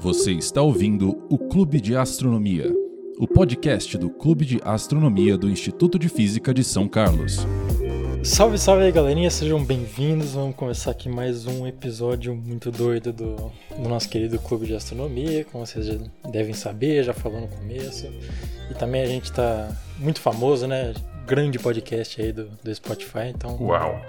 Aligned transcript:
Você 0.00 0.30
está 0.30 0.62
ouvindo 0.62 1.26
o 1.28 1.36
Clube 1.36 1.80
de 1.80 1.96
Astronomia, 1.96 2.72
o 3.18 3.26
podcast 3.26 3.98
do 3.98 4.08
Clube 4.08 4.44
de 4.44 4.60
Astronomia 4.62 5.36
do 5.36 5.50
Instituto 5.50 5.98
de 5.98 6.08
Física 6.08 6.54
de 6.54 6.62
São 6.62 6.86
Carlos. 6.86 7.38
Salve, 8.22 8.58
salve 8.58 8.84
aí 8.84 8.92
galerinha, 8.92 9.28
sejam 9.28 9.64
bem-vindos. 9.64 10.34
Vamos 10.34 10.54
começar 10.54 10.92
aqui 10.92 11.08
mais 11.08 11.46
um 11.46 11.66
episódio 11.66 12.32
muito 12.32 12.70
doido 12.70 13.12
do, 13.12 13.34
do, 13.76 13.88
nosso 13.88 14.08
querido 14.08 14.38
Clube 14.38 14.66
de 14.66 14.74
Astronomia. 14.74 15.44
Como 15.50 15.66
vocês 15.66 15.86
já 15.86 15.98
devem 16.30 16.54
saber, 16.54 17.02
já 17.02 17.12
falou 17.12 17.40
no 17.40 17.48
começo. 17.48 18.06
E 18.70 18.74
também 18.74 19.02
a 19.02 19.06
gente 19.06 19.32
tá 19.32 19.76
muito 19.98 20.20
famoso, 20.20 20.68
né? 20.68 20.94
Grande 21.26 21.58
podcast 21.58 22.22
aí 22.22 22.30
do, 22.30 22.48
do 22.62 22.72
Spotify, 22.72 23.32
então. 23.34 23.60
Uau! 23.60 24.00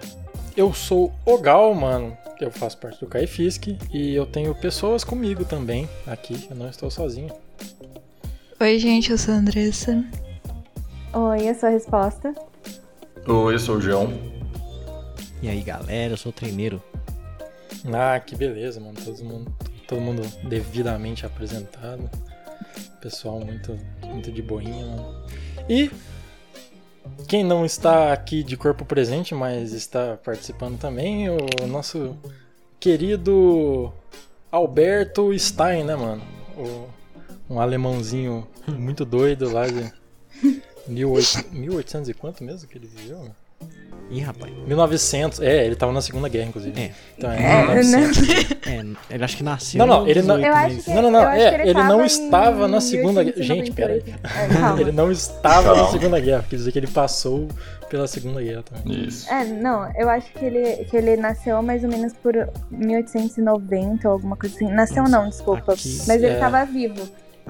Eu 0.60 0.73
sou 0.73 1.14
o 1.26 1.38
Gal, 1.38 1.73
mano. 1.73 2.18
Eu 2.38 2.52
faço 2.52 2.78
parte 2.80 3.00
do 3.00 3.07
Caifisk 3.07 3.68
e 3.94 4.14
eu 4.14 4.25
tenho 4.25 4.54
pessoas 4.54 5.05
comigo 5.05 5.46
também 5.46 5.88
aqui. 6.05 6.48
Eu 6.50 6.55
não 6.57 6.68
estou 6.68 6.92
sozinho. 6.92 7.34
Oi, 8.60 8.78
gente, 8.78 9.10
eu 9.10 9.18
sou 9.18 9.36
a 9.36 9.37
Andressa. 9.37 10.04
Oi, 11.14 11.50
eu 11.50 11.56
sou 11.56 11.70
a 11.70 11.71
resposta. 11.71 12.36
Oi, 13.25 13.54
eu 13.54 13.60
sou 13.60 13.78
o 13.78 13.82
João. 13.82 14.11
E 15.42 15.48
aí, 15.48 15.61
galera, 15.61 16.11
eu 16.11 16.18
sou 16.18 16.29
o 16.29 16.36
treineiro. 16.36 16.84
Ah, 17.93 18.20
que 18.20 18.36
beleza, 18.36 18.82
mano. 18.82 18.96
Todo 19.01 19.23
mundo, 19.23 19.56
todo 19.87 20.01
mundo 20.01 20.23
devidamente 20.50 21.26
apresentado. 21.26 22.10
Pessoal 23.00 23.39
muito, 23.39 23.79
muito 24.04 24.29
de 24.29 24.42
boinha, 24.42 24.86
mano. 24.87 25.23
E 25.70 25.89
quem 27.28 27.44
não 27.44 27.66
está 27.66 28.12
aqui 28.14 28.44
de 28.44 28.58
corpo 28.58 28.86
presente, 28.86 29.34
mas 29.36 29.74
está 29.74 30.18
participando 30.18 30.80
também, 30.80 31.30
o 31.30 31.68
nosso 31.68 32.17
querido 32.80 33.92
Alberto 34.52 35.38
Stein, 35.38 35.84
né, 35.84 35.95
mano? 35.95 36.23
O, 36.58 36.88
um 37.54 37.59
alemãozinho 37.59 38.48
muito 38.67 39.06
doido 39.06 39.52
lá 39.52 39.68
de 39.68 39.92
1800, 40.88 41.52
1800 41.52 42.10
e 42.10 42.14
quanto 42.14 42.44
mesmo 42.44 42.68
que 42.68 42.78
ele 42.78 42.88
viveu? 42.88 43.30
Ih, 44.12 44.22
rapaz. 44.22 44.52
1900, 44.66 45.40
é, 45.40 45.68
ele 45.68 45.76
tava 45.76 45.92
na 45.92 46.02
Segunda 46.02 46.28
Guerra, 46.28 46.48
inclusive. 46.50 46.82
É. 46.82 46.92
Então, 47.16 47.32
É, 47.32 47.62
é, 47.62 47.66
1900. 47.76 48.18
É, 48.66 49.14
ele 49.16 49.24
acho 49.24 49.38
que 49.38 49.44
nasceu. 49.44 49.78
Não, 49.78 49.86
não, 49.86 50.08
ele 50.08 50.22
não- 50.24 50.36
18 50.38 50.46
Eu 50.48 50.54
acho 50.56 50.68
mesmo. 50.76 50.84
que, 50.84 50.90
Não, 50.90 51.02
não, 51.04 51.12
não, 51.12 51.20
eu 51.22 51.28
acho 51.28 51.42
é, 51.42 51.50
que 51.50 51.56
ele, 51.56 51.64
ele 51.64 51.74
tava 51.74 51.88
não 51.90 52.06
estava 52.06 52.68
na 52.68 52.82
Segunda 52.82 53.24
Guerra. 53.24 53.38
1898. 53.38 53.44
Gente, 53.44 53.72
peraí. 53.72 54.04
É. 54.78 54.82
Ele 54.82 54.92
não 54.92 55.12
estava 55.12 55.76
na. 55.76 55.88
Segunda 55.90 56.20
Guerra, 56.20 56.44
quer 56.50 56.56
dizer 56.56 56.72
que 56.72 56.80
ele 56.80 56.88
passou 56.88 57.48
pela 57.88 58.08
Segunda 58.08 58.42
Guerra 58.42 58.64
também. 58.64 59.06
Isso. 59.06 59.32
É, 59.32 59.46
não, 59.46 59.92
eu 59.96 60.10
acho 60.10 60.32
que 60.34 60.44
ele, 60.44 60.86
que 60.86 60.98
ele 60.98 61.16
nasceu 61.16 61.62
mais 61.62 61.84
ou 61.84 61.90
menos 61.92 62.12
por 62.14 62.34
1890 62.72 64.08
ou 64.08 64.14
alguma 64.14 64.36
coisa 64.36 64.56
assim. 64.56 64.72
Nasceu 64.72 65.04
não, 65.04 65.30
desculpa. 65.30 65.73
Aqui, 65.73 65.98
mas 66.08 66.23
ele 66.23 66.34
é. 66.34 66.40
tava 66.40 66.66
vivo. 66.66 67.08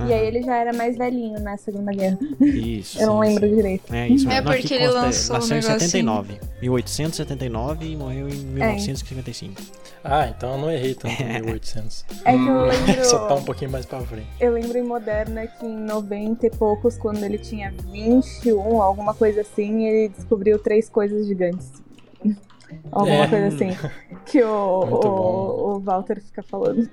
E 0.07 0.13
aí 0.13 0.27
ele 0.27 0.41
já 0.41 0.55
era 0.57 0.71
mais 0.73 0.97
velhinho 0.97 1.39
na 1.39 1.57
Segunda 1.57 1.91
Guerra. 1.91 2.17
Isso. 2.39 2.99
Eu 3.01 3.07
não 3.07 3.21
sim, 3.23 3.29
lembro 3.29 3.49
sim. 3.49 3.55
direito. 3.55 3.93
É 3.93 4.07
isso 4.07 4.29
É. 4.29 4.41
Não, 4.41 4.51
porque 4.51 4.73
ele 4.73 4.85
consta- 4.85 4.99
lançou 5.01 5.35
um 5.35 5.39
Nasceu 5.39 5.57
em 5.57 5.61
negocinho. 5.61 5.79
79. 5.79 6.39
1879 6.61 7.85
e 7.85 7.95
morreu 7.95 8.29
em 8.29 8.33
1955. 8.35 9.61
Ah, 10.03 10.27
então 10.29 10.53
eu 10.53 10.57
não 10.59 10.71
errei 10.71 10.93
tanto 10.95 11.21
em 11.21 11.25
1800. 11.41 12.05
É 12.23 12.31
que 12.31 12.37
eu 12.47 12.61
lembro. 12.65 13.05
Só 13.05 13.27
tá 13.27 13.35
um 13.35 13.43
pouquinho 13.43 13.71
mais 13.71 13.85
pra 13.85 13.99
frente. 14.01 14.27
Eu 14.39 14.53
lembro 14.53 14.77
em 14.77 14.83
Moderna 14.83 15.45
que 15.47 15.65
em 15.65 15.75
90 15.75 16.47
e 16.47 16.49
poucos, 16.49 16.97
quando 16.97 17.23
ele 17.23 17.37
tinha 17.37 17.71
21, 17.91 18.81
alguma 18.81 19.13
coisa 19.13 19.41
assim, 19.41 19.85
ele 19.85 20.09
descobriu 20.09 20.57
três 20.59 20.87
coisas 20.89 21.27
gigantes. 21.27 21.71
alguma 22.91 23.23
É. 23.25 23.27
coisa 23.27 23.47
assim. 23.47 23.77
Que 24.25 24.41
o, 24.43 24.47
o, 24.49 25.75
o 25.75 25.79
Walter 25.79 26.21
fica 26.21 26.43
falando. 26.43 26.89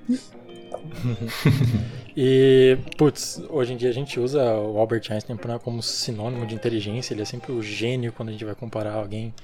E, 2.16 2.78
putz, 2.96 3.42
hoje 3.50 3.74
em 3.74 3.76
dia 3.76 3.90
a 3.90 3.92
gente 3.92 4.18
usa 4.18 4.42
o 4.54 4.78
Albert 4.78 5.02
Einstein 5.10 5.36
como 5.62 5.82
sinônimo 5.82 6.46
de 6.46 6.54
inteligência. 6.54 7.12
Ele 7.12 7.22
é 7.22 7.24
sempre 7.26 7.52
o 7.52 7.62
gênio 7.62 8.12
quando 8.12 8.30
a 8.30 8.32
gente 8.32 8.44
vai 8.44 8.54
comparar 8.54 8.94
alguém 8.94 9.34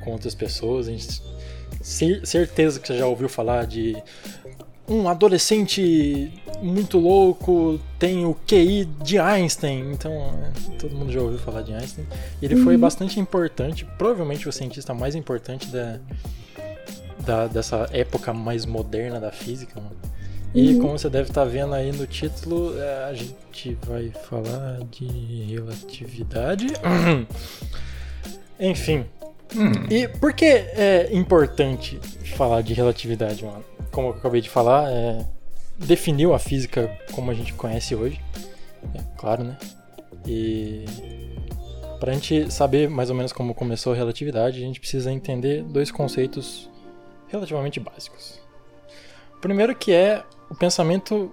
com 0.00 0.10
outras 0.10 0.34
pessoas. 0.34 0.88
A 0.88 0.90
gente, 0.90 1.22
cer- 1.80 2.26
certeza 2.26 2.80
que 2.80 2.88
você 2.88 2.98
já 2.98 3.06
ouviu 3.06 3.28
falar 3.28 3.66
de 3.66 3.96
um 4.88 5.06
adolescente 5.08 6.32
muito 6.60 6.98
louco 6.98 7.78
tem 8.00 8.24
o 8.26 8.34
QI 8.34 8.84
de 9.04 9.18
Einstein. 9.18 9.92
Então, 9.92 10.12
todo 10.78 10.96
mundo 10.96 11.12
já 11.12 11.20
ouviu 11.20 11.38
falar 11.38 11.62
de 11.62 11.72
Einstein. 11.72 12.04
Ele 12.42 12.56
foi 12.56 12.76
bastante 12.76 13.20
importante, 13.20 13.84
provavelmente 13.96 14.48
o 14.48 14.52
cientista 14.52 14.92
mais 14.92 15.14
importante 15.14 15.68
da, 15.68 16.00
da- 17.24 17.46
dessa 17.46 17.88
época 17.92 18.32
mais 18.32 18.66
moderna 18.66 19.20
da 19.20 19.30
física. 19.30 19.80
mano. 19.80 19.96
E 20.54 20.74
como 20.76 20.98
você 20.98 21.10
deve 21.10 21.28
estar 21.28 21.44
vendo 21.44 21.74
aí 21.74 21.92
no 21.92 22.06
título, 22.06 22.78
é, 22.78 23.04
a 23.04 23.14
gente 23.14 23.76
vai 23.86 24.10
falar 24.10 24.80
de 24.90 25.06
relatividade. 25.44 26.66
Enfim. 28.58 29.04
E 29.90 30.08
por 30.08 30.32
que 30.32 30.44
é 30.44 31.08
importante 31.12 31.98
falar 32.36 32.62
de 32.62 32.74
relatividade, 32.74 33.44
mano? 33.44 33.64
Como 33.90 34.08
eu 34.08 34.12
acabei 34.14 34.40
de 34.40 34.50
falar, 34.50 34.90
é, 34.90 35.24
definiu 35.78 36.34
a 36.34 36.38
física 36.38 36.90
como 37.12 37.30
a 37.30 37.34
gente 37.34 37.52
conhece 37.54 37.94
hoje. 37.94 38.20
É 38.94 39.02
claro, 39.16 39.44
né? 39.44 39.56
E 40.26 40.84
pra 42.00 42.12
gente 42.12 42.50
saber 42.52 42.88
mais 42.88 43.10
ou 43.10 43.16
menos 43.16 43.32
como 43.32 43.54
começou 43.54 43.92
a 43.92 43.96
relatividade, 43.96 44.58
a 44.58 44.66
gente 44.66 44.80
precisa 44.80 45.12
entender 45.12 45.62
dois 45.62 45.90
conceitos 45.90 46.68
relativamente 47.28 47.80
básicos. 47.80 48.40
O 49.36 49.40
primeiro 49.40 49.74
que 49.74 49.92
é 49.92 50.22
o 50.50 50.54
pensamento 50.54 51.32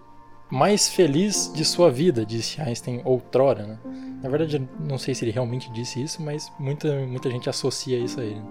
mais 0.49 0.87
feliz 0.87 1.51
de 1.53 1.65
sua 1.65 1.91
vida, 1.91 2.25
disse 2.25 2.61
Einstein 2.61 3.01
outrora, 3.03 3.65
né? 3.65 3.79
Na 4.21 4.29
verdade, 4.29 4.67
não 4.79 4.97
sei 4.97 5.13
se 5.13 5.23
ele 5.25 5.31
realmente 5.31 5.71
disse 5.71 6.01
isso, 6.01 6.21
mas 6.21 6.51
muita, 6.59 6.93
muita 7.05 7.29
gente 7.29 7.49
associa 7.49 7.97
isso 7.97 8.19
a 8.19 8.23
ele. 8.23 8.35
né? 8.35 8.47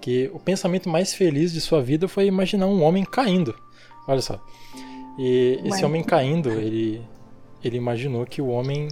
Que 0.00 0.30
o 0.34 0.38
pensamento 0.38 0.88
mais 0.88 1.14
feliz 1.14 1.52
de 1.52 1.60
sua 1.60 1.80
vida 1.82 2.06
foi 2.08 2.26
imaginar 2.26 2.66
um 2.66 2.82
homem 2.82 3.04
caindo. 3.04 3.54
Olha 4.06 4.20
só. 4.20 4.42
E 5.18 5.60
esse 5.64 5.80
Ué. 5.80 5.86
homem 5.86 6.02
caindo, 6.02 6.50
ele, 6.50 7.00
ele 7.62 7.76
imaginou 7.76 8.26
que 8.26 8.42
o 8.42 8.48
homem 8.48 8.88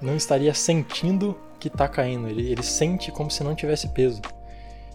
não 0.00 0.16
estaria 0.16 0.54
sentindo 0.54 1.36
que 1.58 1.68
tá 1.68 1.88
caindo. 1.88 2.28
Ele, 2.28 2.50
ele 2.52 2.62
sente 2.62 3.10
como 3.10 3.30
se 3.30 3.42
não 3.42 3.54
tivesse 3.54 3.88
peso. 3.88 4.20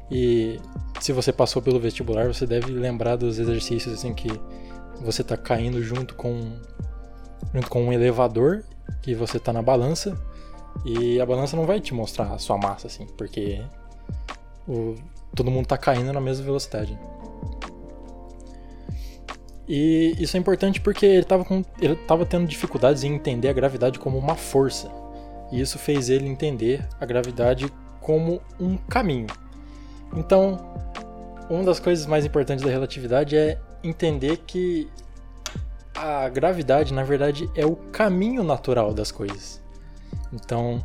E 0.10 0.60
se 1.00 1.12
você 1.12 1.34
passou 1.34 1.62
pelo 1.62 1.80
vestibular, 1.80 2.28
você 2.28 2.46
deve 2.46 2.72
lembrar 2.72 3.16
dos 3.16 3.40
exercícios 3.40 3.94
assim 3.96 4.14
que 4.14 4.30
você 5.04 5.24
tá 5.24 5.38
caindo 5.38 5.82
junto 5.84 6.16
com 6.16 6.54
junto 7.54 7.70
com 7.70 7.84
um 7.84 7.94
elevador 7.94 8.64
que 9.02 9.14
você 9.14 9.38
tá 9.40 9.52
na 9.54 9.62
balança 9.62 10.18
e 10.86 11.20
a 11.20 11.26
balança 11.26 11.56
não 11.56 11.66
vai 11.66 11.80
te 11.80 11.94
mostrar 11.94 12.34
a 12.34 12.40
sua 12.40 12.58
massa 12.58 12.88
assim, 12.88 13.06
porque 13.18 13.62
o- 14.68 14.96
todo 15.36 15.52
mundo 15.52 15.68
tá 15.68 15.78
caindo 15.78 16.12
na 16.12 16.22
mesma 16.22 16.46
velocidade. 16.46 16.98
E 19.68 20.16
isso 20.20 20.36
é 20.36 20.40
importante 20.40 20.82
porque 20.82 21.06
ele 21.06 21.24
tava, 21.24 21.46
com, 21.46 21.64
ele 21.80 21.96
tava 21.96 22.26
tendo 22.26 22.48
dificuldades 22.48 23.04
em 23.04 23.14
entender 23.14 23.48
a 23.50 23.54
gravidade 23.54 23.98
como 24.00 24.18
uma 24.18 24.36
força. 24.36 24.92
E 25.52 25.62
isso 25.62 25.78
fez 25.78 26.10
ele 26.10 26.28
entender 26.28 26.86
a 27.00 27.06
gravidade 27.06 27.72
como 28.02 28.42
um 28.60 28.76
caminho. 28.76 29.28
Então, 30.16 30.58
uma 31.50 31.64
das 31.64 31.80
coisas 31.80 32.06
mais 32.06 32.26
importantes 32.26 32.64
da 32.64 32.70
relatividade 32.70 33.38
é 33.38 33.58
entender 33.84 34.38
que 34.38 34.90
a 35.96 36.28
gravidade, 36.30 36.94
na 36.94 37.04
verdade, 37.04 37.50
é 37.56 37.66
o 37.66 37.76
caminho 37.76 38.44
natural 38.44 38.94
das 38.94 39.12
coisas. 39.12 39.62
Então, 40.32 40.84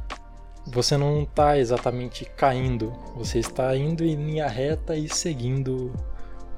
você 0.67 0.97
não 0.97 1.23
está 1.23 1.59
exatamente 1.59 2.25
caindo, 2.37 2.93
você 3.17 3.39
está 3.39 3.75
indo 3.77 4.05
em 4.05 4.15
linha 4.15 4.47
reta 4.47 4.95
e 4.95 5.09
seguindo 5.09 5.93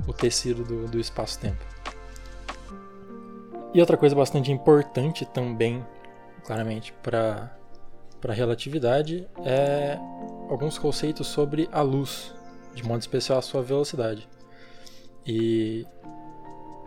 o 0.06 0.12
tecido 0.12 0.64
do, 0.64 0.86
do 0.88 0.98
espaço-tempo. 0.98 1.64
E 3.72 3.80
outra 3.80 3.96
coisa 3.96 4.16
bastante 4.16 4.50
importante 4.50 5.24
também, 5.24 5.84
claramente, 6.44 6.92
para 7.02 7.52
a 8.26 8.32
relatividade 8.32 9.28
é 9.44 9.96
alguns 10.48 10.76
conceitos 10.76 11.28
sobre 11.28 11.68
a 11.70 11.80
luz, 11.80 12.34
de 12.74 12.82
modo 12.82 13.00
especial 13.00 13.38
a 13.38 13.42
sua 13.42 13.62
velocidade. 13.62 14.28
E 15.24 15.86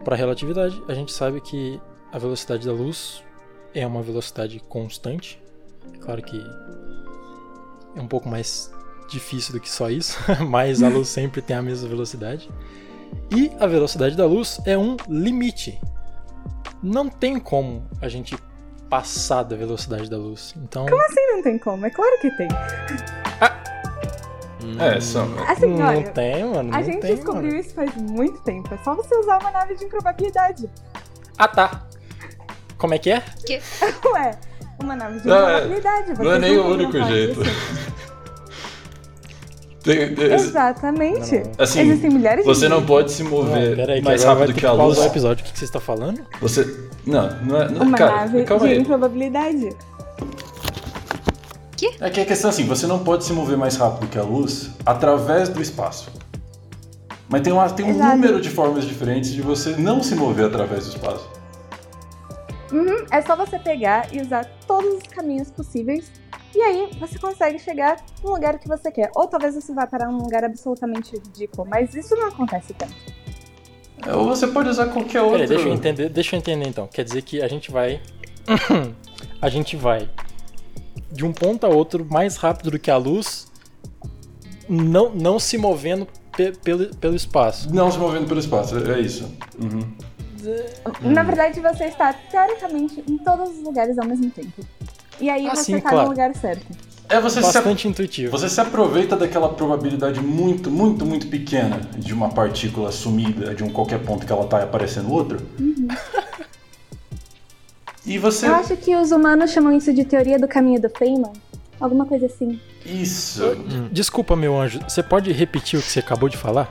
para 0.03 0.15
a 0.15 0.17
relatividade, 0.17 0.81
a 0.87 0.93
gente 0.93 1.11
sabe 1.11 1.41
que 1.41 1.79
a 2.11 2.17
velocidade 2.17 2.65
da 2.65 2.73
luz 2.73 3.23
é 3.73 3.85
uma 3.85 4.01
velocidade 4.01 4.59
constante. 4.69 5.41
É 5.93 5.97
claro 5.97 6.21
que 6.21 6.39
é 7.95 8.01
um 8.01 8.07
pouco 8.07 8.27
mais 8.29 8.71
difícil 9.09 9.53
do 9.53 9.59
que 9.59 9.69
só 9.69 9.89
isso, 9.89 10.17
mas 10.47 10.83
a 10.83 10.89
luz 10.89 11.07
sempre 11.07 11.41
tem 11.41 11.55
a 11.55 11.61
mesma 11.61 11.87
velocidade. 11.87 12.49
E 13.31 13.51
a 13.59 13.67
velocidade 13.67 14.15
da 14.15 14.25
luz 14.25 14.59
é 14.65 14.77
um 14.77 14.97
limite. 15.07 15.79
Não 16.81 17.09
tem 17.09 17.39
como 17.39 17.87
a 18.01 18.09
gente 18.09 18.35
passar 18.89 19.43
da 19.43 19.55
velocidade 19.55 20.09
da 20.09 20.17
luz. 20.17 20.53
Então, 20.57 20.85
Não 21.31 21.41
tem 21.41 21.57
como, 21.57 21.85
é 21.85 21.89
claro 21.89 22.19
que 22.19 22.29
tem. 22.37 22.47
É, 24.79 24.99
são. 24.99 25.27
Assim, 25.47 25.67
não 25.67 25.85
olha, 25.87 26.03
tem, 26.09 26.43
mano. 26.45 26.59
a 26.73 26.77
não 26.77 26.83
gente 26.83 26.99
tem, 27.01 27.15
descobriu 27.15 27.43
mano. 27.51 27.59
isso 27.59 27.73
faz 27.73 27.95
muito 27.95 28.39
tempo. 28.41 28.73
É 28.73 28.77
só 28.83 28.95
você 28.95 29.15
usar 29.15 29.37
uma 29.39 29.51
nave 29.51 29.75
de 29.75 29.85
improbabilidade. 29.85 30.69
Ah, 31.37 31.47
tá. 31.47 31.83
Como 32.77 32.93
é 32.93 32.97
que 32.97 33.11
é? 33.11 33.21
Ué, 34.13 34.37
uma 34.81 34.95
nave 34.95 35.19
de 35.19 35.27
Não, 35.27 35.37
é- 35.49 35.57
improbabilidade. 35.57 36.23
Não 36.23 36.31
é 36.33 36.39
nem 36.39 36.57
o 36.57 36.63
não 36.63 36.71
único 36.71 36.91
jeito. 37.03 37.39
Tem- 39.83 40.15
tem- 40.15 40.33
Exatamente. 40.33 41.43
Assim, 41.57 41.81
Existem 41.81 42.09
milhares 42.09 42.45
de 42.45 42.47
você 42.47 42.69
não 42.69 42.77
jeitos. 42.77 42.87
pode 42.95 43.11
se 43.11 43.21
mover 43.21 43.71
Não, 43.71 43.75
peraí, 43.75 43.99
que 43.99 44.05
mais 44.05 44.23
rápido 44.23 44.53
que 44.53 44.65
a 44.65 44.69
que 44.71 44.75
luz. 44.77 44.97
o 44.97 45.03
episódio. 45.05 45.43
O 45.43 45.45
que 45.45 45.51
que 45.51 45.59
você 45.59 45.65
está 45.65 45.79
falando? 45.81 46.25
Você. 46.39 46.87
Não, 47.05 47.29
não 47.41 47.61
é. 47.61 47.67
Não, 47.69 47.81
Uma 47.81 47.97
cara, 47.97 48.15
nave 48.15 48.43
calma 48.45 48.65
de 48.65 48.71
aí. 48.75 48.79
improbabilidade. 48.79 49.69
É 51.99 52.09
que 52.09 52.19
a 52.19 52.25
questão 52.25 52.49
é 52.49 52.53
assim, 52.53 52.65
você 52.65 52.85
não 52.87 53.03
pode 53.03 53.23
se 53.23 53.33
mover 53.33 53.57
mais 53.57 53.75
rápido 53.75 54.09
que 54.09 54.17
a 54.17 54.23
luz 54.23 54.71
através 54.85 55.49
do 55.49 55.61
espaço. 55.61 56.11
Mas 57.29 57.41
tem, 57.41 57.51
uma, 57.51 57.69
tem 57.69 57.85
um 57.85 57.89
Exato. 57.89 58.15
número 58.15 58.41
de 58.41 58.49
formas 58.49 58.85
diferentes 58.85 59.31
de 59.31 59.41
você 59.41 59.71
não 59.77 60.03
se 60.03 60.13
mover 60.15 60.45
através 60.45 60.85
do 60.85 60.95
espaço. 60.95 61.27
Uhum, 62.71 63.05
é 63.11 63.21
só 63.21 63.35
você 63.35 63.57
pegar 63.59 64.13
e 64.13 64.21
usar 64.21 64.45
todos 64.67 64.95
os 64.95 65.03
caminhos 65.03 65.49
possíveis. 65.51 66.11
E 66.55 66.61
aí 66.61 66.89
você 66.99 67.17
consegue 67.17 67.57
chegar 67.57 67.97
no 68.23 68.31
lugar 68.31 68.59
que 68.59 68.67
você 68.67 68.91
quer. 68.91 69.09
Ou 69.15 69.27
talvez 69.27 69.55
você 69.55 69.73
vá 69.73 69.87
parar 69.87 70.07
num 70.07 70.19
lugar 70.19 70.43
absolutamente 70.43 71.15
ridículo. 71.15 71.67
Mas 71.67 71.95
isso 71.95 72.15
não 72.15 72.27
acontece 72.27 72.73
tanto. 72.73 72.93
É, 74.05 74.13
Ou 74.15 74.27
você 74.27 74.47
pode 74.47 74.69
usar 74.69 74.87
qualquer 74.87 75.21
outro. 75.21 75.39
Peraí, 75.39 75.47
deixa 75.47 75.67
eu 75.67 75.73
entender, 75.73 76.09
deixa 76.09 76.35
eu 76.35 76.37
entender 76.37 76.67
então. 76.67 76.87
Quer 76.87 77.03
dizer 77.03 77.21
que 77.21 77.41
a 77.41 77.47
gente 77.47 77.71
vai. 77.71 78.01
a 79.41 79.49
gente 79.49 79.75
vai 79.75 80.09
de 81.11 81.25
um 81.25 81.31
ponto 81.31 81.65
a 81.65 81.69
outro 81.69 82.05
mais 82.09 82.37
rápido 82.37 82.71
do 82.71 82.79
que 82.79 82.89
a 82.91 82.97
luz, 82.97 83.47
não, 84.67 85.09
não 85.13 85.39
se 85.39 85.57
movendo 85.57 86.07
pe- 86.35 86.53
pelo, 86.63 86.87
pelo 86.95 87.15
espaço. 87.15 87.73
Não 87.73 87.91
se 87.91 87.97
movendo 87.97 88.27
pelo 88.27 88.39
espaço, 88.39 88.77
é 88.91 88.99
isso. 88.99 89.29
Uhum. 89.59 89.81
Na 91.01 91.23
verdade, 91.23 91.59
você 91.61 91.85
está 91.85 92.11
teoricamente 92.13 93.03
em 93.07 93.17
todos 93.17 93.49
os 93.57 93.63
lugares 93.63 93.97
ao 93.97 94.05
mesmo 94.05 94.29
tempo. 94.29 94.61
E 95.19 95.29
aí 95.29 95.47
Ah, 95.47 95.55
você 95.55 95.63
sim, 95.63 95.79
tá 95.79 95.89
claro. 95.89 96.03
no 96.05 96.09
lugar 96.09 96.35
certo. 96.35 96.65
É 97.09 97.19
você 97.19 97.41
se, 97.43 97.53
Bastante 97.53 97.87
intuitivo. 97.87 98.31
você 98.31 98.49
se 98.49 98.59
aproveita 98.59 99.15
daquela 99.15 99.49
probabilidade 99.49 100.19
muito, 100.19 100.71
muito, 100.71 101.05
muito 101.05 101.27
pequena 101.27 101.79
de 101.97 102.13
uma 102.13 102.29
partícula 102.29 102.91
sumida 102.91 103.53
de 103.53 103.63
um 103.63 103.69
qualquer 103.69 103.99
ponto 104.03 104.25
que 104.25 104.31
ela 104.31 104.45
tá 104.47 104.63
aparecendo 104.63 105.11
outro. 105.11 105.37
E 108.05 108.17
você. 108.17 108.47
Eu 108.47 108.55
acho 108.55 108.75
que 108.77 108.95
os 108.95 109.11
humanos 109.11 109.51
chamam 109.51 109.75
isso 109.75 109.93
de 109.93 110.03
teoria 110.03 110.37
do 110.37 110.47
caminho 110.47 110.81
do 110.81 110.89
Feynman. 110.89 111.31
Alguma 111.79 112.05
coisa 112.05 112.25
assim. 112.25 112.59
Isso. 112.85 113.41
Desculpa, 113.91 114.35
meu 114.35 114.59
anjo, 114.59 114.79
você 114.87 115.01
pode 115.01 115.31
repetir 115.31 115.79
o 115.79 115.81
que 115.81 115.89
você 115.89 115.99
acabou 115.99 116.27
de 116.29 116.37
falar? 116.37 116.69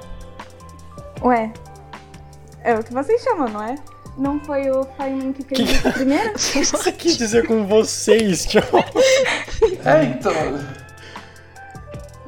Ué, 1.23 1.53
é 2.63 2.75
o 2.75 2.83
que 2.83 2.93
vocês 2.93 3.23
chamam, 3.23 3.49
não 3.49 3.63
é? 3.63 3.75
Não 4.19 4.39
foi 4.41 4.71
o 4.71 4.85
Feynman 4.97 5.33
que 5.33 5.43
fez 5.43 5.59
Que- 5.61 5.77
isso 5.77 5.93
primeiro? 5.93 6.31
O 6.31 6.35
que 6.37 6.65
você 6.65 6.93
quis 6.93 7.17
dizer 7.17 7.47
com 7.47 7.67
vocês, 7.67 8.45
tio? 8.47 8.63
É, 9.85 10.05
então. 10.05 10.33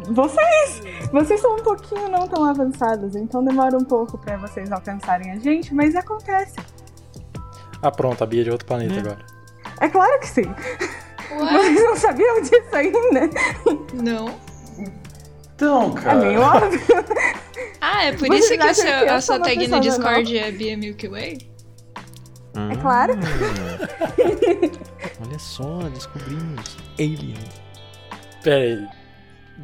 Vocês! 0.09 0.83
Vocês 1.13 1.41
são 1.41 1.57
um 1.57 1.63
pouquinho 1.63 2.09
não 2.09 2.27
tão 2.29 2.45
avançados, 2.45 3.15
então 3.17 3.45
demora 3.45 3.77
um 3.77 3.85
pouco 3.85 4.19
pra 4.19 4.37
vocês 4.37 4.71
alcançarem 4.73 5.31
a 5.33 5.37
gente, 5.39 5.75
mas 5.75 5.95
acontece. 5.95 6.55
Ah, 7.87 7.91
pronto, 7.91 8.25
a 8.25 8.27
Bia 8.27 8.41
é 8.41 8.45
de 8.45 8.51
outro 8.51 8.67
planeta 8.67 8.99
agora. 8.99 9.19
É 9.81 9.89
claro 9.89 10.19
que 10.21 10.27
sim. 10.29 10.55
Vocês 11.39 11.83
não 11.85 11.97
sabiam 11.97 12.41
disso 12.41 12.75
ainda? 12.75 13.31
Não. 13.95 14.39
Então, 15.55 15.95
É 15.99 16.01
cara. 16.03 16.19
meio 16.21 16.41
óbvio. 16.41 16.81
Ah, 17.81 18.05
é 18.05 18.13
por 18.13 18.27
Vocês 18.29 18.45
isso 18.45 18.55
que, 18.55 18.61
acham 18.63 18.75
seu- 18.75 18.85
que 18.85 19.05
eu 19.05 19.15
a 19.15 19.21
sou 19.21 19.21
sua 19.21 19.37
uma 19.37 19.45
tag 19.45 19.57
no 19.57 19.63
pessoa 19.65 19.81
Discord 19.81 20.39
é 20.39 20.51
Bia 20.53 20.77
Milky 20.77 21.09
Way? 21.09 21.51
É 22.73 22.77
claro. 22.77 23.15
Olha 25.27 25.39
só, 25.39 25.79
descobrimos. 25.93 26.77
Alien. 26.99 27.35
Pera 28.43 28.63
aí. 28.65 28.89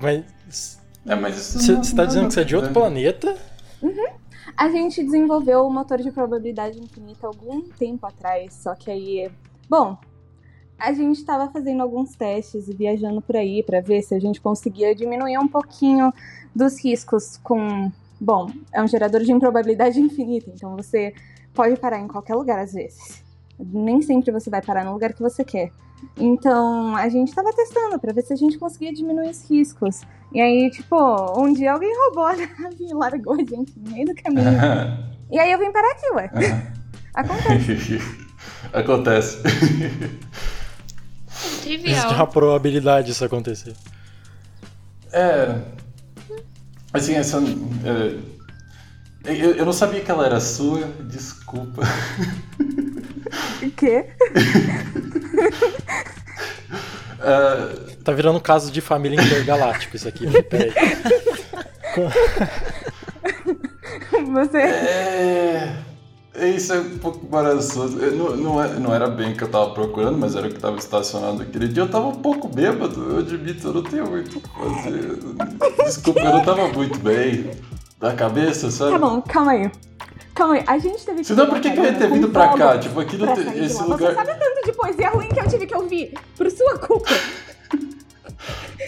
Mas. 0.01 0.81
É, 1.07 1.15
mas 1.15 1.37
isso 1.37 1.59
Você 1.59 1.73
não- 1.73 1.83
você 1.85 1.95
tá 1.97 2.03
não- 2.03 2.07
dizendo 2.09 2.29
que 2.29 2.35
você 2.35 2.41
é 2.41 2.45
de 2.45 2.57
outro 2.57 2.73
planeta? 2.73 3.37
A 4.61 4.69
gente 4.69 5.03
desenvolveu 5.03 5.67
o 5.67 5.73
motor 5.73 5.97
de 6.03 6.13
probabilidade 6.13 6.79
infinita 6.79 7.27
algum 7.27 7.63
tempo 7.63 8.07
atrás, 8.07 8.53
só 8.53 8.75
que 8.75 8.91
aí. 8.91 9.31
Bom, 9.71 9.97
a 10.79 10.93
gente 10.93 11.17
estava 11.17 11.51
fazendo 11.51 11.83
alguns 11.83 12.15
testes 12.15 12.69
e 12.69 12.75
viajando 12.75 13.23
por 13.23 13.37
aí 13.37 13.63
para 13.63 13.81
ver 13.81 14.03
se 14.03 14.15
a 14.15 14.19
gente 14.19 14.39
conseguia 14.39 14.95
diminuir 14.95 15.39
um 15.39 15.49
pouquinho 15.49 16.13
dos 16.55 16.79
riscos 16.85 17.39
com. 17.39 17.91
Bom, 18.21 18.51
é 18.71 18.83
um 18.83 18.87
gerador 18.87 19.23
de 19.23 19.33
improbabilidade 19.33 19.97
infinita, 19.99 20.51
então 20.55 20.77
você 20.77 21.15
pode 21.55 21.81
parar 21.81 21.99
em 21.99 22.07
qualquer 22.07 22.35
lugar 22.35 22.59
às 22.59 22.75
vezes. 22.75 23.25
Nem 23.59 24.03
sempre 24.03 24.31
você 24.31 24.51
vai 24.51 24.61
parar 24.61 24.85
no 24.85 24.93
lugar 24.93 25.15
que 25.15 25.23
você 25.23 25.43
quer. 25.43 25.73
Então, 26.17 26.97
a 26.97 27.09
gente 27.09 27.29
estava 27.29 27.53
testando 27.53 27.99
para 27.99 28.13
ver 28.13 28.23
se 28.23 28.33
a 28.33 28.37
gente 28.37 28.59
conseguia 28.59 28.93
diminuir 28.93 29.31
os 29.31 29.49
riscos. 29.49 30.03
E 30.33 30.41
aí, 30.41 30.71
tipo, 30.71 30.97
um 31.41 31.53
dia 31.53 31.73
alguém 31.73 31.93
roubou 32.07 32.27
a 32.27 32.37
nave 32.37 32.77
e 32.81 32.95
largou 32.95 33.35
a 33.35 33.39
gente 33.39 33.73
no 33.77 33.91
meio 33.91 34.07
do 34.07 34.15
caminho. 34.15 34.51
E 35.33 35.39
aí 35.39 35.53
eu 35.53 35.61
vim 35.61 35.71
parar 35.71 35.93
aqui, 35.93 36.11
ué. 36.13 36.73
Acontece. 37.15 38.01
Acontece. 38.75 39.39
Existe 41.47 41.63
Trivial. 41.63 42.15
uma 42.15 42.27
probabilidade 42.27 43.07
disso 43.07 43.25
acontecer. 43.25 43.75
É. 45.13 45.61
Assim, 46.93 47.15
essa. 47.15 47.39
é, 47.39 48.19
eu, 49.25 49.55
eu 49.55 49.65
não 49.65 49.73
sabia 49.73 50.01
que 50.01 50.11
ela 50.11 50.27
era 50.27 50.41
sua, 50.41 50.89
desculpa. 51.09 51.83
O 53.63 53.71
quê? 53.71 54.07
É, 57.23 57.91
Tá 58.05 58.13
virando 58.13 58.37
um 58.39 58.41
caso 58.41 58.71
de 58.73 58.81
família 58.81 59.21
intergaláctico 59.21 59.97
isso 59.97 60.09
aqui. 60.09 60.27
Pera 60.45 60.65
aí. 60.65 60.73
Você. 64.33 64.59
é, 64.59 65.77
isso 66.57 66.73
é 66.73 66.79
um 66.81 66.99
pouco 66.99 67.27
embaraçoso. 67.27 67.99
Eu 67.99 68.13
Não, 68.13 68.37
não, 68.37 68.63
é- 68.63 68.79
não 68.79 68.95
era 68.95 69.09
bem 69.09 69.33
o 69.33 69.37
que 69.37 69.43
eu 69.43 69.49
tava 69.49 69.71
procurando, 69.71 70.17
mas 70.17 70.35
era 70.37 70.47
o 70.47 70.51
que 70.51 70.59
tava 70.59 70.77
estacionado 70.77 71.43
aquele 71.43 71.67
dia. 71.69 71.83
Eu 71.83 71.89
tava 71.91 72.07
um 72.07 72.15
pouco 72.15 72.49
bêbado, 72.49 73.11
eu 73.13 73.19
admito, 73.19 73.67
eu 73.69 73.75
não 73.75 73.83
tenho 73.83 74.09
muito 74.09 74.39
o 74.39 74.41
que 74.41 74.49
fazer. 74.49 75.19
Desculpa, 75.85 76.21
eu 76.21 76.33
não 76.33 76.43
tava 76.45 76.69
muito 76.69 76.99
bem 77.01 77.51
da 77.99 78.15
cabeça, 78.15 78.71
sabe? 78.71 78.93
Tá 78.93 78.99
bom, 78.99 79.21
calma 79.23 79.53
aí. 79.53 79.71
Calma 80.35 80.55
aí, 80.55 80.65
a 80.67 80.79
gente 80.79 81.05
teve 81.05 81.19
que. 81.21 81.25
Senão 81.27 81.47
por 81.49 81.61
que, 81.61 81.71
que 81.71 81.79
eu 81.79 81.85
ia 81.85 81.93
ter 81.95 82.11
vindo 82.11 82.29
pra 82.29 82.57
cá? 82.57 82.79
Tipo, 82.79 83.01
aqui 83.01 83.17
não 83.17 83.35
tem- 83.35 83.65
esse 83.65 83.83
lugar. 83.83 83.99
Você 83.99 84.15
sabe 84.15 84.35
tanto 84.39 84.65
de 84.65 84.73
poesia 84.73 85.09
ruim 85.11 85.29
que 85.29 85.41
eu 85.41 85.49
tive 85.49 85.67
que 85.67 85.75
ouvir 85.77 86.15
por 86.37 86.51
sua 86.51 86.79
culpa. 86.79 87.11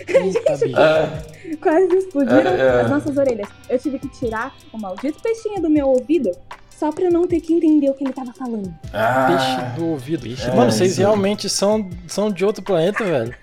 Eita, 0.09 0.57
Bia. 0.57 0.79
É, 0.79 1.57
Quase 1.57 1.95
explodiram 1.97 2.51
É, 2.51 2.61
é. 2.61 2.81
as 2.83 2.91
nossas 2.91 3.17
orelhas. 3.17 3.49
Eu 3.69 3.79
tive 3.79 3.99
que 3.99 4.09
tirar 4.09 4.55
o 4.73 4.79
maldito 4.79 5.21
peixinho 5.23 5.61
do 5.61 5.69
meu 5.69 5.89
ouvido 5.89 6.31
só 6.71 6.91
pra 6.91 7.11
não 7.11 7.27
ter 7.27 7.41
que 7.41 7.53
entender 7.53 7.91
o 7.91 7.95
que 7.95 8.03
ele 8.05 8.13
tava 8.13 8.33
falando. 8.33 8.75
ah, 8.93 9.27
Peixe 9.29 9.77
do 9.79 9.87
ouvido. 9.89 10.27
É, 10.27 10.55
Mano, 10.57 10.73
vocês 10.73 10.97
realmente 10.97 11.49
são, 11.49 11.89
são 12.09 12.31
de 12.31 12.45
outro 12.45 12.63
planeta, 12.63 13.05
velho. 13.05 13.35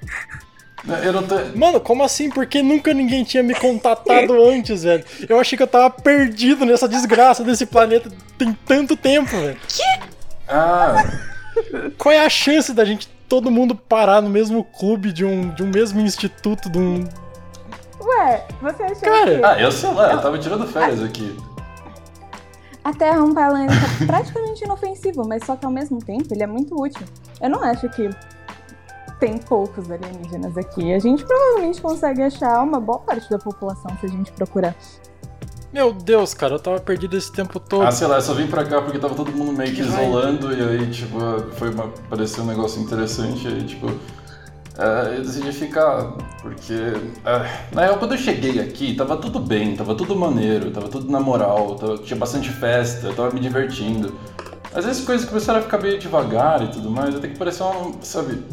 Eu 1.04 1.14
não 1.14 1.24
tô. 1.24 1.36
Mano, 1.56 1.80
como 1.80 2.04
assim? 2.04 2.30
Porque 2.30 2.62
nunca 2.62 2.94
ninguém 2.94 3.24
tinha 3.24 3.44
me 3.44 3.54
contatado 3.54 4.34
antes, 4.50 4.84
velho. 4.84 5.04
Eu 5.28 5.40
achei 5.40 5.58
que 5.58 5.64
eu 5.64 5.68
tava 5.68 5.90
perdido 5.90 6.66
nessa 6.66 6.88
desgraça 6.88 7.44
desse 7.44 7.66
planeta 7.66 8.10
tem 8.38 8.54
tanto 8.66 8.96
tempo, 8.96 9.30
velho. 9.30 9.58
Ah, 10.48 11.04
Qual 11.98 12.12
é 12.14 12.26
a 12.26 12.30
chance 12.30 12.74
da 12.74 12.86
gente, 12.86 13.08
todo 13.28 13.52
mundo 13.52 13.76
parar 13.76 14.22
no 14.22 14.30
mesmo 14.30 14.64
clube 14.64 15.12
de 15.12 15.26
um, 15.26 15.50
de 15.50 15.62
um 15.64 15.68
mesmo 15.68 16.00
instituto, 16.00 16.70
de 16.70 16.78
um. 16.80 17.08
Ué, 18.02 18.46
você 18.62 18.84
achou 18.84 19.02
Cara, 19.02 19.38
que 19.38 19.44
ah, 19.44 19.60
eu 19.60 19.72
sei 19.72 19.92
lá, 19.94 20.14
eu 20.14 20.22
tava 20.22 20.40
tirando 20.40 20.66
férias 20.66 21.04
aqui. 21.04 21.36
a 22.84 22.94
Terra 22.94 23.18
é 23.18 23.22
um 23.22 23.34
planeta 23.34 23.74
praticamente 24.08 24.64
inofensivo, 24.64 25.28
mas 25.28 25.44
só 25.46 25.56
que 25.58 25.66
ao 25.66 25.72
mesmo 25.72 26.00
tempo 26.00 26.34
ele 26.34 26.42
é 26.44 26.48
muito 26.48 26.82
útil. 26.82 27.06
Eu 27.42 27.50
não 27.50 27.62
acho 27.62 27.90
que 27.90 28.10
tem 29.20 29.38
poucos 29.38 29.90
alienígenas 29.92 30.58
aqui. 30.58 30.94
A 30.94 31.00
gente 31.00 31.24
provavelmente 31.26 31.82
consegue 31.82 32.22
achar 32.22 32.64
uma 32.64 32.80
boa 32.80 33.00
parte 33.00 33.30
da 33.30 33.38
população 33.38 33.92
se 34.00 34.06
a 34.06 34.10
gente 34.10 34.32
procurar. 34.32 34.76
Meu 35.72 35.94
Deus, 35.94 36.34
cara, 36.34 36.56
eu 36.56 36.60
tava 36.60 36.80
perdido 36.80 37.16
esse 37.16 37.32
tempo 37.32 37.60
todo. 37.60 37.84
Ah, 37.84 37.92
sei 37.92 38.08
lá, 38.08 38.16
eu 38.16 38.22
só 38.22 38.34
vim 38.34 38.48
pra 38.48 38.64
cá 38.66 38.82
porque 38.82 38.98
tava 38.98 39.14
todo 39.14 39.32
mundo 39.32 39.52
meio 39.54 39.72
que 39.74 39.82
isolando 39.82 40.52
e 40.52 40.62
aí, 40.64 40.90
tipo, 40.90 41.20
foi 41.58 41.70
uma, 41.70 41.90
pareceu 42.10 42.44
um 42.44 42.48
negócio 42.48 42.82
interessante 42.82 43.46
e 43.48 43.54
aí, 43.54 43.64
tipo, 43.64 43.86
é, 44.80 45.18
eu 45.18 45.22
decidi 45.22 45.52
ficar, 45.52 46.14
porque, 46.42 46.74
é, 46.74 47.76
na 47.76 47.84
real, 47.84 47.98
quando 48.00 48.14
eu 48.14 48.18
cheguei 48.18 48.60
aqui, 48.60 48.96
tava 48.96 49.16
tudo 49.18 49.40
bem, 49.40 49.76
tava 49.76 49.94
tudo 49.94 50.16
maneiro, 50.16 50.72
tava 50.72 50.88
tudo 50.88 51.12
na 51.12 51.20
moral, 51.20 51.76
tava- 51.76 51.98
tinha 52.00 52.18
bastante 52.18 52.50
festa, 52.50 53.06
eu 53.08 53.16
tava 53.16 53.30
me 53.32 53.40
divertindo. 53.40 54.12
Mas 54.74 54.88
as 54.88 55.02
coisas 55.02 55.28
começaram 55.28 55.60
a 55.60 55.62
ficar 55.62 55.78
meio 55.80 56.00
devagar 56.00 56.64
e 56.64 56.70
tudo 56.72 56.90
mais, 56.90 57.14
até 57.16 57.28
que 57.28 57.38
pareceu, 57.38 57.68
uma, 57.68 57.92
sabe, 58.02 58.44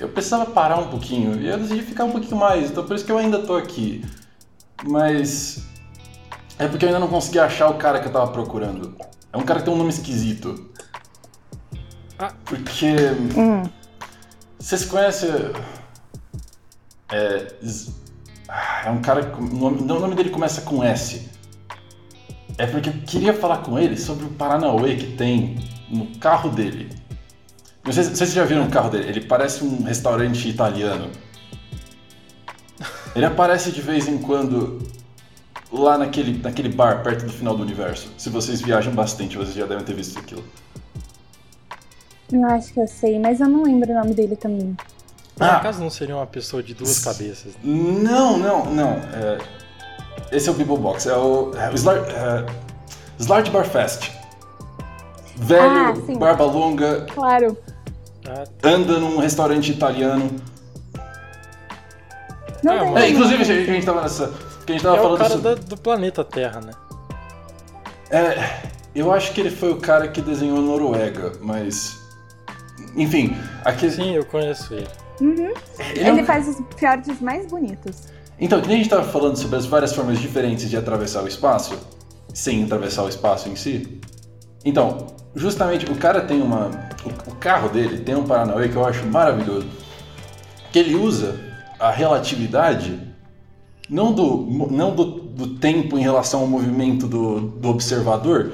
eu 0.00 0.08
precisava 0.08 0.46
parar 0.46 0.78
um 0.78 0.88
pouquinho 0.88 1.40
e 1.40 1.46
eu 1.48 1.58
decidi 1.58 1.82
ficar 1.82 2.04
um 2.04 2.10
pouquinho 2.12 2.36
mais, 2.36 2.70
então 2.70 2.84
por 2.84 2.96
isso 2.96 3.04
que 3.04 3.12
eu 3.12 3.18
ainda 3.18 3.40
tô 3.42 3.56
aqui. 3.56 4.04
Mas 4.84 5.64
é 6.58 6.66
porque 6.66 6.84
eu 6.84 6.88
ainda 6.88 6.98
não 7.00 7.08
consegui 7.08 7.38
achar 7.38 7.68
o 7.68 7.74
cara 7.74 8.00
que 8.00 8.08
eu 8.08 8.12
tava 8.12 8.32
procurando. 8.32 8.96
É 9.32 9.36
um 9.36 9.42
cara 9.42 9.60
que 9.60 9.66
tem 9.66 9.74
um 9.74 9.78
nome 9.78 9.90
esquisito. 9.90 10.70
Porque. 12.44 12.94
Hum. 13.36 13.62
Vocês 14.58 14.84
conhecem. 14.84 15.30
É. 17.10 17.52
Ah, 18.48 18.82
É 18.86 18.90
um 18.90 19.00
cara. 19.00 19.24
que- 19.30 19.40
O 19.40 19.46
nome, 19.46 19.82
não, 19.82 19.96
o 19.96 20.00
nome 20.00 20.14
dele 20.14 20.30
começa 20.30 20.60
com 20.62 20.82
S. 20.82 21.28
É 22.58 22.66
porque 22.66 22.90
eu 22.90 22.94
queria 23.06 23.32
falar 23.32 23.58
com 23.58 23.78
ele 23.78 23.96
sobre 23.96 24.26
o 24.26 24.30
Paranauê 24.30 24.96
que 24.96 25.16
tem 25.16 25.56
no 25.88 26.06
carro 26.18 26.50
dele. 26.50 26.90
Não 27.84 27.92
sei 27.92 28.04
se 28.04 28.10
vocês 28.16 28.32
já 28.32 28.44
viram 28.44 28.66
o 28.66 28.70
carro 28.70 28.90
dele. 28.90 29.08
Ele 29.08 29.20
parece 29.22 29.64
um 29.64 29.82
restaurante 29.82 30.48
italiano. 30.48 31.10
Ele 33.14 33.24
aparece 33.24 33.72
de 33.72 33.80
vez 33.80 34.06
em 34.06 34.18
quando 34.18 34.78
lá 35.72 35.96
naquele, 35.98 36.38
naquele 36.38 36.68
bar 36.68 37.02
perto 37.02 37.24
do 37.26 37.32
final 37.32 37.56
do 37.56 37.62
universo. 37.62 38.08
Se 38.18 38.28
vocês 38.30 38.60
viajam 38.60 38.92
bastante, 38.92 39.36
vocês 39.36 39.54
já 39.54 39.66
devem 39.66 39.84
ter 39.84 39.94
visto 39.94 40.18
aquilo. 40.18 40.44
Eu 42.32 42.44
acho 42.46 42.72
que 42.72 42.80
eu 42.80 42.86
sei, 42.86 43.18
mas 43.18 43.40
eu 43.40 43.48
não 43.48 43.64
lembro 43.64 43.90
o 43.90 43.94
nome 43.94 44.14
dele 44.14 44.36
também. 44.36 44.76
Por 45.34 45.44
Ah. 45.46 45.56
acaso 45.56 45.80
não 45.80 45.90
seria 45.90 46.14
uma 46.16 46.26
pessoa 46.26 46.62
de 46.62 46.74
duas 46.74 47.00
cabeças? 47.00 47.54
Não, 47.64 48.36
não, 48.38 48.66
não. 48.66 48.90
É, 49.12 49.38
esse 50.30 50.48
é 50.48 50.52
o 50.52 50.54
People 50.54 50.76
Box. 50.78 51.06
É 51.08 51.16
o, 51.16 51.52
é 51.56 51.70
o 51.70 51.74
Slar, 51.74 51.96
é, 51.98 52.46
Slart 53.18 53.50
Bar 53.50 53.64
Fest. 53.64 54.10
Velho, 55.36 55.62
Ah, 55.64 55.94
barba 56.18 56.44
longa, 56.44 57.06
Claro. 57.12 57.56
Ah, 58.32 58.44
anda 58.62 58.98
num 58.98 59.18
restaurante 59.18 59.72
italiano. 59.72 60.30
Não 62.62 62.72
Ah, 62.72 62.76
mas- 62.76 62.84
É, 62.84 62.84
nome. 63.00 63.10
inclusive, 63.10 63.42
a 63.42 63.44
gente, 63.44 63.70
a 63.70 63.72
gente 63.74 63.86
tava 63.86 64.02
nessa. 64.02 64.28
Que 64.66 64.72
a 64.72 64.74
gente 64.74 64.82
tava 64.82 64.96
é 64.96 65.00
o 65.00 65.02
falando 65.02 65.18
cara 65.18 65.30
sobre. 65.30 65.54
da- 65.54 65.60
do 65.62 65.76
planeta 65.76 66.24
Terra, 66.24 66.60
né? 66.60 66.72
É, 68.10 68.62
eu 68.94 69.12
acho 69.12 69.32
que 69.32 69.40
ele 69.40 69.50
foi 69.50 69.70
o 69.72 69.76
cara 69.76 70.08
que 70.08 70.20
desenhou 70.20 70.60
Noruega, 70.60 71.32
mas. 71.40 71.98
Enfim, 72.96 73.36
aquele. 73.64 73.92
Sim, 73.92 74.14
eu 74.14 74.24
conheço 74.24 74.74
ele. 74.74 74.88
Uhum. 75.20 75.52
ele 75.94 76.08
é 76.08 76.12
um- 76.12 76.16
Ele 76.16 76.24
faz 76.24 76.48
os 76.48 76.56
fiordes 76.76 77.20
mais 77.20 77.46
bonitos. 77.46 78.08
Então, 78.38 78.60
que 78.60 78.66
nem 78.68 78.76
a 78.76 78.82
gente 78.82 78.90
estava 78.90 79.06
falando 79.06 79.36
sobre 79.36 79.56
as 79.56 79.66
várias 79.66 79.92
formas 79.94 80.18
diferentes 80.18 80.68
de 80.70 80.76
atravessar 80.76 81.22
o 81.22 81.28
espaço, 81.28 81.78
sem 82.32 82.64
atravessar 82.64 83.04
o 83.04 83.08
espaço 83.08 83.48
em 83.50 83.56
si. 83.56 84.00
Então, 84.64 85.06
justamente 85.34 85.84
o 85.90 85.94
cara 85.96 86.22
tem 86.22 86.40
uma. 86.40 86.70
O, 87.04 87.30
o 87.30 87.34
carro 87.36 87.68
dele 87.68 87.98
tem 87.98 88.14
um 88.14 88.24
Paranauê 88.24 88.68
que 88.68 88.76
eu 88.76 88.84
acho 88.84 89.06
maravilhoso. 89.06 89.66
Que 90.72 90.78
ele 90.78 90.94
usa 90.94 91.38
a 91.78 91.90
relatividade 91.90 92.98
não 93.88 94.12
do, 94.12 94.46
não 94.70 94.94
do, 94.94 95.04
do 95.04 95.46
tempo 95.56 95.98
em 95.98 96.02
relação 96.02 96.40
ao 96.40 96.46
movimento 96.46 97.06
do, 97.08 97.40
do 97.40 97.68
observador, 97.68 98.52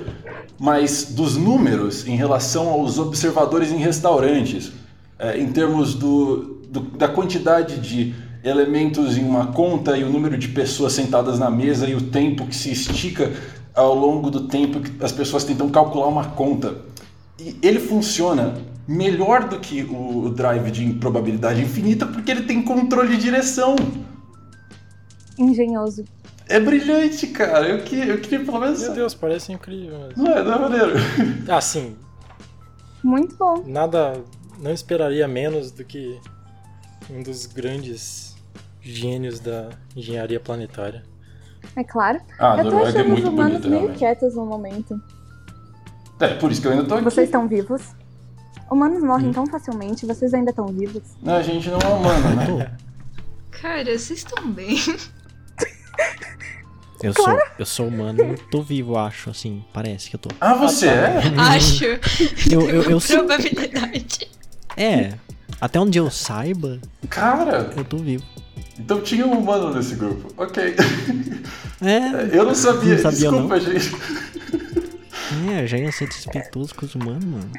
mas 0.58 1.12
dos 1.12 1.36
números 1.36 2.06
em 2.06 2.16
relação 2.16 2.68
aos 2.70 2.98
observadores 2.98 3.70
em 3.70 3.76
restaurantes, 3.76 4.72
é, 5.18 5.38
em 5.38 5.52
termos 5.52 5.94
do, 5.94 6.62
do- 6.70 6.80
da 6.96 7.06
quantidade 7.08 7.78
de 7.80 8.14
elementos 8.42 9.18
em 9.18 9.24
uma 9.24 9.48
conta 9.48 9.98
e 9.98 10.04
o 10.04 10.08
número 10.08 10.38
de 10.38 10.48
pessoas 10.48 10.92
sentadas 10.94 11.38
na 11.38 11.50
mesa 11.50 11.86
e 11.86 11.94
o 11.94 12.00
tempo 12.00 12.46
que 12.46 12.54
se 12.56 12.70
estica 12.70 13.30
ao 13.74 13.94
longo 13.94 14.30
do 14.30 14.42
tempo 14.48 14.80
que 14.80 15.04
as 15.04 15.12
pessoas 15.12 15.44
tentam 15.44 15.68
calcular 15.68 16.06
uma 16.06 16.24
conta. 16.26 16.76
E 17.38 17.56
ele 17.62 17.78
funciona 17.80 18.54
melhor 18.88 19.48
do 19.48 19.58
que 19.60 19.82
o, 19.82 20.30
drive 20.30 20.70
de 20.70 20.92
probabilidade 20.94 21.60
infinita 21.60 22.06
porque 22.06 22.30
ele 22.30 22.42
tem 22.42 22.62
controle 22.62 23.16
de 23.16 23.22
direção. 23.22 23.74
Engenhoso. 25.38 26.04
É 26.48 26.60
brilhante, 26.60 27.26
cara. 27.28 27.68
Eu, 27.68 27.82
que, 27.82 27.96
eu 27.96 28.20
queria 28.20 28.44
pelo 28.44 28.60
menos. 28.60 28.80
Meu 28.80 28.92
Deus, 28.94 29.14
parece 29.14 29.52
incrível. 29.52 29.98
mas- 30.08 30.16
Não 30.16 30.30
é, 30.32 30.44
não 30.44 30.54
é 30.54 30.58
maneiro. 30.58 30.92
Assim, 31.50 31.96
Muito 33.02 33.36
bom. 33.36 33.62
nada. 33.66 34.22
Não 34.60 34.72
esperaria 34.72 35.28
menos 35.28 35.70
do 35.70 35.84
que 35.84 36.18
um 37.10 37.22
dos 37.22 37.44
grandes 37.46 38.34
gênios 38.80 39.38
da 39.40 39.68
engenharia 39.94 40.40
planetária. 40.40 41.02
É 41.74 41.84
claro. 41.84 42.20
Ah, 42.38 42.56
eu 42.58 42.70
tô 42.70 42.78
é 42.78 42.88
achando 42.88 43.00
os 43.00 43.08
muito 43.08 43.28
humanos 43.28 43.52
bonita, 43.52 43.68
meio 43.68 43.80
realmente. 43.80 43.98
quietos 43.98 44.34
no 44.36 44.46
momento. 44.46 44.98
É, 46.20 46.28
por 46.34 46.50
isso 46.50 46.60
que 46.60 46.66
eu 46.66 46.72
ainda 46.72 46.84
tô 46.84 46.94
aqui. 46.94 47.04
Vocês 47.04 47.28
estão 47.28 47.46
vivos? 47.46 47.82
Humanos 48.70 49.02
Hum. 49.02 49.06
morrem 49.06 49.32
tão 49.32 49.46
facilmente, 49.46 50.04
vocês 50.06 50.32
ainda 50.34 50.50
estão 50.50 50.66
vivos. 50.66 51.02
Não, 51.22 51.36
a 51.36 51.42
gente 51.42 51.68
não 51.68 51.78
é 51.78 51.86
humano, 51.86 52.36
né? 52.56 52.70
Cara, 53.50 53.84
vocês 53.84 54.10
estão 54.20 54.50
bem. 54.50 54.76
Eu 57.02 57.12
sou, 57.12 57.38
eu 57.58 57.66
sou 57.66 57.88
humano, 57.88 58.34
tô 58.50 58.62
vivo, 58.62 58.96
acho, 58.96 59.28
assim, 59.28 59.62
parece 59.70 60.08
que 60.08 60.16
eu 60.16 60.18
tô. 60.20 60.30
Ah, 60.40 60.54
você 60.54 60.86
é? 60.88 61.20
Acho. 61.36 61.84
Eu, 62.50 62.62
eu, 62.70 62.82
eu 62.90 62.98
sou. 63.00 63.18
Probabilidade. 63.18 64.30
É, 64.78 65.12
até 65.60 65.78
onde 65.78 65.98
eu 65.98 66.10
saiba, 66.10 66.80
Cara, 67.10 67.70
eu 67.76 67.84
tô 67.84 67.98
vivo. 67.98 68.24
então 68.78 68.98
tinha 69.02 69.26
um 69.26 69.38
humano 69.38 69.74
nesse 69.74 69.94
grupo. 69.94 70.32
Ok. 70.38 70.74
É, 71.82 72.34
Eu 72.36 72.46
não 72.46 72.54
sabia. 72.54 72.94
Não 72.94 73.02
sabia, 73.02 73.30
Desculpa, 73.30 73.60
gente. 73.60 73.94
É, 75.50 75.62
eu 75.62 75.66
já 75.66 75.78
ia 75.78 75.92
ser 75.92 76.08
desrespeitoso 76.08 76.74
com 76.74 76.86
os 76.86 76.94
humanos, 76.94 77.24
mano. 77.24 77.50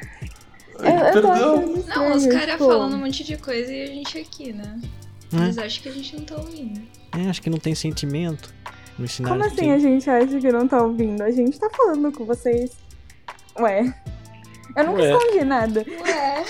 Eu, 0.78 1.12
Perdão. 1.12 1.84
Não, 1.86 2.16
os 2.16 2.26
caras 2.26 2.52
tipo, 2.52 2.66
falando 2.66 2.94
um 2.94 2.98
monte 2.98 3.24
de 3.24 3.36
coisa 3.36 3.72
e 3.72 3.82
a 3.82 3.86
gente 3.86 4.18
aqui, 4.18 4.52
né? 4.52 4.80
Hum. 5.32 5.44
Eles 5.44 5.58
acham 5.58 5.82
que 5.82 5.88
a 5.88 5.92
gente 5.92 6.16
não 6.16 6.24
tá 6.24 6.36
ouvindo. 6.36 6.80
É, 7.16 7.28
acho 7.28 7.42
que 7.42 7.50
não 7.50 7.58
tem 7.58 7.74
sentimento. 7.74 8.54
No 8.98 9.06
cenário 9.06 9.38
Como 9.38 9.52
assim 9.52 9.70
a 9.70 9.78
gente 9.78 10.08
acha 10.08 10.40
que 10.40 10.52
não 10.52 10.66
tá 10.66 10.82
ouvindo? 10.82 11.22
A 11.22 11.30
gente 11.30 11.58
tá 11.58 11.68
falando 11.70 12.10
com 12.12 12.24
vocês. 12.24 12.72
Ué. 13.58 13.94
Eu 14.76 14.86
nunca 14.86 15.02
Ué. 15.02 15.12
escondi 15.12 15.44
nada. 15.44 15.84
Ué. 15.86 16.44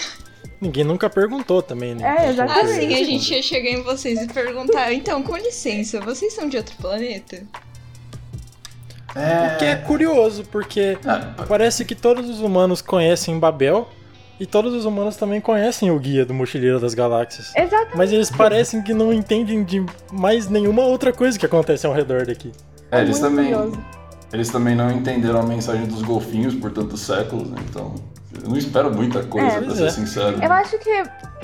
Ninguém 0.61 0.85
nunca 0.85 1.09
perguntou 1.09 1.63
também, 1.63 1.95
né? 1.95 2.27
É, 2.27 2.31
exatamente. 2.31 2.71
Assim, 2.71 2.95
a 2.95 3.05
gente 3.05 3.33
ia 3.33 3.43
chegar 3.43 3.71
em 3.71 3.83
vocês 3.83 4.21
e 4.23 4.27
perguntar, 4.27 4.93
então, 4.93 5.23
com 5.23 5.37
licença, 5.37 6.01
vocês 6.01 6.35
são 6.35 6.49
de 6.49 6.57
outro 6.57 6.75
planeta? 6.77 7.47
O 9.11 9.59
que 9.59 9.65
é 9.65 9.77
curioso, 9.77 10.45
porque 10.51 10.99
Ah, 11.07 11.35
parece 11.49 11.85
que 11.85 11.95
todos 11.95 12.29
os 12.29 12.41
humanos 12.41 12.81
conhecem 12.83 13.39
Babel 13.39 13.89
e 14.39 14.47
todos 14.47 14.73
os 14.75 14.85
humanos 14.85 15.17
também 15.17 15.41
conhecem 15.41 15.91
o 15.91 15.99
guia 15.99 16.25
do 16.25 16.33
Mochileiro 16.35 16.79
das 16.79 16.95
Galáxias. 16.95 17.53
Exatamente. 17.57 17.97
Mas 17.97 18.13
eles 18.13 18.31
parecem 18.31 18.83
que 18.83 18.93
não 18.95 19.13
entendem 19.13 19.65
de 19.65 19.85
mais 20.13 20.49
nenhuma 20.49 20.83
outra 20.83 21.13
coisa 21.13 21.39
que 21.39 21.47
acontece 21.47 21.87
ao 21.87 21.93
redor 21.93 22.27
daqui. 22.27 22.53
é, 22.93 23.01
eles 23.01 23.19
muito 23.21 23.37
também. 23.37 23.53
curioso. 23.55 23.85
Eles 24.33 24.49
também 24.51 24.75
não 24.77 24.91
entenderam 24.91 25.41
a 25.41 25.43
mensagem 25.43 25.87
dos 25.87 26.03
golfinhos 26.03 26.55
por 26.55 26.71
tantos 26.71 27.01
séculos, 27.01 27.49
né? 27.51 27.57
Então. 27.71 27.95
Eu 28.43 28.51
não 28.51 28.57
espero 28.59 28.95
muita 28.95 29.23
coisa, 29.25 29.47
É. 29.57 29.61
pra 29.63 29.75
ser 29.75 29.87
é. 29.87 29.91
sincero. 29.91 30.39
Eu 30.45 30.53
acho 30.53 30.79
que. 30.79 30.91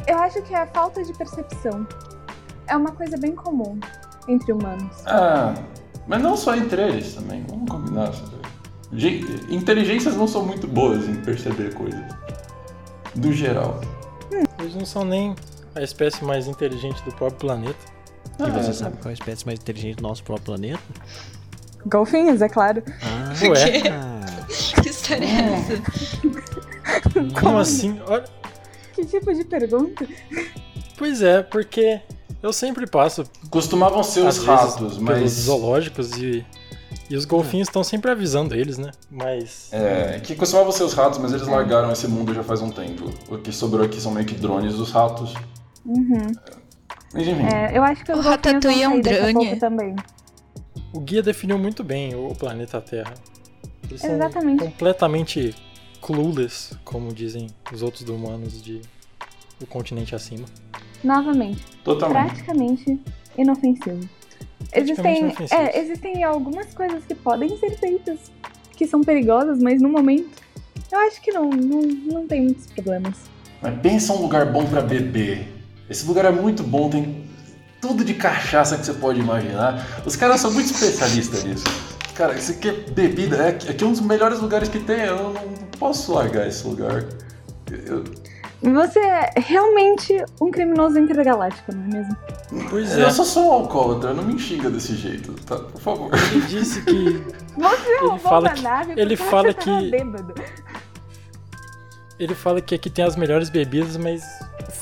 Eu 0.06 0.18
acho 0.18 0.42
que 0.42 0.54
é 0.54 0.66
falta 0.66 1.02
de 1.02 1.12
percepção. 1.14 1.86
É 2.66 2.76
uma 2.76 2.92
coisa 2.92 3.16
bem 3.16 3.32
comum 3.32 3.80
entre 4.28 4.52
humanos. 4.52 4.92
Ah, 5.06 5.54
mas 6.06 6.22
não 6.22 6.36
só 6.36 6.54
entre 6.56 6.82
eles 6.82 7.14
também. 7.14 7.44
Vamos 7.48 7.70
combinar. 7.70 8.12
sabe? 8.12 8.44
Inteligências 9.50 10.16
não 10.16 10.26
são 10.28 10.44
muito 10.44 10.66
boas 10.66 11.08
em 11.08 11.16
perceber 11.16 11.74
coisas. 11.74 12.00
Do 13.14 13.32
geral. 13.32 13.80
Eles 14.58 14.74
não 14.74 14.84
são 14.84 15.04
nem 15.04 15.34
a 15.74 15.82
espécie 15.82 16.24
mais 16.24 16.46
inteligente 16.46 17.02
do 17.04 17.12
próprio 17.12 17.38
planeta. 17.40 17.92
E 18.38 18.42
Ah, 18.42 18.46
você 18.48 18.72
sabe 18.72 18.96
qual 18.96 19.06
é 19.06 19.10
a 19.10 19.12
espécie 19.14 19.46
mais 19.46 19.58
inteligente 19.60 19.96
do 19.96 20.02
nosso 20.02 20.22
próprio 20.24 20.46
planeta? 20.46 20.80
Golfinhos, 21.86 22.40
é 22.40 22.48
claro. 22.48 22.82
Ah, 23.02 23.32
Ué, 23.48 23.82
Que 24.82 24.88
história 24.88 25.24
é 25.24 25.54
essa? 25.54 27.40
como 27.40 27.58
assim? 27.58 28.00
Olha, 28.06 28.24
Que 28.94 29.04
tipo 29.04 29.32
de 29.34 29.44
pergunta? 29.44 30.06
Pois 30.96 31.22
é, 31.22 31.42
porque 31.42 32.00
eu 32.44 32.52
sempre 32.52 32.86
passo 32.86 33.24
Costumavam 33.50 34.02
ser 34.02 34.20
os 34.26 34.38
ratos, 34.44 34.74
pelos 34.74 34.98
mas. 34.98 35.30
zoológicos 35.32 36.12
e, 36.18 36.44
e 37.08 37.16
os 37.16 37.24
golfinhos 37.24 37.68
estão 37.68 37.82
sempre 37.82 38.10
avisando 38.10 38.54
eles, 38.54 38.76
né? 38.76 38.90
Mas 39.10 39.72
É, 39.72 40.20
que 40.20 40.34
costumavam 40.34 40.70
ser 40.70 40.84
os 40.84 40.92
ratos, 40.92 41.18
mas 41.18 41.32
eles 41.32 41.46
largaram 41.48 41.90
esse 41.90 42.06
mundo 42.06 42.34
já 42.34 42.44
faz 42.44 42.60
um 42.60 42.70
tempo. 42.70 43.10
O 43.30 43.38
que 43.38 43.50
sobrou 43.50 43.84
aqui 43.86 44.00
são 44.00 44.12
meio 44.12 44.26
que 44.26 44.34
drones 44.34 44.74
dos 44.74 44.90
ratos. 44.92 45.32
Uhum. 45.86 46.26
Mas 47.14 47.26
enfim. 47.26 47.42
É, 47.46 47.76
eu 47.76 47.82
acho 47.82 48.04
que 48.04 48.12
os 48.12 48.18
O 48.18 48.22
Ratatouille 48.22 48.82
é 48.82 48.88
um 48.88 49.00
drone. 49.00 49.56
também. 49.58 49.96
o 50.92 51.00
guia 51.00 51.22
definiu 51.22 51.58
muito 51.58 51.82
bem 51.82 52.14
o 52.14 52.34
planeta 52.34 52.80
Terra. 52.80 53.14
Eles 53.88 54.00
são 54.00 54.14
Exatamente. 54.14 54.62
completamente 54.64 55.54
clueless, 56.02 56.76
como 56.84 57.12
dizem 57.12 57.46
os 57.72 57.80
outros 57.82 58.08
humanos 58.08 58.62
de 58.62 58.82
do 59.58 59.66
continente 59.66 60.14
acima. 60.14 60.44
Novamente, 61.04 61.62
Totalmente. 61.84 62.26
praticamente 62.26 63.00
inofensivo. 63.36 64.08
Existem, 64.72 65.34
é, 65.50 65.78
existem 65.78 66.24
algumas 66.24 66.72
coisas 66.74 67.04
que 67.04 67.14
podem 67.14 67.56
ser 67.58 67.76
feitas 67.78 68.18
que 68.76 68.86
são 68.86 69.02
perigosas, 69.02 69.58
mas 69.60 69.80
no 69.80 69.88
momento 69.88 70.30
eu 70.90 70.98
acho 71.00 71.20
que 71.20 71.30
não, 71.30 71.50
não, 71.50 71.82
não 71.82 72.26
tem 72.26 72.42
muitos 72.42 72.66
problemas. 72.66 73.14
Mas 73.60 73.78
pensa 73.80 74.12
um 74.12 74.22
lugar 74.22 74.46
bom 74.46 74.64
pra 74.66 74.80
beber. 74.80 75.46
Esse 75.88 76.06
lugar 76.06 76.24
é 76.24 76.30
muito 76.30 76.62
bom, 76.62 76.88
tem 76.88 77.24
tudo 77.80 78.04
de 78.04 78.14
cachaça 78.14 78.78
que 78.78 78.86
você 78.86 78.94
pode 78.94 79.20
imaginar. 79.20 80.02
Os 80.06 80.16
caras 80.16 80.40
são 80.40 80.50
muito 80.50 80.72
especialistas 80.72 81.44
nisso. 81.44 81.64
Cara, 82.14 82.34
isso 82.34 82.52
aqui 82.52 82.68
é 82.68 82.72
bebida, 82.72 83.36
é, 83.36 83.48
aqui 83.48 83.82
é 83.82 83.86
um 83.86 83.92
dos 83.92 84.00
melhores 84.00 84.40
lugares 84.40 84.68
que 84.68 84.78
tem. 84.78 85.00
Eu 85.00 85.32
não 85.34 85.34
posso 85.78 86.12
largar 86.12 86.46
esse 86.46 86.66
lugar. 86.66 87.04
Eu, 87.70 88.04
Você 88.72 88.98
é 88.98 89.30
realmente 89.36 90.16
um 90.40 90.50
criminoso 90.50 90.98
intergaláctico, 90.98 91.74
não 91.74 91.84
é 91.84 91.86
mesmo? 91.98 92.16
Pois 92.70 92.96
é. 92.96 93.02
eu 93.04 93.10
só 93.10 93.22
sou 93.24 93.48
um 93.48 93.52
alcoólatra, 93.52 94.14
não 94.14 94.24
me 94.24 94.38
xinga 94.38 94.70
desse 94.70 94.94
jeito, 94.94 95.32
tá? 95.44 95.56
Por 95.56 95.80
favor. 95.80 96.10
Ele 96.32 96.40
disse 96.46 96.82
que. 96.82 97.22
Você 97.56 97.98
roubou 98.00 98.18
fala 98.18 98.48
da 98.48 98.54
que- 98.54 98.62
nave 98.62 98.94
ele 98.96 99.16
fala 99.16 99.52
você 99.52 99.54
tava 99.54 99.80
que- 99.80 99.90
bêbado. 99.90 100.34
Ele 102.18 102.34
fala 102.34 102.60
que 102.60 102.74
aqui 102.74 102.88
tem 102.88 103.04
as 103.04 103.16
melhores 103.16 103.50
bebidas, 103.50 103.96
mas 103.96 104.22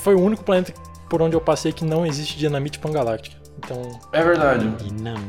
foi 0.01 0.15
o 0.15 0.21
único 0.21 0.43
planeta 0.43 0.73
por 1.09 1.21
onde 1.21 1.35
eu 1.35 1.41
passei 1.41 1.71
que 1.71 1.83
não 1.83 2.05
existe 2.05 2.37
dinamite 2.37 2.79
pangaláctica. 2.79 3.41
Então, 3.57 3.99
É 4.11 4.23
verdade. 4.23 4.65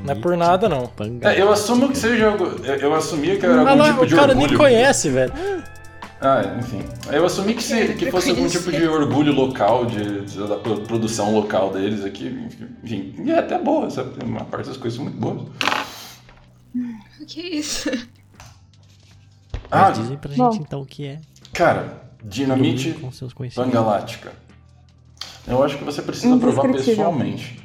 não 0.05 0.13
é 0.13 0.15
por 0.15 0.37
nada 0.37 0.69
não. 0.69 0.91
É, 1.23 1.41
eu 1.41 1.51
assumo 1.53 1.89
que 1.89 1.97
seja 1.97 2.29
algo. 2.31 2.45
Eu, 2.65 2.75
eu 2.77 2.95
assumia 2.95 3.39
que 3.39 3.45
era 3.47 3.59
algum 3.59 3.69
Ah 3.71 3.75
lá, 3.75 3.85
tipo 3.91 4.03
o 4.03 4.07
de 4.07 4.15
cara 4.15 4.33
orgulho. 4.33 4.49
nem 4.49 4.57
conhece, 4.57 5.09
velho. 5.09 5.33
Ah, 6.25 6.57
enfim. 6.59 6.81
Eu 7.13 7.27
assumi 7.27 7.53
que, 7.55 7.63
se- 7.63 7.95
que 7.95 8.11
fosse 8.11 8.31
algum 8.31 8.47
tipo 8.49 8.73
de 8.73 8.83
orgulho 8.87 9.33
local, 9.33 9.85
de, 9.85 10.23
de- 10.23 10.49
da 10.49 10.57
pro- 10.57 10.81
produção 10.81 11.35
local 11.35 11.71
deles 11.71 12.03
aqui. 12.05 12.27
Enfim, 12.83 13.15
e 13.25 13.31
é 13.31 13.39
até 13.41 13.59
boa, 13.59 13.91
sabe? 13.91 14.25
Uma 14.25 14.45
parte 14.45 14.69
das 14.69 14.77
coisas 14.79 14.97
são 14.97 15.05
muito 15.05 15.19
boas. 15.19 15.43
O 17.21 17.27
que 17.27 17.41
é 17.41 17.49
isso? 17.57 17.91
Ah, 19.71 19.89
Mas 19.89 19.99
dizem 19.99 20.17
pra 20.17 20.33
Bom. 20.35 20.53
gente 20.53 20.63
então 20.63 20.81
o 20.83 20.87
que 20.87 21.05
é. 21.07 21.21
cara, 21.53 22.03
dinamite 22.25 22.97
pangalática. 23.55 24.33
Eu 25.47 25.63
acho 25.63 25.77
que 25.77 25.85
você 25.85 26.01
precisa 26.01 26.37
provar 26.39 26.71
pessoalmente. 26.73 27.61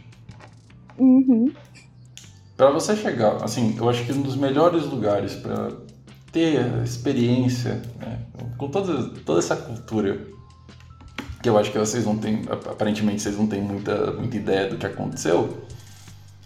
Uhum. 0.97 1.51
Pra 2.57 2.71
você 2.71 2.93
chegar, 2.95 3.41
assim, 3.43 3.75
eu 3.77 3.89
acho 3.89 4.03
que 4.03 4.11
um 4.11 4.21
dos 4.21 4.35
melhores 4.35 4.83
lugares 4.83 5.33
pra 5.35 5.71
ter 6.31 6.83
experiência, 6.83 7.81
né, 7.99 8.19
com 8.57 8.67
toda, 8.69 9.09
toda 9.25 9.39
essa 9.39 9.55
cultura, 9.55 10.19
que 11.41 11.49
eu 11.49 11.57
acho 11.57 11.71
que 11.71 11.77
vocês 11.79 12.05
não 12.05 12.17
têm, 12.17 12.41
aparentemente 12.49 13.21
vocês 13.21 13.37
não 13.37 13.47
têm 13.47 13.61
muita, 13.61 14.11
muita 14.11 14.35
ideia 14.37 14.69
do 14.69 14.77
que 14.77 14.85
aconteceu, 14.85 15.63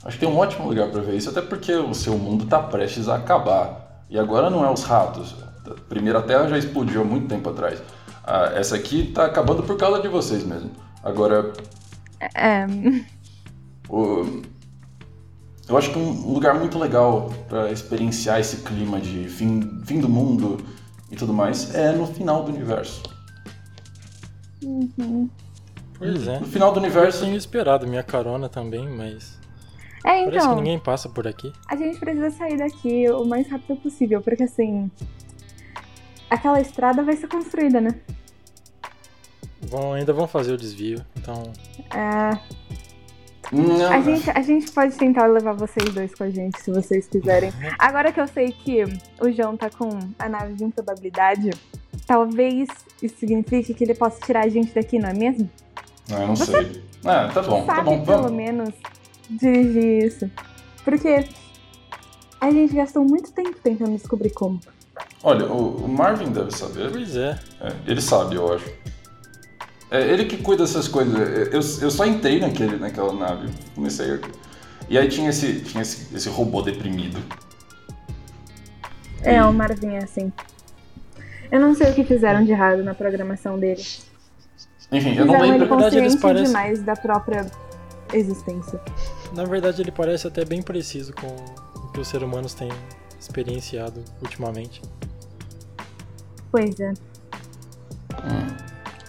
acho 0.05 0.17
que 0.19 0.25
é 0.25 0.27
um 0.27 0.37
ótimo 0.37 0.67
lugar 0.67 0.89
pra 0.89 1.01
ver 1.01 1.15
isso, 1.15 1.29
até 1.29 1.41
porque 1.41 1.73
o 1.73 1.93
seu 1.93 2.17
mundo 2.17 2.45
tá 2.45 2.59
prestes 2.61 3.07
a 3.09 3.15
acabar. 3.15 4.05
E 4.09 4.19
agora 4.19 4.49
não 4.49 4.63
é 4.63 4.71
os 4.71 4.83
ratos. 4.83 5.35
A 5.65 5.71
primeira 5.89 6.21
Terra 6.21 6.47
já 6.47 6.57
explodiu 6.57 7.01
há 7.01 7.05
muito 7.05 7.27
tempo 7.27 7.49
atrás. 7.49 7.81
Ah, 8.23 8.51
essa 8.53 8.75
aqui 8.75 9.11
tá 9.13 9.25
acabando 9.25 9.63
por 9.63 9.75
causa 9.75 10.01
de 10.01 10.07
vocês 10.07 10.43
mesmo. 10.43 10.69
Agora, 11.03 11.51
É, 12.35 12.65
o- 13.89 14.41
Eu 15.67 15.77
acho 15.77 15.91
que 15.91 15.97
um 15.97 16.33
lugar 16.33 16.55
muito 16.55 16.77
legal 16.77 17.31
pra 17.47 17.71
experienciar 17.71 18.39
esse 18.39 18.57
clima 18.57 18.99
de 18.99 19.27
fim, 19.29 19.81
fim 19.85 19.99
do 19.99 20.09
mundo 20.09 20.57
e 21.09 21.15
tudo 21.15 21.33
mais 21.33 21.73
é 21.73 21.91
no 21.93 22.05
final 22.05 22.43
do 22.43 22.51
universo. 22.51 23.01
Pois 25.97 26.27
é. 26.27 26.39
No 26.39 26.45
final 26.47 26.71
do 26.71 26.79
Eu 26.79 26.83
universo, 26.83 27.23
tinha 27.23 27.37
esperado 27.37 27.87
minha 27.87 28.03
carona 28.03 28.49
também, 28.49 28.87
mas 28.89 29.39
é 30.05 30.25
parece 30.25 30.31
que 30.31 30.37
então, 30.37 30.55
ninguém 30.55 30.79
passa 30.79 31.07
por 31.07 31.27
aqui. 31.27 31.51
a 31.67 31.75
gente 31.75 31.97
precisa 31.99 32.29
sair 32.31 32.57
daqui 32.57 33.09
o 33.09 33.23
mais 33.25 33.49
rápido 33.49 33.77
possível, 33.77 34.21
porque 34.21 34.43
assim. 34.43 34.91
Aquela 36.29 36.59
estrada 36.59 37.03
vai 37.03 37.15
ser 37.15 37.27
construída, 37.27 37.79
né? 37.79 37.91
Vão, 39.61 39.93
ainda 39.93 40.11
vão 40.11 40.27
fazer 40.27 40.51
o 40.53 40.57
desvio, 40.57 41.05
então 41.15 41.43
É, 41.95 42.37
não, 43.51 43.91
a, 43.91 44.01
gente, 44.01 44.29
a 44.29 44.41
gente 44.41 44.71
pode 44.71 44.95
tentar 44.95 45.27
levar 45.27 45.53
vocês 45.53 45.93
dois 45.93 46.13
com 46.15 46.23
a 46.23 46.29
gente, 46.29 46.59
se 46.61 46.71
vocês 46.71 47.07
quiserem. 47.07 47.51
Agora 47.77 48.11
que 48.11 48.19
eu 48.19 48.27
sei 48.27 48.51
que 48.51 48.83
o 49.21 49.31
João 49.31 49.57
tá 49.57 49.69
com 49.69 49.99
a 50.17 50.29
nave 50.29 50.53
de 50.53 50.63
improbabilidade, 50.63 51.51
talvez 52.07 52.69
isso 53.01 53.15
signifique 53.17 53.73
que 53.73 53.83
ele 53.83 53.93
possa 53.93 54.19
tirar 54.25 54.45
a 54.45 54.49
gente 54.49 54.73
daqui, 54.73 54.99
não 54.99 55.09
é 55.09 55.13
mesmo? 55.13 55.49
não, 56.09 56.21
eu 56.21 56.27
não 56.27 56.35
sei. 56.35 56.83
Ah, 57.05 57.29
tá 57.33 57.41
bom, 57.41 57.65
tá 57.65 57.75
sabe 57.75 57.89
bom, 57.89 58.05
pelo 58.05 58.21
vamos. 58.23 58.31
menos 58.31 58.69
dirigir 59.29 60.05
isso. 60.05 60.31
Porque 60.83 61.25
a 62.39 62.51
gente 62.51 62.73
gastou 62.75 63.03
muito 63.03 63.31
tempo 63.31 63.55
tentando 63.61 63.95
descobrir 63.95 64.31
como. 64.31 64.59
Olha, 65.23 65.45
o, 65.45 65.85
o 65.85 65.87
Marvin 65.87 66.31
deve 66.31 66.51
saber. 66.51 66.91
pois 66.91 67.15
é. 67.15 67.39
É, 67.61 67.73
ele 67.87 68.01
sabe, 68.01 68.35
eu 68.35 68.53
acho. 68.53 68.69
É 69.93 70.01
ele 70.01 70.25
que 70.25 70.37
cuida 70.37 70.63
dessas 70.63 70.87
coisas. 70.87 71.15
Eu, 71.53 71.61
eu 71.83 71.91
só 71.91 72.03
entrei 72.03 72.39
naquele, 72.39 72.77
naquela 72.77 73.13
nave, 73.13 73.47
comecei 73.75 74.15
a... 74.15 74.19
E 74.89 74.97
aí 74.97 75.07
tinha 75.07 75.29
esse, 75.29 75.61
tinha 75.61 75.83
esse, 75.83 76.15
esse 76.15 76.27
robô 76.29 76.63
deprimido. 76.63 77.21
É, 79.21 79.43
o 79.45 79.53
Marvin 79.53 79.93
é 79.93 80.03
assim. 80.03 80.33
Eu 81.51 81.59
não 81.61 81.75
sei 81.75 81.91
o 81.91 81.93
que 81.93 82.03
fizeram 82.03 82.43
de 82.43 82.51
errado 82.51 82.83
na 82.83 82.95
programação 82.95 83.59
dele. 83.59 83.85
Enfim, 84.91 85.15
eu 85.15 85.25
não 85.25 85.39
lembro. 85.39 85.67
verdade, 85.69 85.97
eles 85.99 86.15
parecem- 86.15 86.47
demais 86.47 86.81
da 86.81 86.95
própria 86.95 87.45
existência. 88.11 88.81
Na 89.35 89.45
verdade, 89.45 89.83
ele 89.83 89.91
parece 89.91 90.25
até 90.27 90.43
bem 90.43 90.63
preciso 90.63 91.13
com 91.13 91.27
o 91.27 91.91
que 91.91 91.99
os 91.99 92.07
seres 92.07 92.27
humanos 92.27 92.55
têm 92.55 92.71
experienciado 93.19 94.03
ultimamente. 94.23 94.81
Pois 96.51 96.79
é. 96.79 96.93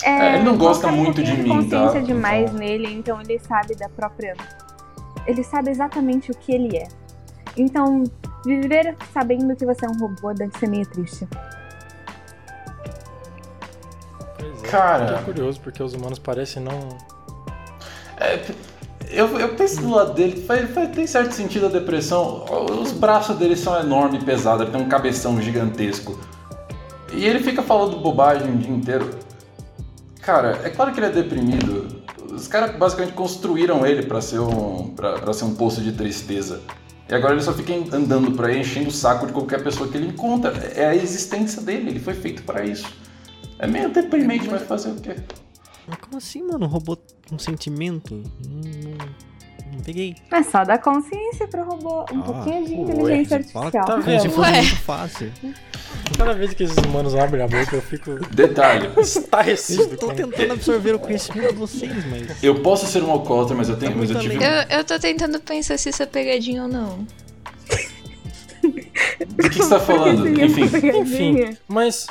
Hum. 0.06 0.10
É, 0.10 0.34
ele 0.34 0.44
não 0.44 0.56
gosta 0.58 0.88
muito 0.88 1.22
de 1.22 1.32
mim, 1.36 1.48
consciência 1.48 2.00
tá? 2.00 2.06
demais 2.06 2.44
Então- 2.50 2.58
nele, 2.58 2.92
então 2.92 3.20
ele 3.20 3.38
sabe 3.38 3.74
da 3.74 3.88
própria. 3.88 4.34
Ele 5.26 5.42
sabe 5.42 5.70
exatamente 5.70 6.30
o 6.30 6.34
que 6.34 6.52
ele 6.52 6.76
é. 6.76 6.86
Então, 7.56 8.04
viver 8.44 8.94
sabendo 9.14 9.56
que 9.56 9.64
você 9.64 9.86
é 9.86 9.88
um 9.88 9.96
robô 9.98 10.34
deve 10.34 10.56
ser 10.58 10.68
meio 10.68 10.84
triste. 10.86 11.26
Pois 14.38 14.64
é. 14.64 14.66
Cara. 14.68 15.06
Fiquei 15.18 15.24
curioso, 15.24 15.60
porque 15.60 15.82
os 15.82 15.94
humanos 15.94 16.18
parecem 16.18 16.62
não. 16.62 16.80
É, 18.18 18.40
eu, 19.10 19.38
eu 19.38 19.54
penso 19.54 19.80
do 19.80 19.90
lado 19.90 20.12
dele, 20.12 20.42
faz, 20.42 20.70
faz- 20.72 20.90
tem 20.94 21.06
certo 21.06 21.32
sentido 21.32 21.66
a 21.66 21.68
depressão. 21.68 22.44
Os 22.80 22.92
braços 22.92 23.36
dele 23.38 23.56
são 23.56 23.78
enormes 23.80 24.22
e 24.22 24.24
pesados, 24.24 24.62
ele 24.62 24.70
tem 24.76 24.80
um 24.80 24.88
cabeção 24.88 25.40
gigantesco. 25.40 26.18
E 27.12 27.24
ele 27.24 27.38
fica 27.40 27.62
falando 27.62 27.96
bobagem 28.00 28.52
o 28.52 28.56
dia 28.58 28.70
inteiro. 28.74 29.10
Cara, 30.24 30.60
é 30.64 30.70
claro 30.70 30.92
que 30.92 30.98
ele 30.98 31.06
é 31.06 31.10
deprimido. 31.10 32.02
Os 32.32 32.48
caras 32.48 32.74
basicamente 32.76 33.14
construíram 33.14 33.86
ele 33.86 34.04
pra 34.04 34.20
ser 34.20 34.40
um 34.40 34.88
pra 34.94 35.32
ser 35.32 35.44
um 35.44 35.54
poço 35.54 35.80
de 35.82 35.92
tristeza. 35.92 36.62
E 37.08 37.14
agora 37.14 37.34
ele 37.34 37.42
só 37.42 37.52
fica 37.52 37.74
andando 37.94 38.32
por 38.32 38.46
aí 38.46 38.58
enchendo 38.58 38.88
o 38.88 38.92
saco 38.92 39.26
de 39.26 39.32
qualquer 39.32 39.62
pessoa 39.62 39.88
que 39.88 39.96
ele 39.96 40.06
encontra. 40.06 40.52
É 40.74 40.86
a 40.86 40.96
existência 40.96 41.60
dele, 41.60 41.90
ele 41.90 42.00
foi 42.00 42.14
feito 42.14 42.42
pra 42.42 42.64
isso. 42.64 42.86
É 43.58 43.66
meio 43.66 43.90
deprimente, 43.90 44.48
mas 44.48 44.62
fazer 44.62 44.90
o 44.90 44.96
quê? 44.96 45.16
Mas 45.86 45.98
como 45.98 46.16
assim, 46.16 46.42
mano? 46.42 46.64
Um 46.64 46.68
robô 46.68 46.96
com 47.28 47.38
sentimento? 47.38 48.22
Não, 48.48 49.06
não 49.74 49.82
peguei. 49.82 50.16
É 50.30 50.42
só 50.42 50.64
dar 50.64 50.78
consciência 50.78 51.46
pro 51.48 51.64
robô, 51.64 52.00
um 52.12 52.20
Ah, 52.20 52.22
pouquinho 52.22 52.64
de 52.66 52.74
ué, 52.74 52.80
inteligência 52.82 53.42
Você 53.42 53.48
fala 53.52 53.66
artificial. 53.66 53.86
tá 53.86 53.96
vendo? 53.96 54.40
Ué. 54.40 54.52
muito 54.62 54.76
fácil. 54.76 55.32
Cada 56.18 56.32
vez 56.34 56.54
que 56.54 56.64
esses 56.64 56.76
humanos 56.76 57.14
abrem 57.14 57.42
a 57.42 57.46
boca, 57.48 57.76
eu 57.76 57.82
fico 57.82 58.14
Detalhe. 58.34 58.88
estarrecido. 59.00 59.82
Eu 59.82 59.96
tô 59.96 60.06
com- 60.08 60.14
tentando 60.14 60.52
absorver 60.52 60.94
o 60.94 60.98
conhecimento 60.98 61.52
de 61.52 61.58
vocês, 61.58 61.92
mas. 62.10 62.42
Eu 62.42 62.60
posso 62.62 62.86
ser 62.86 63.02
um 63.02 63.10
alcoólatra, 63.10 63.56
mas 63.56 63.68
eu 63.68 63.76
tenho. 63.78 63.92
Tá 63.92 63.98
mas 63.98 64.10
eu 64.10 64.18
tive. 64.20 64.34
Eu, 64.36 64.78
eu 64.78 64.84
tô 64.84 64.98
tentando 64.98 65.40
pensar 65.40 65.78
se 65.78 65.88
isso 65.88 66.02
é 66.02 66.06
pegadinha 66.06 66.62
ou 66.62 66.68
não. 66.68 67.06
Do 68.62 69.48
que 69.50 69.56
você 69.58 69.68
tá 69.68 69.80
falando? 69.80 70.26
Enfim. 70.28 70.64
é 70.64 70.68
pegadinha. 70.68 71.02
Enfim, 71.02 71.58
mas 71.68 72.06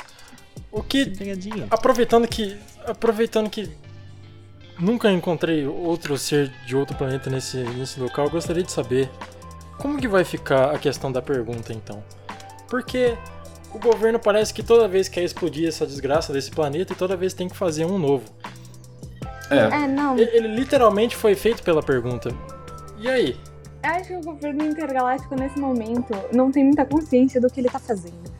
o 0.70 0.82
que 0.82 1.06
Pegadinha. 1.06 1.66
aproveitando 1.70 2.26
que 2.28 2.56
aproveitando 2.86 3.50
que 3.50 3.68
nunca 4.78 5.10
encontrei 5.10 5.66
outro 5.66 6.16
ser 6.18 6.50
de 6.66 6.76
outro 6.76 6.96
planeta 6.96 7.30
nesse 7.30 7.58
nesse 7.58 8.00
local, 8.00 8.26
eu 8.26 8.30
gostaria 8.30 8.62
de 8.62 8.72
saber 8.72 9.10
como 9.78 9.98
que 9.98 10.08
vai 10.08 10.24
ficar 10.24 10.74
a 10.74 10.78
questão 10.78 11.10
da 11.10 11.20
pergunta 11.20 11.72
então. 11.72 12.02
Porque 12.68 13.16
o 13.72 13.78
governo 13.78 14.18
parece 14.18 14.54
que 14.54 14.62
toda 14.62 14.86
vez 14.86 15.08
quer 15.08 15.24
explodir 15.24 15.68
essa 15.68 15.86
desgraça 15.86 16.32
desse 16.32 16.50
planeta 16.50 16.92
e 16.92 16.96
toda 16.96 17.16
vez 17.16 17.34
tem 17.34 17.48
que 17.48 17.56
fazer 17.56 17.84
um 17.84 17.98
novo. 17.98 18.24
É. 19.50 19.84
É, 19.84 19.88
não. 19.88 20.16
Ele, 20.16 20.30
ele 20.32 20.48
literalmente 20.48 21.16
foi 21.16 21.34
feito 21.34 21.62
pela 21.62 21.82
pergunta. 21.82 22.30
E 22.98 23.08
aí? 23.08 23.36
Eu 23.82 23.90
acho 23.90 24.08
que 24.08 24.16
o 24.16 24.20
governo 24.22 24.64
intergaláctico 24.64 25.34
nesse 25.34 25.58
momento 25.58 26.14
não 26.32 26.50
tem 26.50 26.64
muita 26.64 26.86
consciência 26.86 27.40
do 27.40 27.50
que 27.50 27.60
ele 27.60 27.68
tá 27.68 27.78
fazendo. 27.78 28.32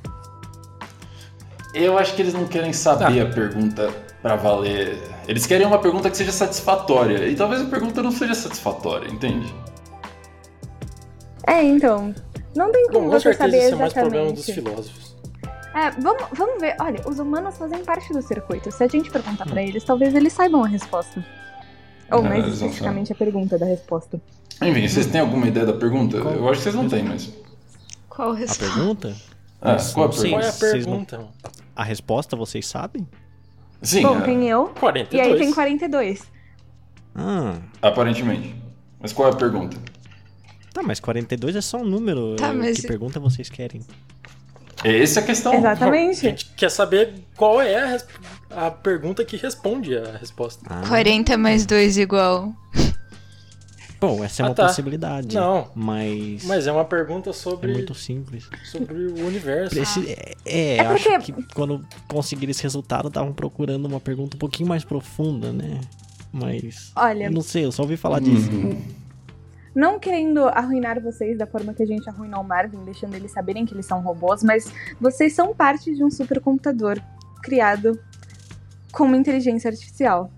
Eu 1.74 1.98
acho 1.98 2.14
que 2.14 2.22
eles 2.22 2.32
não 2.32 2.46
querem 2.46 2.72
saber 2.72 3.20
a 3.20 3.26
pergunta 3.26 3.92
pra 4.22 4.36
valer. 4.36 4.96
Eles 5.26 5.46
querem 5.46 5.66
uma 5.66 5.78
pergunta 5.78 6.10
que 6.10 6.16
seja 6.16 6.32
satisfatória. 6.32 7.26
E 7.28 7.34
talvez 7.34 7.62
a 7.62 7.64
pergunta 7.66 8.02
não 8.02 8.10
seja 8.12 8.34
satisfatória, 8.34 9.08
entende? 9.10 9.52
É, 11.46 11.62
então. 11.62 12.14
Não 12.54 12.70
tem 12.70 12.86
como 12.86 13.00
Bom, 13.00 13.04
com 13.06 13.10
você 13.10 13.32
certeza 13.34 13.38
saber 13.50 13.64
isso 13.64 13.74
é 13.74 13.76
mais 13.78 13.92
problema 13.92 14.30
exatamente. 14.30 14.46
dos 14.46 14.54
filósofos. 14.54 15.16
É, 15.74 15.90
vamos, 16.00 16.22
vamos 16.32 16.60
ver. 16.60 16.76
Olha, 16.80 17.00
os 17.08 17.18
humanos 17.18 17.56
fazem 17.56 17.84
parte 17.84 18.12
do 18.12 18.22
circuito. 18.22 18.70
Se 18.70 18.84
a 18.84 18.86
gente 18.88 19.10
perguntar 19.10 19.44
pra 19.46 19.60
eles, 19.62 19.82
talvez 19.82 20.14
eles 20.14 20.32
saibam 20.32 20.62
a 20.62 20.68
resposta. 20.68 21.24
Ou 22.12 22.22
Não, 22.22 22.28
mais 22.28 22.44
eles 22.44 22.60
não 22.60 22.68
especificamente 22.68 23.12
a 23.12 23.16
pergunta 23.16 23.58
da 23.58 23.66
resposta. 23.66 24.20
Enfim, 24.62 24.86
vocês 24.86 25.06
têm 25.06 25.20
alguma 25.20 25.48
ideia 25.48 25.66
da 25.66 25.72
pergunta? 25.72 26.20
Qual? 26.20 26.32
Eu 26.34 26.48
acho 26.48 26.58
que 26.58 26.62
vocês 26.64 26.74
não 26.76 26.88
têm, 26.88 27.02
mas. 27.02 27.32
Qual 28.08 28.28
a 28.30 28.32
A 28.32 28.36
resposta? 28.36 28.64
pergunta? 28.74 29.14
Ah, 29.60 29.76
qual 29.92 30.04
a 30.04 30.08
Não 30.08 30.12
sei. 30.12 30.30
Qual 30.30 30.40
é 30.42 30.48
a 30.48 30.52
pergunta? 30.52 30.70
Vocês 30.70 30.86
não- 30.86 31.04
pergunta? 31.04 31.30
A 31.74 31.82
resposta 31.82 32.36
vocês 32.36 32.66
sabem? 32.68 33.08
Sim, 33.84 34.02
Bom, 34.02 34.18
é, 34.18 34.20
tem 34.22 34.48
eu. 34.48 34.66
42. 34.80 35.12
E 35.12 35.20
aí 35.32 35.38
tem 35.38 35.52
42. 35.52 36.22
Ah, 37.14 37.58
aparentemente. 37.80 38.54
Mas 39.00 39.12
qual 39.12 39.28
é 39.28 39.32
a 39.32 39.36
pergunta? 39.36 39.76
tá, 40.72 40.82
mas 40.82 40.98
42 40.98 41.54
é 41.54 41.60
só 41.60 41.78
um 41.78 41.84
número. 41.84 42.34
Tá, 42.36 42.48
Eh, 42.48 42.52
mas- 42.52 42.80
Que 42.80 42.88
pergunta 42.88 43.20
vocês 43.20 43.48
querem? 43.48 43.80
Essa 44.82 45.20
é 45.20 45.22
a 45.22 45.26
questão. 45.26 45.52
A 45.52 45.56
Exatamente. 45.56 46.20
gente 46.20 46.46
quer 46.56 46.70
saber 46.70 47.14
qual 47.36 47.60
é 47.62 47.96
a, 48.50 48.66
a 48.66 48.70
pergunta 48.72 49.24
que 49.24 49.36
responde 49.36 49.96
a 49.96 50.16
resposta. 50.18 50.62
Ah, 50.68 50.82
40 50.88 51.36
mais 51.38 51.64
2 51.64 51.96
igual. 51.96 52.52
Bom, 54.06 54.24
essa 54.24 54.42
é 54.42 54.44
Ah, 54.44 54.48
uma 54.48 54.54
tá. 54.54 54.66
possibilidade. 54.66 55.34
Não. 55.36 55.68
Mas. 55.74 56.44
Mas 56.44 56.66
é 56.66 56.72
uma 56.72 56.84
pergunta 56.84 57.30
É 57.30 57.32
sobre, 57.32 57.72
muito 57.72 57.94
simples. 57.94 58.48
sobre 58.64 58.94
o 59.06 59.26
universo. 59.26 59.74
Preci- 59.74 60.08
É, 60.08 60.34
é, 60.44 60.76
É 60.76 60.80
acho 60.86 61.08
porque- 61.10 61.32
que 61.32 61.54
quando 61.54 61.84
conseguir 62.08 62.48
esse 62.50 62.62
resultado, 62.62 63.08
estavam 63.08 63.32
procurando 63.32 63.86
uma 63.86 64.00
pergunta 64.00 64.36
um 64.36 64.38
pouquinho 64.38 64.68
mais 64.68 64.84
profunda, 64.84 65.52
né? 65.52 65.80
Mas. 66.32 66.92
Olha, 66.96 67.24
Eu 67.24 67.30
não 67.32 67.40
sei, 67.42 67.64
eu 67.64 67.72
só 67.72 67.82
ouvi 67.82 67.96
falar 67.96 68.20
disso. 68.20 68.50
Uhum. 68.50 68.80
não 69.74 69.98
querendo 69.98 70.46
arruinar 70.48 71.00
vocês 71.00 71.36
da 71.36 71.46
forma 71.48 71.74
que 71.74 71.82
a 71.82 71.86
gente 71.86 72.08
arruinou 72.08 72.40
o 72.42 72.44
Marvin, 72.44 72.84
deixando 72.84 73.14
eles 73.16 73.32
saberem 73.32 73.66
que 73.66 73.74
eles 73.74 73.84
são 73.86 74.00
robôs, 74.00 74.42
mas 74.44 74.72
vocês 75.00 75.32
são 75.32 75.52
parte 75.52 75.92
de 75.92 76.04
um 76.04 76.10
supercomputador 76.10 77.00
criado 77.42 77.98
com 78.92 79.02
uma 79.02 79.16
inteligência 79.16 79.68
artificial. 79.68 80.30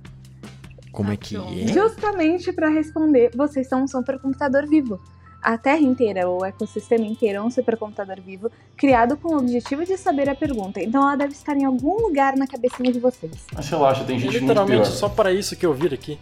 Como 0.97 1.13
é 1.13 1.17
que 1.17 1.37
é? 1.37 1.67
Justamente 1.67 2.51
para 2.55 2.71
responder, 2.71 3.31
vocês 3.37 3.69
são 3.69 3.85
um 3.85 3.87
supercomputador 3.87 4.67
vivo. 4.67 4.99
A 5.43 5.59
Terra 5.59 5.83
inteira, 5.83 6.27
o 6.27 6.43
ecossistema 6.43 7.05
inteiro 7.05 7.39
é 7.39 7.43
um 7.43 7.51
supercomputador 7.51 8.19
vivo, 8.19 8.51
criado 8.79 9.15
com 9.19 9.35
o 9.35 9.39
objetivo 9.39 9.85
de 9.85 9.95
saber 9.99 10.31
a 10.31 10.35
pergunta. 10.35 10.83
Então 10.83 11.03
ela 11.03 11.15
deve 11.15 11.35
estar 11.35 11.55
em 11.55 11.67
algum 11.67 12.01
lugar 12.01 12.35
na 12.35 12.47
cabecinha 12.47 12.91
de 12.91 12.99
vocês. 12.99 13.45
Mas 13.53 13.69
relaxa, 13.69 14.05
tem 14.05 14.19
gente 14.19 14.31
muito 14.31 14.43
literalmente 14.45 14.83
pior. 14.85 14.91
só 14.91 15.07
para 15.11 15.31
isso 15.31 15.55
que 15.55 15.67
eu 15.67 15.75
vim 15.75 15.93
aqui. 15.93 16.19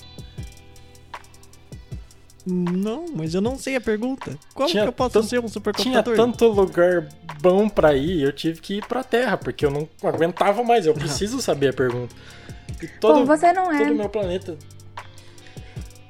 Não, 2.45 3.07
mas 3.15 3.33
eu 3.33 3.41
não 3.41 3.57
sei 3.57 3.77
a 3.77 3.81
pergunta. 3.81 4.37
Como 4.53 4.69
Tinha 4.69 4.83
que 4.83 4.89
eu 4.89 4.93
posso 4.93 5.23
ser 5.23 5.39
um 5.39 5.43
Tinha 5.43 5.49
supercomputador? 5.49 6.17
tanto 6.17 6.49
lugar 6.49 7.09
bom 7.41 7.69
pra 7.69 7.95
ir, 7.95 8.23
eu 8.23 8.33
tive 8.33 8.61
que 8.61 8.79
ir 8.79 8.87
pra 8.87 9.05
Terra, 9.05 9.37
porque 9.37 9.65
eu 9.65 9.71
não 9.71 9.89
aguentava 10.03 10.65
mais. 10.65 10.85
Eu 10.85 10.93
preciso 10.95 11.41
saber 11.41 11.69
a 11.69 11.73
pergunta. 11.73 12.15
E 12.85 12.89
todo, 13.01 13.21
Bom, 13.21 13.25
você 13.25 13.53
não 13.53 13.73
é. 13.73 13.79
todo 13.79 13.93
o 13.93 13.95
meu 13.97 14.09
planeta. 14.11 14.59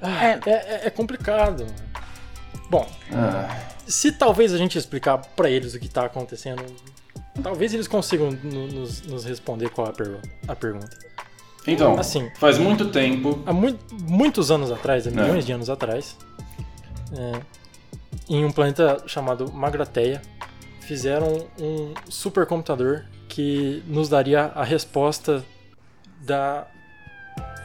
Ah, 0.03 0.25
É. 0.27 0.41
é, 0.47 0.51
é- 0.51 0.81
é 0.87 0.91
complicado. 0.91 1.67
Bom, 2.69 2.87
Ah, 3.13 3.57
se 3.87 4.11
talvez 4.13 4.53
a 4.53 4.59
gente 4.59 4.77
explicar 4.77 5.19
pra 5.19 5.49
eles 5.49 5.75
o 5.75 5.79
que 5.81 5.89
tá 5.89 6.05
acontecendo, 6.05 6.65
talvez 7.43 7.73
eles 7.73 7.87
consigam 7.87 8.31
no- 8.43 8.67
nos, 8.67 9.03
nos 9.03 9.25
responder 9.25 9.69
qual 9.71 9.87
é 9.87 9.91
a, 9.91 9.93
pergu- 9.93 10.21
a 10.49 10.57
pergunta. 10.57 10.99
Então, 11.67 11.99
Assim, 11.99 12.29
faz 12.39 12.59
muito 12.59 12.91
tempo. 12.91 13.43
há 13.47 13.53
mui- 13.53 13.79
muitos 13.93 14.51
anos 14.51 14.71
atrás, 14.71 15.07
há 15.07 15.11
É. 15.11 15.13
milhões 15.15 15.47
de 15.47 15.53
anos 15.53 15.71
atrás, 15.71 16.17
é, 17.17 17.41
em 18.29 18.45
um 18.45 18.51
planeta 18.51 19.03
chamado 19.07 19.51
Magrateia, 19.53 20.21
fizeram 20.81 21.47
um 21.59 21.95
supercomputador 22.11 23.05
que 23.29 23.83
nos 23.87 24.09
daria 24.09 24.47
a 24.55 24.63
resposta 24.65 25.43
da 26.25 26.67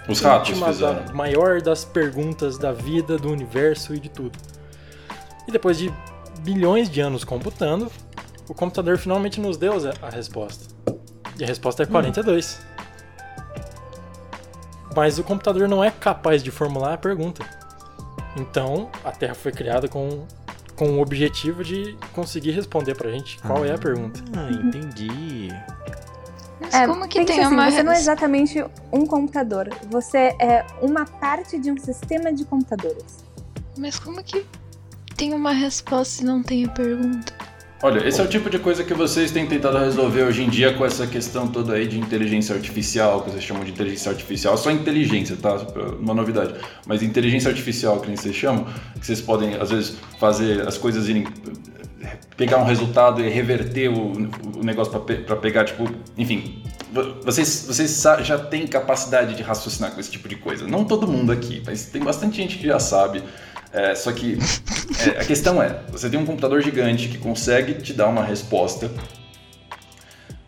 Os 0.08 0.22
ratos 0.22 0.50
última, 0.50 0.68
fizeram. 0.68 1.06
da 1.06 1.14
maior 1.14 1.62
das 1.62 1.86
perguntas 1.86 2.58
da 2.58 2.72
vida, 2.72 3.18
do 3.18 3.32
universo 3.32 3.94
e 3.94 4.00
de 4.00 4.10
tudo. 4.10 4.38
E 5.48 5.52
depois 5.52 5.78
de 5.78 5.92
bilhões 6.42 6.90
de 6.90 7.02
anos 7.02 7.24
computando, 7.24 7.92
o 8.48 8.54
computador 8.54 8.98
finalmente 8.98 9.40
nos 9.40 9.58
deu 9.58 9.74
a 10.02 10.10
resposta. 10.10 10.74
E 11.38 11.44
a 11.44 11.48
resposta 11.48 11.84
é 11.84 11.86
42. 11.86 12.60
Mas 14.96 15.20
o 15.20 15.24
computador 15.24 15.68
não 15.68 15.84
é 15.84 15.92
capaz 15.92 16.44
de 16.44 16.52
formular 16.52 16.94
a 16.94 16.98
pergunta. 16.98 17.46
Então, 18.36 18.90
a 19.04 19.12
Terra 19.12 19.34
foi 19.36 19.52
criada 19.52 19.88
com, 19.88 20.26
com 20.76 20.98
o 20.98 21.02
objetivo 21.02 21.64
de 21.64 21.98
conseguir 22.14 22.52
responder 22.52 22.96
pra 22.96 23.12
gente 23.12 23.38
qual 23.40 23.64
é 23.64 23.74
a 23.74 23.78
pergunta. 23.78 24.20
Ah, 24.36 24.50
entendi. 24.52 25.50
Mas 26.60 26.74
É, 26.74 26.86
como 26.86 27.08
que 27.08 27.24
tem 27.26 27.44
assim, 27.44 27.54
uma. 27.54 27.72
Você 27.72 27.84
não 27.84 27.92
é 27.92 27.98
exatamente 27.98 28.64
um 28.92 29.06
computador. 29.06 29.70
Você 29.90 30.36
é 30.40 30.66
uma 30.82 31.06
parte 31.06 31.58
de 31.58 31.72
um 31.72 31.78
sistema 31.78 32.34
de 32.34 32.44
computadores. 32.46 33.24
Mas 33.78 33.98
como 33.98 34.22
que 34.24 34.46
tem 35.16 35.34
uma 35.34 35.52
resposta 35.52 36.22
e 36.22 36.26
não 36.26 36.44
tem 36.44 36.66
a 36.66 36.70
pergunta? 36.70 37.34
Olha, 37.82 38.06
esse 38.06 38.20
é 38.20 38.24
o 38.26 38.28
tipo 38.28 38.50
de 38.50 38.60
coisa 38.60 38.84
que 38.84 38.94
vocês 38.94 39.32
têm 39.32 39.48
tentado 39.48 39.78
resolver 39.78 40.24
hoje 40.24 40.44
em 40.44 40.50
dia 40.50 40.74
com 40.74 40.86
essa 40.86 41.08
questão 41.08 41.48
toda 41.48 41.76
aí 41.76 41.88
de 41.88 41.98
inteligência 41.98 42.54
artificial, 42.54 43.22
que 43.22 43.32
vocês 43.32 43.42
chamam 43.42 43.64
de 43.64 43.72
inteligência 43.72 44.12
artificial, 44.12 44.58
só 44.58 44.70
inteligência, 44.70 45.38
tá? 45.38 45.56
Uma 45.98 46.14
novidade. 46.14 46.56
Mas 46.86 47.02
inteligência 47.02 47.50
artificial, 47.50 48.02
que 48.02 48.08
nem 48.08 48.18
vocês 48.18 48.36
chamam, 48.36 48.66
que 49.00 49.06
vocês 49.06 49.22
podem, 49.22 49.56
às 49.56 49.70
vezes, 49.72 49.96
fazer 50.20 50.68
as 50.68 50.78
coisas 50.78 51.08
irem. 51.08 51.26
Pegar 52.38 52.58
um 52.58 52.66
resultado 52.66 53.22
e 53.24 53.30
reverter 53.30 53.90
o, 53.90 54.12
o 54.60 54.64
negócio 54.64 55.00
pra 55.00 55.36
pegar, 55.36 55.66
tipo. 55.66 55.90
Enfim. 56.18 56.64
vo- 56.92 57.16
Vocês, 57.24 57.66
vocês 57.68 58.02
já 58.24 58.38
têm 58.38 58.66
capacidade 58.68 59.36
de 59.36 59.44
raciocinar 59.44 59.92
com 59.92 60.00
esse 60.00 60.12
tipo 60.12 60.28
de 60.28 60.36
coisa. 60.36 60.68
Não 60.68 60.84
todo 60.86 61.08
mundo 61.08 61.32
aqui, 61.32 61.62
mas 61.66 61.86
tem 61.86 62.02
bastante 62.04 62.38
gente 62.38 62.58
que 62.58 62.68
já 62.68 62.80
sabe. 62.80 63.24
É, 63.72 63.94
só 63.94 64.12
que 64.12 64.38
é, 65.06 65.22
a 65.22 65.26
questão 65.26 65.62
é, 65.62 65.82
você 65.92 66.10
tem 66.10 66.20
um 66.20 66.26
computador 66.26 66.60
gigante 66.62 67.08
que 67.08 67.18
consegue 67.20 67.76
te 67.76 67.94
dar 67.94 68.08
uma 68.08 68.24
resposta 68.24 68.90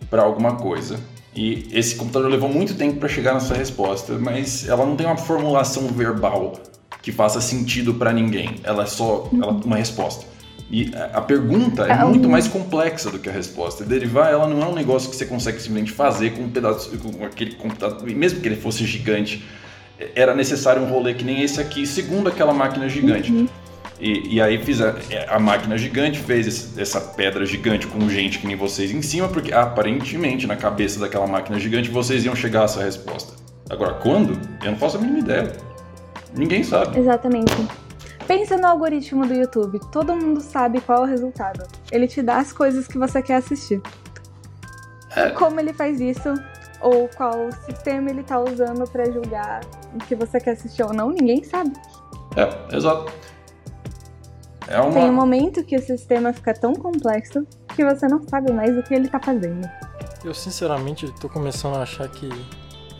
para 0.09 0.23
alguma 0.23 0.55
coisa. 0.55 0.99
E 1.33 1.69
esse 1.71 1.95
computador 1.95 2.29
levou 2.29 2.49
muito 2.49 2.75
tempo 2.75 2.97
para 2.99 3.07
chegar 3.07 3.33
nessa 3.33 3.53
resposta, 3.53 4.17
mas 4.17 4.67
ela 4.67 4.85
não 4.85 4.95
tem 4.95 5.05
uma 5.05 5.15
formulação 5.17 5.87
verbal 5.87 6.53
que 7.01 7.11
faça 7.11 7.39
sentido 7.39 7.93
para 7.93 8.11
ninguém. 8.11 8.55
Ela 8.63 8.83
é 8.83 8.85
só 8.87 9.29
ela, 9.33 9.51
uma 9.53 9.77
resposta. 9.77 10.25
E 10.71 10.89
a 11.13 11.19
pergunta 11.19 11.85
é 11.85 11.91
É 11.91 12.05
muito 12.05 12.29
mais 12.29 12.47
complexa 12.47 13.11
do 13.11 13.19
que 13.19 13.27
a 13.29 13.31
resposta. 13.31 13.83
Derivar 13.83 14.31
ela 14.31 14.47
não 14.47 14.61
é 14.61 14.65
um 14.67 14.73
negócio 14.73 15.09
que 15.09 15.15
você 15.17 15.25
consegue 15.25 15.59
simplesmente 15.59 15.91
fazer 15.91 16.31
com 16.31 16.43
um 16.43 16.49
pedaço, 16.49 16.89
com 16.97 17.25
aquele 17.25 17.55
computador, 17.55 18.07
mesmo 18.09 18.39
que 18.39 18.47
ele 18.47 18.55
fosse 18.55 18.85
gigante, 18.85 19.43
era 20.15 20.33
necessário 20.33 20.81
um 20.81 20.85
rolê 20.89 21.13
que 21.13 21.23
nem 21.25 21.41
esse 21.41 21.59
aqui, 21.59 21.85
segundo 21.85 22.29
aquela 22.29 22.53
máquina 22.53 22.87
gigante. 22.87 23.31
E, 23.99 24.35
e 24.35 24.41
aí 24.41 24.57
fiz 24.63 24.81
a, 24.81 24.95
a 25.29 25.37
máquina 25.37 25.77
gigante, 25.77 26.17
fez 26.17 26.47
esse- 26.47 26.81
essa 26.81 26.99
pedra 26.99 27.45
gigante 27.45 27.85
com 27.85 28.09
gente 28.09 28.39
que 28.39 28.47
nem 28.47 28.55
vocês 28.55 28.89
em 28.91 29.01
cima, 29.01 29.27
porque 29.27 29.53
aparentemente 29.53 30.47
na 30.47 30.55
cabeça 30.55 30.99
daquela 30.99 31.27
máquina 31.27 31.59
gigante 31.59 31.89
vocês 31.91 32.25
iam 32.25 32.35
chegar 32.35 32.61
a 32.61 32.63
essa 32.63 32.81
resposta. 32.83 33.33
Agora, 33.69 33.93
quando? 33.95 34.39
Eu 34.63 34.71
não 34.71 34.77
faço 34.77 34.97
a 34.97 35.01
mínima 35.01 35.19
ideia. 35.19 35.51
Ninguém 36.35 36.63
sabe. 36.63 36.97
Exatamente. 36.97 37.53
Pensa 38.31 38.55
no 38.55 38.65
algoritmo 38.65 39.27
do 39.27 39.33
YouTube. 39.33 39.77
Todo 39.91 40.15
mundo 40.15 40.39
sabe 40.39 40.79
qual 40.79 40.99
é 40.99 41.01
o 41.01 41.05
resultado. 41.05 41.67
Ele 41.91 42.07
te 42.07 42.21
dá 42.21 42.37
as 42.37 42.53
coisas 42.53 42.87
que 42.87 42.97
você 42.97 43.21
quer 43.21 43.35
assistir. 43.35 43.81
É. 45.13 45.31
Como 45.31 45.59
ele 45.59 45.73
faz 45.73 45.99
isso, 45.99 46.33
ou 46.79 47.09
qual 47.09 47.51
sistema 47.65 48.09
ele 48.09 48.23
tá 48.23 48.39
usando 48.39 48.89
pra 48.89 49.03
julgar 49.11 49.59
o 49.93 49.97
que 50.05 50.15
você 50.15 50.39
quer 50.39 50.51
assistir 50.51 50.81
ou 50.81 50.93
não, 50.93 51.09
ninguém 51.09 51.43
sabe. 51.43 51.73
É, 52.37 52.73
exato. 52.73 53.11
É 54.65 54.79
Tem 54.79 55.03
um 55.03 55.09
uma. 55.09 55.11
momento 55.11 55.61
que 55.65 55.75
o 55.75 55.81
sistema 55.81 56.31
fica 56.31 56.53
tão 56.53 56.71
complexo 56.71 57.45
que 57.75 57.83
você 57.83 58.07
não 58.07 58.25
sabe 58.29 58.53
mais 58.53 58.77
o 58.77 58.81
que 58.81 58.93
ele 58.93 59.09
tá 59.09 59.19
fazendo. 59.19 59.69
Eu 60.23 60.33
sinceramente 60.33 61.13
tô 61.19 61.27
começando 61.27 61.75
a 61.75 61.81
achar 61.81 62.07
que 62.07 62.29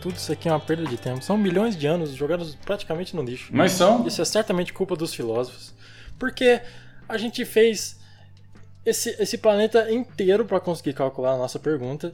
tudo 0.02 0.16
isso 0.16 0.32
aqui 0.32 0.48
é 0.48 0.52
uma 0.52 0.58
perda 0.58 0.84
de 0.84 0.96
tempo. 0.96 1.22
São 1.22 1.38
milhões 1.38 1.76
de 1.76 1.86
anos 1.86 2.12
jogados 2.12 2.56
praticamente 2.56 3.14
no 3.14 3.22
lixo. 3.22 3.50
Mas 3.52 3.72
são. 3.72 4.04
Isso 4.04 4.20
é 4.20 4.24
certamente 4.24 4.72
culpa 4.72 4.96
dos 4.96 5.14
filósofos. 5.14 5.72
Porque 6.18 6.60
a 7.08 7.16
gente 7.16 7.44
fez 7.44 8.00
esse, 8.84 9.10
esse 9.22 9.38
planeta 9.38 9.90
inteiro 9.92 10.44
para 10.44 10.58
conseguir 10.58 10.92
calcular 10.92 11.34
a 11.34 11.38
nossa 11.38 11.58
pergunta. 11.58 12.12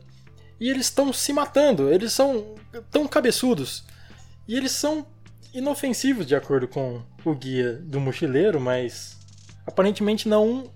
E 0.61 0.69
eles 0.69 0.87
estão 0.87 1.11
se 1.15 1.33
matando. 1.33 1.91
Eles 1.91 2.13
são 2.13 2.55
tão 2.91 3.09
cabeçudos. 3.09 3.85
E 4.47 4.55
eles 4.55 4.73
são 4.73 5.07
inofensivos, 5.55 6.27
de 6.27 6.35
acordo 6.35 6.69
com 6.69 7.03
o 7.25 7.35
guia 7.35 7.73
do 7.73 7.99
mochileiro, 7.99 8.61
mas 8.61 9.17
aparentemente 9.67 10.29
não, 10.29 10.71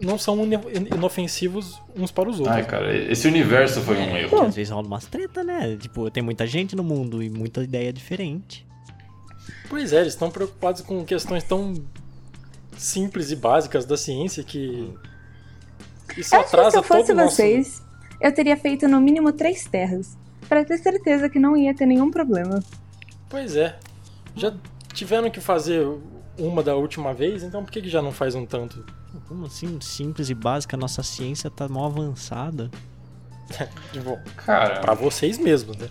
não 0.00 0.18
são 0.18 0.44
ino- 0.44 0.62
inofensivos 0.94 1.80
uns 1.96 2.10
para 2.10 2.28
os 2.28 2.38
outros. 2.38 2.56
Ai, 2.56 2.64
cara, 2.66 2.96
esse 2.96 3.26
universo 3.28 3.80
foi 3.80 3.96
um 3.96 4.16
erro. 4.16 4.30
Porque 4.30 4.46
às 4.46 4.54
vezes 4.54 4.72
rola 4.72 4.86
umas 4.86 5.06
treta, 5.06 5.44
né? 5.44 5.76
Tipo, 5.76 6.10
tem 6.10 6.22
muita 6.22 6.46
gente 6.46 6.74
no 6.74 6.82
mundo 6.82 7.22
e 7.22 7.28
muita 7.30 7.62
ideia 7.62 7.92
diferente. 7.92 8.66
Pois 9.68 9.92
é, 9.92 10.00
eles 10.00 10.14
estão 10.14 10.30
preocupados 10.30 10.82
com 10.82 11.04
questões 11.04 11.44
tão 11.44 11.74
simples 12.76 13.30
e 13.30 13.36
básicas 13.36 13.84
da 13.84 13.96
ciência 13.96 14.42
que 14.42 14.92
isso 16.16 16.34
Acho 16.34 16.44
que 16.44 16.50
se 16.50 16.56
atrasa 16.56 16.78
eu 16.78 16.82
fosse 16.82 17.06
todo 17.08 17.18
o 17.18 17.22
nosso... 17.22 17.36
vocês, 17.36 17.82
eu 18.20 18.32
teria 18.32 18.56
feito 18.56 18.88
no 18.88 19.00
mínimo 19.00 19.32
três 19.32 19.64
terras. 19.64 20.16
Pra 20.48 20.64
ter 20.64 20.78
certeza 20.78 21.28
que 21.28 21.38
não 21.38 21.56
ia 21.56 21.72
ter 21.72 21.86
nenhum 21.86 22.10
problema. 22.10 22.60
Pois 23.28 23.54
é. 23.54 23.76
Já 24.34 24.52
tiveram 24.92 25.30
que 25.30 25.40
fazer 25.40 25.86
uma 26.40 26.62
da 26.62 26.74
última 26.74 27.12
vez, 27.14 27.42
então 27.42 27.62
por 27.64 27.70
que, 27.70 27.82
que 27.82 27.88
já 27.88 28.00
não 28.02 28.12
faz 28.12 28.34
um 28.34 28.44
tanto? 28.46 28.84
Como 29.28 29.46
assim, 29.46 29.78
simples 29.80 30.30
e 30.30 30.34
básica, 30.34 30.76
nossa 30.76 31.02
ciência 31.02 31.50
tá 31.50 31.68
mal 31.68 31.86
avançada. 31.86 32.70
Tipo, 33.92 34.16
Cara, 34.36 34.80
pra 34.80 34.94
vocês 34.94 35.36
mesmos, 35.36 35.76
né? 35.76 35.88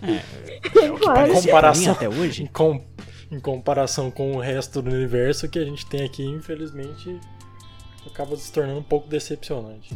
Claro. 0.72 0.96
Em 0.96 0.98
Parece 1.04 1.46
comparação, 1.46 1.94
pra 1.94 2.08
mim 2.08 2.08
até 2.12 2.20
hoje. 2.20 2.42
em, 2.44 2.46
com- 2.46 2.82
em 3.30 3.38
comparação 3.38 4.10
com 4.10 4.32
o 4.32 4.40
resto 4.40 4.80
do 4.80 4.90
universo 4.90 5.46
que 5.48 5.58
a 5.58 5.64
gente 5.64 5.84
tem 5.86 6.02
aqui, 6.04 6.24
infelizmente, 6.24 7.20
acaba 8.06 8.34
se 8.36 8.50
tornando 8.50 8.80
um 8.80 8.82
pouco 8.82 9.08
decepcionante. 9.08 9.94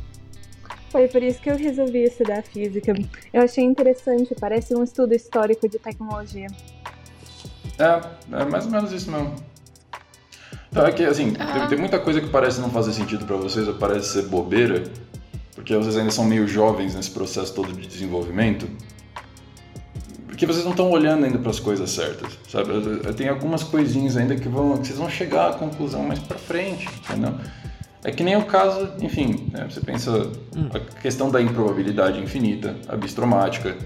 Foi 0.91 1.09
por 1.09 1.23
isso 1.23 1.41
que 1.41 1.51
eu 1.51 1.57
resolvi 1.57 2.05
estudar 2.05 2.43
física. 2.43 2.93
Eu 3.33 3.43
achei 3.43 3.65
interessante, 3.65 4.35
parece 4.39 4.77
um 4.77 4.85
estudo 4.85 5.15
histórico 5.15 5.67
de 5.69 5.79
tecnologia. 5.79 6.47
É, 7.79 8.41
é 8.41 8.45
mais 8.45 8.67
ou 8.67 8.71
menos 8.73 8.93
isso 8.93 9.11
mesmo. 9.11 9.35
Então, 10.75 10.85
é 10.85 10.91
que, 10.91 11.05
assim, 11.05 11.31
tem, 11.31 11.47
Ah. 11.47 11.67
tem 11.69 11.79
muita 11.79 12.01
coisa 12.01 12.21
que 12.21 12.29
parece 12.29 12.61
não 12.61 12.69
fazer 12.69 12.93
sentido 12.93 13.25
pra 13.25 13.37
vocês, 13.37 13.69
ou 13.69 13.75
parece 13.75 14.09
ser 14.09 14.23
bobeira, 14.23 14.83
porque 15.55 15.77
vocês 15.77 15.97
ainda 15.97 16.11
são 16.11 16.25
meio 16.25 16.49
jovens 16.49 16.97
nesse 16.97 17.13
processo 17.13 17.55
todo 17.55 17.73
de 17.73 17.87
desenvolvimento. 17.87 18.67
Porque 20.27 20.45
vocês 20.47 20.65
não 20.65 20.73
estão 20.73 20.91
olhando 20.91 21.27
ainda 21.27 21.39
para 21.39 21.51
as 21.53 21.61
coisas 21.61 21.89
certas, 21.91 22.37
sabe? 22.51 22.73
Tem 23.17 23.29
algumas 23.29 23.63
coisinhas 23.63 24.17
ainda 24.17 24.35
que 24.35 24.49
vão, 24.49 24.77
que 24.79 24.89
vocês 24.89 24.99
vão 24.99 25.09
chegar 25.09 25.51
à 25.51 25.53
conclusão 25.53 26.03
mais 26.03 26.19
pra 26.19 26.37
frente, 26.37 26.89
entendeu? 27.09 27.35
É 28.03 28.11
que 28.11 28.25
nem 28.25 28.37
o 28.37 28.45
caso, 28.45 28.95
enfim, 29.01 29.49
né, 29.53 29.69
você 29.71 29.81
pensa 29.81 30.29
a 30.75 31.01
questão 31.01 31.31
da 31.31 31.41
improbabilidade 31.41 32.19
infinita, 32.21 32.75
a 32.89 32.97
bistromática 32.97 33.77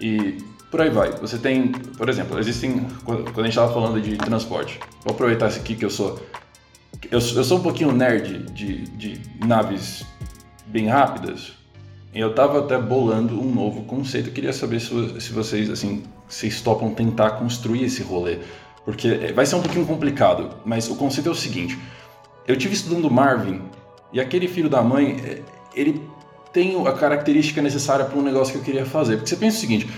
e 0.00 0.38
por 0.70 0.80
aí 0.80 0.90
vai. 0.90 1.12
Você 1.12 1.38
tem, 1.38 1.72
por 1.72 2.08
exemplo, 2.08 2.38
existem 2.38 2.86
quando 3.04 3.28
a 3.28 3.42
gente 3.42 3.48
estava 3.48 3.72
falando 3.72 4.00
de 4.00 4.16
transporte. 4.16 4.78
Vou 5.04 5.14
aproveitar 5.14 5.48
isso 5.48 5.58
aqui 5.58 5.74
que 5.74 5.84
eu 5.84 5.90
sou 5.90 6.20
eu, 7.10 7.18
eu 7.18 7.44
sou 7.44 7.58
um 7.58 7.62
pouquinho 7.62 7.92
nerd 7.92 8.50
de, 8.52 8.82
de 8.88 9.20
naves 9.46 10.04
bem 10.66 10.88
rápidas. 10.88 11.52
E 12.12 12.20
eu 12.20 12.34
tava 12.34 12.60
até 12.60 12.78
bolando 12.78 13.40
um 13.40 13.52
novo 13.52 13.84
conceito. 13.84 14.28
Eu 14.28 14.32
queria 14.32 14.52
saber 14.52 14.80
se, 14.80 15.20
se 15.20 15.32
vocês, 15.32 15.70
assim, 15.70 16.02
vocês 16.28 16.60
topam 16.60 16.92
tentar 16.92 17.32
construir 17.32 17.84
esse 17.84 18.02
rolê. 18.02 18.38
Porque 18.84 19.08
é, 19.08 19.32
vai 19.32 19.46
ser 19.46 19.56
um 19.56 19.62
pouquinho 19.62 19.86
complicado, 19.86 20.56
mas 20.64 20.88
o 20.88 20.96
conceito 20.96 21.28
é 21.28 21.32
o 21.32 21.34
seguinte. 21.34 21.78
Eu 22.46 22.56
tive 22.56 22.74
estudando 22.74 23.10
Marvin, 23.10 23.62
e 24.12 24.20
aquele 24.20 24.48
filho 24.48 24.68
da 24.68 24.82
mãe, 24.82 25.20
é, 25.22 25.42
ele 25.74 26.07
tem 26.52 26.86
a 26.86 26.92
característica 26.92 27.60
necessária 27.60 28.04
para 28.04 28.18
um 28.18 28.22
negócio 28.22 28.52
que 28.52 28.58
eu 28.58 28.64
queria 28.64 28.86
fazer. 28.86 29.16
Porque 29.16 29.28
você 29.28 29.36
pensa 29.36 29.58
o 29.58 29.60
seguinte, 29.60 29.88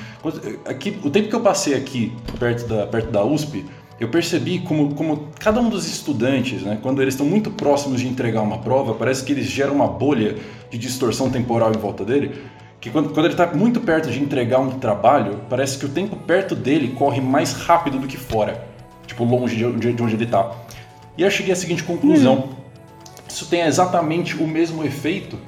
aqui, 0.64 0.98
o 1.04 1.10
tempo 1.10 1.28
que 1.28 1.34
eu 1.34 1.40
passei 1.40 1.74
aqui, 1.74 2.12
perto 2.38 2.66
da, 2.66 2.86
perto 2.86 3.10
da 3.10 3.24
USP, 3.24 3.64
eu 4.00 4.08
percebi 4.08 4.60
como, 4.60 4.94
como 4.94 5.28
cada 5.38 5.60
um 5.60 5.68
dos 5.68 5.86
estudantes, 5.86 6.62
né, 6.62 6.78
quando 6.82 7.02
eles 7.02 7.14
estão 7.14 7.26
muito 7.26 7.50
próximos 7.50 8.00
de 8.00 8.08
entregar 8.08 8.40
uma 8.40 8.58
prova, 8.58 8.94
parece 8.94 9.22
que 9.22 9.32
eles 9.32 9.44
geram 9.44 9.74
uma 9.74 9.86
bolha 9.86 10.36
de 10.70 10.78
distorção 10.78 11.30
temporal 11.30 11.70
em 11.70 11.78
volta 11.78 12.04
dele, 12.04 12.34
que 12.80 12.88
quando, 12.88 13.10
quando 13.10 13.26
ele 13.26 13.34
está 13.34 13.46
muito 13.46 13.78
perto 13.78 14.10
de 14.10 14.18
entregar 14.18 14.58
um 14.58 14.70
trabalho, 14.78 15.40
parece 15.50 15.76
que 15.76 15.84
o 15.84 15.88
tempo 15.90 16.16
perto 16.16 16.54
dele 16.54 16.94
corre 16.96 17.20
mais 17.20 17.52
rápido 17.52 17.98
do 17.98 18.06
que 18.06 18.16
fora, 18.16 18.66
tipo, 19.06 19.22
longe 19.22 19.54
de 19.54 19.66
onde, 19.66 19.92
de 19.92 20.02
onde 20.02 20.14
ele 20.14 20.24
está. 20.24 20.50
E 21.18 21.22
eu 21.22 21.30
cheguei 21.30 21.52
à 21.52 21.56
seguinte 21.56 21.82
conclusão. 21.82 22.58
Isso 23.28 23.46
tem 23.46 23.60
exatamente 23.60 24.34
o 24.42 24.46
mesmo 24.46 24.82
efeito 24.82 25.38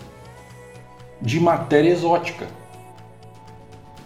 de 1.23 1.41
matéria 1.41 1.89
exótica. 1.89 2.47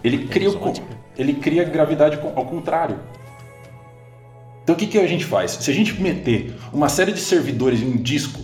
Ele 0.03 0.27
cria, 0.27 0.49
o 0.49 0.51
Exótica? 0.51 0.87
ele 1.17 1.33
cria 1.33 1.63
gravidade 1.63 2.19
ao 2.35 2.45
contrário. 2.45 2.99
Então 4.63 4.75
o 4.75 4.77
que, 4.77 4.85
que 4.85 4.97
a 4.97 5.07
gente 5.07 5.25
faz? 5.25 5.51
Se 5.51 5.71
a 5.71 5.73
gente 5.73 5.99
meter 5.99 6.55
uma 6.71 6.87
série 6.87 7.11
de 7.11 7.19
servidores 7.19 7.81
em 7.81 7.87
um 7.87 7.97
disco, 7.97 8.39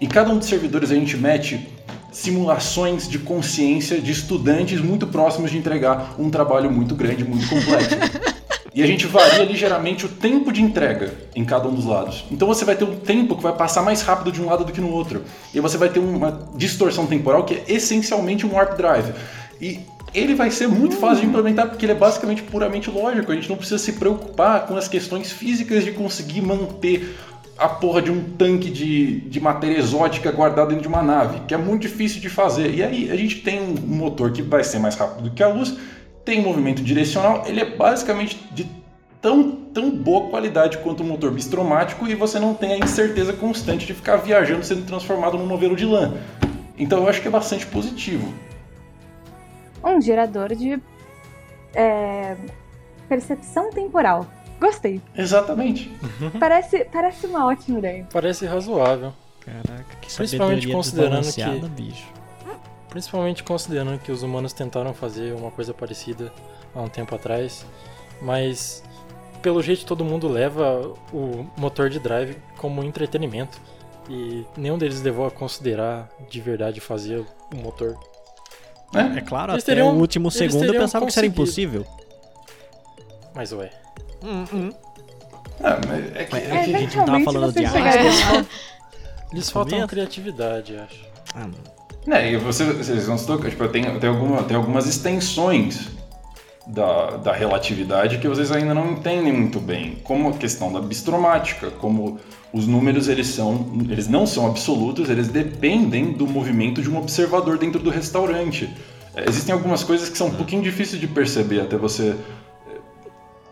e 0.00 0.06
cada 0.06 0.30
um 0.30 0.38
dos 0.38 0.46
servidores 0.46 0.90
a 0.90 0.94
gente 0.94 1.16
mete 1.16 1.68
simulações 2.12 3.08
de 3.08 3.18
consciência 3.18 4.00
de 4.00 4.12
estudantes 4.12 4.80
muito 4.80 5.06
próximos 5.06 5.50
de 5.50 5.58
entregar 5.58 6.14
um 6.18 6.30
trabalho 6.30 6.70
muito 6.70 6.94
grande, 6.94 7.24
muito 7.24 7.48
complexo. 7.48 7.96
E 8.72 8.82
a 8.82 8.86
gente 8.86 9.06
varia 9.06 9.44
ligeiramente 9.44 10.06
o 10.06 10.08
tempo 10.08 10.52
de 10.52 10.62
entrega 10.62 11.12
em 11.34 11.44
cada 11.44 11.68
um 11.68 11.74
dos 11.74 11.84
lados. 11.84 12.24
Então 12.30 12.46
você 12.46 12.64
vai 12.64 12.76
ter 12.76 12.84
um 12.84 12.96
tempo 12.96 13.36
que 13.36 13.42
vai 13.42 13.54
passar 13.54 13.82
mais 13.82 14.02
rápido 14.02 14.30
de 14.30 14.40
um 14.40 14.46
lado 14.46 14.64
do 14.64 14.72
que 14.72 14.80
no 14.80 14.90
outro. 14.92 15.24
E 15.52 15.58
você 15.58 15.76
vai 15.76 15.88
ter 15.88 15.98
uma 15.98 16.48
distorção 16.54 17.06
temporal 17.06 17.44
que 17.44 17.54
é 17.54 17.64
essencialmente 17.68 18.46
um 18.46 18.54
warp 18.54 18.76
drive. 18.76 19.12
E 19.60 19.80
ele 20.14 20.34
vai 20.34 20.50
ser 20.50 20.68
muito 20.68 20.96
fácil 20.96 21.22
de 21.22 21.26
implementar 21.26 21.68
porque 21.68 21.84
ele 21.84 21.92
é 21.92 21.96
basicamente 21.96 22.42
puramente 22.42 22.88
lógico. 22.90 23.32
A 23.32 23.34
gente 23.34 23.48
não 23.48 23.56
precisa 23.56 23.78
se 23.78 23.94
preocupar 23.94 24.66
com 24.66 24.76
as 24.76 24.86
questões 24.86 25.32
físicas 25.32 25.84
de 25.84 25.90
conseguir 25.90 26.40
manter 26.40 27.16
a 27.58 27.68
porra 27.68 28.00
de 28.00 28.10
um 28.10 28.22
tanque 28.22 28.70
de, 28.70 29.20
de 29.20 29.38
matéria 29.38 29.76
exótica 29.76 30.32
guardado 30.32 30.68
dentro 30.68 30.82
de 30.82 30.88
uma 30.88 31.02
nave, 31.02 31.40
que 31.46 31.52
é 31.52 31.58
muito 31.58 31.82
difícil 31.82 32.18
de 32.18 32.30
fazer. 32.30 32.74
E 32.74 32.82
aí 32.82 33.10
a 33.10 33.16
gente 33.16 33.40
tem 33.42 33.60
um 33.60 33.74
motor 33.96 34.32
que 34.32 34.40
vai 34.40 34.64
ser 34.64 34.78
mais 34.78 34.94
rápido 34.94 35.24
do 35.24 35.30
que 35.30 35.42
a 35.42 35.48
luz, 35.48 35.76
tem 36.24 36.40
movimento 36.42 36.82
direcional, 36.82 37.44
ele 37.46 37.60
é 37.60 37.64
basicamente 37.64 38.36
de 38.52 38.66
tão, 39.20 39.52
tão 39.72 39.90
boa 39.90 40.28
qualidade 40.30 40.78
quanto 40.78 41.02
o 41.02 41.04
motor 41.04 41.30
bistromático 41.30 42.06
e 42.06 42.14
você 42.14 42.38
não 42.38 42.54
tem 42.54 42.72
a 42.72 42.78
incerteza 42.78 43.32
constante 43.32 43.86
de 43.86 43.94
ficar 43.94 44.16
viajando 44.16 44.64
sendo 44.64 44.86
transformado 44.86 45.36
num 45.38 45.46
novelo 45.46 45.76
de 45.76 45.84
lã. 45.84 46.14
Então 46.78 46.98
eu 47.00 47.08
acho 47.08 47.20
que 47.20 47.28
é 47.28 47.30
bastante 47.30 47.66
positivo. 47.66 48.32
Um 49.84 50.00
gerador 50.00 50.54
de 50.54 50.80
é, 51.74 52.36
percepção 53.08 53.70
temporal. 53.70 54.26
Gostei. 54.60 55.00
Exatamente. 55.16 55.90
Parece, 56.38 56.84
parece 56.84 57.26
uma 57.26 57.46
ótima 57.46 57.78
ideia. 57.78 58.06
Parece 58.12 58.44
razoável. 58.44 59.12
Caraca, 59.40 59.96
que 60.02 60.14
Principalmente 60.14 60.68
considerando 60.68 61.32
que- 61.32 61.68
bicho. 61.68 62.06
Principalmente 62.90 63.42
considerando 63.44 63.98
que 64.00 64.10
os 64.10 64.22
humanos 64.22 64.52
tentaram 64.52 64.92
fazer 64.92 65.32
uma 65.34 65.50
coisa 65.50 65.72
parecida 65.72 66.32
há 66.74 66.80
um 66.82 66.88
tempo 66.88 67.14
atrás, 67.14 67.64
mas 68.20 68.82
pelo 69.40 69.62
jeito 69.62 69.86
todo 69.86 70.04
mundo 70.04 70.28
leva 70.28 70.92
o 71.12 71.46
motor 71.56 71.88
de 71.88 71.98
drive 72.00 72.36
como 72.58 72.82
entretenimento 72.84 73.60
e 74.08 74.44
nenhum 74.56 74.76
deles 74.76 75.00
levou 75.02 75.24
a 75.26 75.30
considerar 75.30 76.08
de 76.28 76.40
verdade 76.40 76.80
fazer 76.80 77.24
o 77.52 77.56
motor. 77.56 77.96
Né? 78.92 79.14
É 79.18 79.20
claro, 79.20 79.52
Eles 79.52 79.62
até 79.62 79.72
teriam- 79.74 79.94
o 79.96 80.00
último 80.00 80.28
segundo 80.30 80.64
eu 80.74 80.80
pensava 80.80 81.04
que 81.06 81.10
isso 81.12 81.18
era 81.20 81.28
conseguido. 81.28 81.42
impossível. 81.42 81.86
Mas 83.34 83.52
ué, 83.52 83.70
Ah, 85.62 85.78
mas 85.86 86.16
é 86.16 86.24
que, 86.24 86.36
é 86.36 86.38
É, 86.38 86.64
que- 86.64 86.74
a 86.74 86.78
gente 86.78 86.96
não 86.96 87.04
tava 87.04 87.20
falando 87.20 87.52
de 87.52 87.62
lá. 87.62 88.46
eles 89.32 89.48
faltam 89.50 89.86
criatividade, 89.86 90.76
acho. 90.76 91.06
Ah, 91.34 91.46
não. 91.46 91.79
Né, 92.06 92.32
e 92.32 92.36
você, 92.36 92.64
vocês 92.64 93.06
não 93.06 93.18
se 93.18 93.26
tocam, 93.26 93.50
tipo, 93.50 93.66
tem, 93.68 93.84
tem, 93.98 94.08
alguma, 94.08 94.42
tem 94.42 94.56
algumas 94.56 94.86
extensões 94.86 95.88
da, 96.66 97.16
da 97.16 97.32
relatividade 97.32 98.18
que 98.18 98.28
vocês 98.28 98.50
ainda 98.50 98.72
não 98.72 98.92
entendem 98.92 99.32
muito 99.32 99.60
bem, 99.60 99.98
como 100.02 100.28
a 100.28 100.32
questão 100.32 100.72
da 100.72 100.80
bistromática, 100.80 101.70
como 101.70 102.18
os 102.52 102.66
números 102.66 103.08
eles 103.08 103.26
são, 103.28 103.66
eles 103.88 104.08
não 104.08 104.26
são 104.26 104.46
absolutos, 104.46 105.10
eles 105.10 105.28
dependem 105.28 106.12
do 106.12 106.26
movimento 106.26 106.80
de 106.80 106.90
um 106.90 106.98
observador 106.98 107.58
dentro 107.58 107.80
do 107.80 107.90
restaurante. 107.90 108.68
É, 109.14 109.28
existem 109.28 109.52
algumas 109.52 109.84
coisas 109.84 110.08
que 110.08 110.16
são 110.16 110.28
um 110.28 110.34
pouquinho 110.34 110.62
difíceis 110.62 111.00
de 111.00 111.06
perceber 111.06 111.60
até 111.60 111.76
você 111.76 112.16
é, 112.68 112.78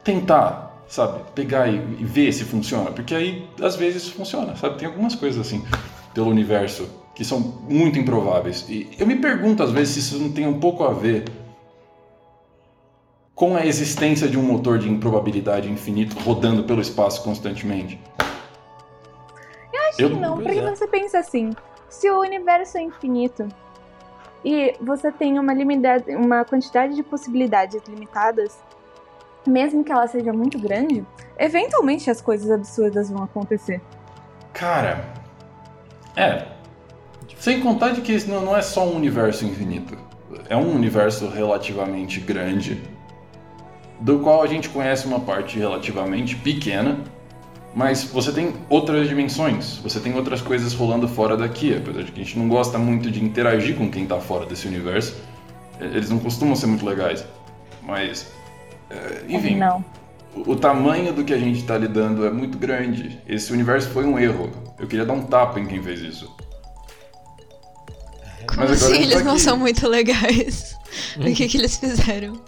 tentar, 0.05 0.85
sabe, 0.89 1.21
pegar 1.35 1.69
e, 1.69 1.77
e 1.77 2.05
ver 2.05 2.33
se 2.33 2.45
funciona, 2.45 2.91
porque 2.93 3.15
aí 3.15 3.47
às 3.61 3.77
vezes 3.77 4.09
funciona, 4.09 4.57
sabe? 4.57 4.79
Tem 4.79 4.89
algumas 4.89 5.15
coisas 5.15 5.47
assim 5.47 5.63
pelo 6.15 6.31
universo 6.31 6.89
que 7.19 7.25
são 7.25 7.41
muito 7.69 7.99
improváveis. 7.99 8.65
E 8.69 8.89
eu 8.97 9.05
me 9.05 9.17
pergunto 9.17 9.61
às 9.61 9.73
vezes 9.73 9.95
se 9.95 9.99
isso 9.99 10.19
não 10.23 10.31
tem 10.31 10.47
um 10.47 10.61
pouco 10.61 10.85
a 10.85 10.93
ver 10.93 11.25
com 13.35 13.57
a 13.57 13.67
existência 13.67 14.29
de 14.29 14.39
um 14.39 14.43
motor 14.43 14.79
de 14.79 14.89
improbabilidade 14.89 15.69
infinito 15.69 16.17
rodando 16.21 16.63
pelo 16.63 16.81
espaço 16.81 17.25
constantemente. 17.25 18.01
Acho 19.91 20.01
Eu- 20.03 20.11
que 20.11 20.17
não, 20.17 20.37
porque 20.37 20.61
é. 20.61 20.71
você 20.71 20.87
pensa 20.87 21.19
assim, 21.19 21.51
se 21.89 22.09
o 22.09 22.21
universo 22.21 22.79
é 22.79 22.83
infinito 22.83 23.49
e 24.45 24.77
você 24.81 25.11
tem 25.11 25.41
uma, 25.41 25.53
limida- 25.53 26.05
uma 26.11 26.45
quantidade 26.45 26.95
de 26.95 27.03
possibilidades 27.03 27.83
limitadas, 27.89 28.57
mesmo 29.45 29.83
que 29.83 29.91
ela 29.91 30.07
seja 30.07 30.33
muito 30.33 30.57
grande, 30.57 31.05
eventualmente 31.37 32.09
as 32.11 32.21
coisas 32.21 32.49
absurdas 32.49 33.11
vão 33.11 33.25
acontecer. 33.25 33.81
Cara, 34.53 35.05
é. 36.15 36.58
Sem 37.39 37.61
contar 37.61 37.91
de 37.91 38.01
que 38.01 38.13
esse 38.13 38.29
não, 38.29 38.41
não 38.45 38.57
é 38.57 38.63
só 38.63 38.87
um 38.87 38.97
universo 38.97 39.45
infinito. 39.45 39.97
É 40.49 40.57
um 40.57 40.75
universo 40.75 41.29
relativamente 41.29 42.21
grande, 42.21 42.81
do 44.01 44.21
qual 44.21 44.43
a 44.43 44.47
gente 44.47 44.69
conhece 44.69 45.07
uma 45.07 45.21
parte 45.21 45.59
relativamente 45.59 46.37
pequena, 46.37 46.99
mas 47.75 48.05
você 48.05 48.33
tem 48.33 48.55
outras 48.69 49.09
dimensões, 49.09 49.77
você 49.83 50.01
tem 50.01 50.15
outras 50.15 50.41
coisas 50.41 50.73
rolando 50.73 51.07
fora 51.09 51.37
daqui, 51.37 51.77
apesar 51.77 52.03
de 52.03 52.13
que 52.13 52.21
a 52.21 52.25
gente 52.25 52.39
não 52.39 52.49
gosta 52.49 52.79
muito 52.79 53.11
de 53.11 53.23
interagir 53.23 53.77
com 53.77 53.91
quem 53.91 54.07
tá 54.07 54.19
fora 54.21 54.47
desse 54.47 54.67
universo. 54.67 55.17
e- 55.81 55.85
Eles 55.85 56.11
não 56.11 56.19
costumam 56.19 56.57
ser 56.57 56.67
muito 56.67 56.85
legais, 56.87 57.25
mas. 57.83 58.31
é, 58.91 59.23
enfim, 59.29 59.57
Não. 59.57 59.85
o 60.35 60.53
o 60.53 60.57
tamanho 60.57 61.13
do 61.13 61.25
que 61.25 61.33
a 61.35 61.39
gente 61.39 61.59
está 61.61 61.77
lidando 61.77 62.25
é 62.27 62.31
muito 62.31 62.57
grande. 62.59 63.21
Esse 63.29 63.53
universo 63.53 63.89
foi 63.91 64.05
um 64.05 64.19
erro. 64.19 64.51
Eu 64.79 64.87
queria 64.87 65.05
dar 65.05 65.13
um 65.15 65.23
tapa 65.23 65.59
em 65.61 65.67
quem 65.67 65.83
fez 65.83 66.01
isso. 66.01 66.35
Como 68.59 68.73
assim 68.73 68.93
a 68.93 68.97
eles 68.97 69.19
tá 69.19 69.25
não 69.25 69.33
aqui. 69.33 69.41
são 69.41 69.57
muito 69.57 69.89
legais? 69.89 70.77
o 71.17 71.21
que, 71.35 71.49
que 71.49 71.57
eles 71.59 71.77
fizeram? 71.77 72.41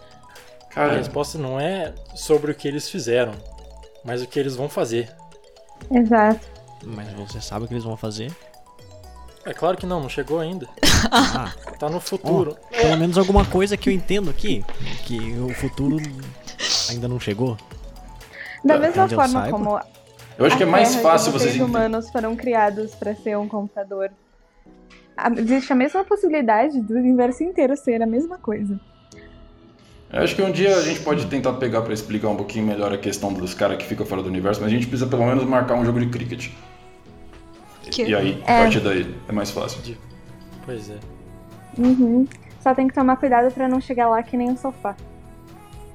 A 0.70 0.74
Cara, 0.74 0.96
resposta 0.96 1.36
não 1.38 1.58
é 1.58 1.92
sobre 2.14 2.52
o 2.52 2.54
que 2.54 2.66
eles 2.68 2.88
fizeram, 2.88 3.32
mas 4.04 4.22
o 4.22 4.26
que 4.26 4.38
eles 4.38 4.54
vão 4.56 4.68
fazer. 4.68 5.10
Exato. 5.90 6.46
Mas 6.84 7.12
você 7.12 7.40
sabe 7.40 7.64
o 7.64 7.68
que 7.68 7.74
eles 7.74 7.84
vão 7.84 7.96
fazer? 7.96 8.32
É 9.44 9.52
claro 9.54 9.76
que 9.76 9.86
não, 9.86 10.00
não 10.00 10.08
chegou 10.08 10.38
ainda. 10.38 10.68
Ah, 11.10 11.52
Tá 11.78 11.88
no 11.88 11.98
futuro. 11.98 12.56
pelo 12.70 12.96
menos 12.98 13.16
alguma 13.16 13.44
coisa 13.44 13.76
que 13.76 13.88
eu 13.88 13.92
entendo 13.92 14.28
aqui. 14.30 14.64
Que 15.04 15.18
o 15.40 15.52
futuro 15.54 15.96
ainda 16.90 17.08
não 17.08 17.18
chegou. 17.18 17.56
Da 18.64 18.78
mesma 18.78 19.08
forma 19.08 19.48
como 19.48 19.80
eu 20.38 20.46
acho 20.46 20.56
que 20.56 20.62
é 20.62 20.66
a 20.66 20.70
mais 20.70 20.94
fácil 20.96 21.28
os 21.28 21.34
vocês 21.40 21.54
entenderem. 21.54 21.64
humanos 21.86 22.10
foram 22.10 22.36
criados 22.36 22.94
para 22.94 23.14
ser 23.14 23.36
um 23.38 23.48
computador. 23.48 24.10
A- 25.26 25.32
Existe 25.40 25.72
a 25.72 25.76
mesma 25.76 26.04
possibilidade 26.04 26.80
do 26.80 26.94
universo 26.94 27.42
inteiro 27.42 27.76
ser 27.76 28.02
a 28.02 28.06
mesma 28.06 28.38
coisa. 28.38 28.78
Eu 30.12 30.22
acho 30.22 30.34
que 30.34 30.42
um 30.42 30.50
dia 30.50 30.76
a 30.76 30.82
gente 30.82 31.00
pode 31.00 31.26
tentar 31.26 31.52
pegar 31.54 31.82
pra 31.82 31.94
explicar 31.94 32.28
um 32.28 32.36
pouquinho 32.36 32.66
melhor 32.66 32.92
a 32.92 32.98
questão 32.98 33.32
dos 33.32 33.54
caras 33.54 33.76
que 33.78 33.84
ficam 33.86 34.04
fora 34.04 34.22
do 34.22 34.28
universo, 34.28 34.60
mas 34.60 34.70
a 34.70 34.74
gente 34.74 34.86
precisa 34.88 35.08
pelo 35.08 35.24
menos 35.24 35.44
marcar 35.44 35.74
um 35.74 35.84
jogo 35.84 36.00
de 36.00 36.06
cricket. 36.06 36.48
Que- 37.82 38.02
E 38.04 38.14
aí, 38.14 38.42
É. 38.46 38.58
a 38.58 38.62
partir 38.62 38.80
daí, 38.80 39.14
é 39.28 39.32
mais 39.32 39.50
fácil. 39.50 39.96
Pois 40.64 40.90
é. 40.90 40.98
Uhum. 41.78 42.26
Só 42.60 42.74
tem 42.74 42.88
que 42.88 42.94
tomar 42.94 43.16
cuidado 43.16 43.52
para 43.52 43.68
não 43.68 43.80
chegar 43.80 44.08
lá 44.08 44.22
que 44.22 44.36
nem 44.36 44.50
um 44.50 44.56
sofá. 44.56 44.96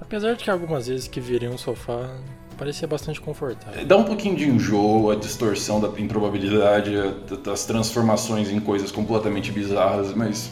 Apesar 0.01 0.33
de 0.33 0.43
que 0.43 0.49
algumas 0.49 0.87
vezes 0.87 1.07
que 1.07 1.19
virei 1.19 1.49
um 1.49 1.57
sofá 1.57 2.09
parecia 2.57 2.87
bastante 2.87 3.19
confortável. 3.21 3.85
Dá 3.85 3.97
um 3.97 4.03
pouquinho 4.03 4.35
de 4.35 4.49
enjoo, 4.49 5.11
a 5.11 5.15
distorção 5.15 5.79
da 5.79 5.87
improbabilidade, 5.99 6.91
a- 6.97 7.35
das 7.37 7.65
transformações 7.65 8.49
em 8.49 8.59
coisas 8.59 8.91
completamente 8.91 9.51
bizarras, 9.51 10.13
mas. 10.13 10.51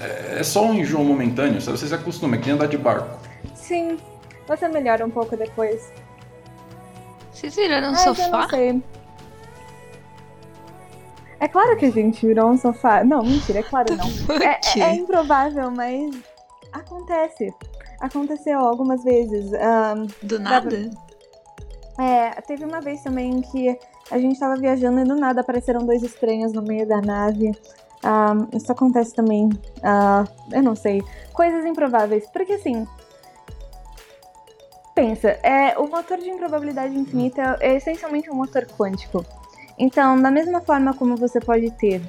É 0.00 0.28
é 0.38 0.42
só 0.44 0.64
um 0.64 0.74
enjoo 0.74 1.02
momentâneo, 1.02 1.60
sabe? 1.60 1.76
Você 1.78 1.88
se 1.88 1.94
acostuma, 1.94 2.36
é 2.36 2.38
que 2.38 2.46
nem 2.46 2.54
andar 2.54 2.66
de 2.68 2.78
barco. 2.78 3.18
Sim, 3.54 3.96
você 4.46 4.68
melhora 4.68 5.04
um 5.04 5.10
pouco 5.10 5.36
depois. 5.36 5.92
Vocês 7.32 7.54
viraram 7.56 7.88
um 7.88 7.92
eu 7.92 7.98
sofá? 8.14 8.28
não 8.28 8.48
sei. 8.48 8.82
É 11.40 11.46
claro 11.48 11.76
que 11.76 11.86
a 11.86 11.90
gente 11.90 12.24
virou 12.26 12.50
um 12.50 12.56
sofá. 12.56 13.02
Não, 13.04 13.22
mentira, 13.24 13.60
é 13.60 13.62
claro 13.62 13.96
não. 13.96 14.06
É, 14.42 14.54
quê? 14.54 14.80
é 14.82 14.94
improvável, 14.94 15.70
mas 15.70 16.16
acontece. 16.72 17.52
Aconteceu 18.00 18.58
algumas 18.60 19.02
vezes. 19.02 19.52
Ahn, 19.54 20.06
Do 20.22 20.38
nada? 20.38 20.90
é, 21.98 22.30
teve 22.42 22.64
uma 22.64 22.80
vez 22.80 23.02
também 23.02 23.40
que 23.40 23.76
a 24.10 24.18
gente 24.18 24.38
tava 24.38 24.56
viajando 24.56 25.00
e 25.00 25.04
do 25.04 25.16
nada 25.16 25.40
apareceram 25.40 25.84
dois 25.84 26.02
estranhos 26.02 26.52
no 26.52 26.62
meio 26.62 26.86
da 26.86 27.00
nave. 27.00 27.52
Ahn, 28.02 28.46
isso 28.52 28.70
acontece 28.70 29.14
também. 29.14 29.48
ah, 29.82 30.24
eu 30.52 30.62
não 30.62 30.76
sei. 30.76 31.02
Coisas 31.32 31.64
improváveis. 31.64 32.26
Porque 32.28 32.52
assim. 32.54 32.86
Pensa, 34.94 35.28
é, 35.44 35.78
o 35.78 35.86
motor 35.88 36.18
de 36.18 36.28
improbabilidade 36.28 36.96
infinita 36.96 37.56
é 37.60 37.76
essencialmente 37.76 38.28
um 38.30 38.34
motor 38.34 38.66
quântico. 38.66 39.24
Então, 39.78 40.20
da 40.20 40.28
mesma 40.30 40.60
forma 40.60 40.92
como 40.92 41.16
você 41.16 41.38
pode 41.38 41.70
ter 41.72 42.02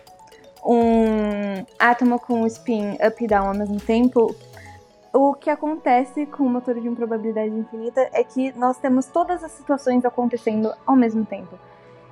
um 0.66 1.64
átomo 1.78 2.20
com 2.20 2.46
spin 2.48 2.94
up 2.94 3.24
e 3.24 3.28
down 3.28 3.48
ao 3.50 3.54
mesmo 3.56 3.80
tempo, 3.80 4.36
o 5.14 5.34
que 5.34 5.50
acontece 5.50 6.26
com 6.26 6.44
o 6.44 6.50
motor 6.50 6.80
de 6.80 6.88
improbabilidade 6.88 7.50
infinita 7.50 8.10
é 8.14 8.24
que 8.24 8.52
nós 8.58 8.78
temos 8.78 9.08
todas 9.08 9.44
as 9.44 9.52
situações 9.52 10.06
acontecendo 10.06 10.74
ao 10.86 10.96
mesmo 10.96 11.26
tempo. 11.26 11.58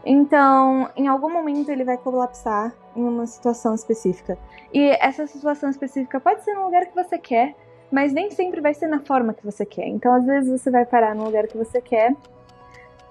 Então, 0.05 0.89
em 0.95 1.07
algum 1.07 1.31
momento 1.31 1.69
ele 1.69 1.83
vai 1.83 1.97
colapsar 1.97 2.73
em 2.95 3.03
uma 3.03 3.27
situação 3.27 3.75
específica. 3.75 4.37
E 4.73 4.89
essa 5.01 5.27
situação 5.27 5.69
específica 5.69 6.19
pode 6.19 6.43
ser 6.43 6.53
no 6.53 6.63
lugar 6.63 6.85
que 6.85 6.95
você 6.95 7.17
quer, 7.17 7.55
mas 7.91 8.13
nem 8.13 8.31
sempre 8.31 8.61
vai 8.61 8.73
ser 8.73 8.87
na 8.87 8.99
forma 8.99 9.33
que 9.33 9.45
você 9.45 9.65
quer. 9.65 9.87
Então, 9.87 10.13
às 10.13 10.25
vezes 10.25 10.61
você 10.61 10.71
vai 10.71 10.85
parar 10.85 11.13
no 11.13 11.25
lugar 11.25 11.47
que 11.47 11.57
você 11.57 11.81
quer, 11.81 12.15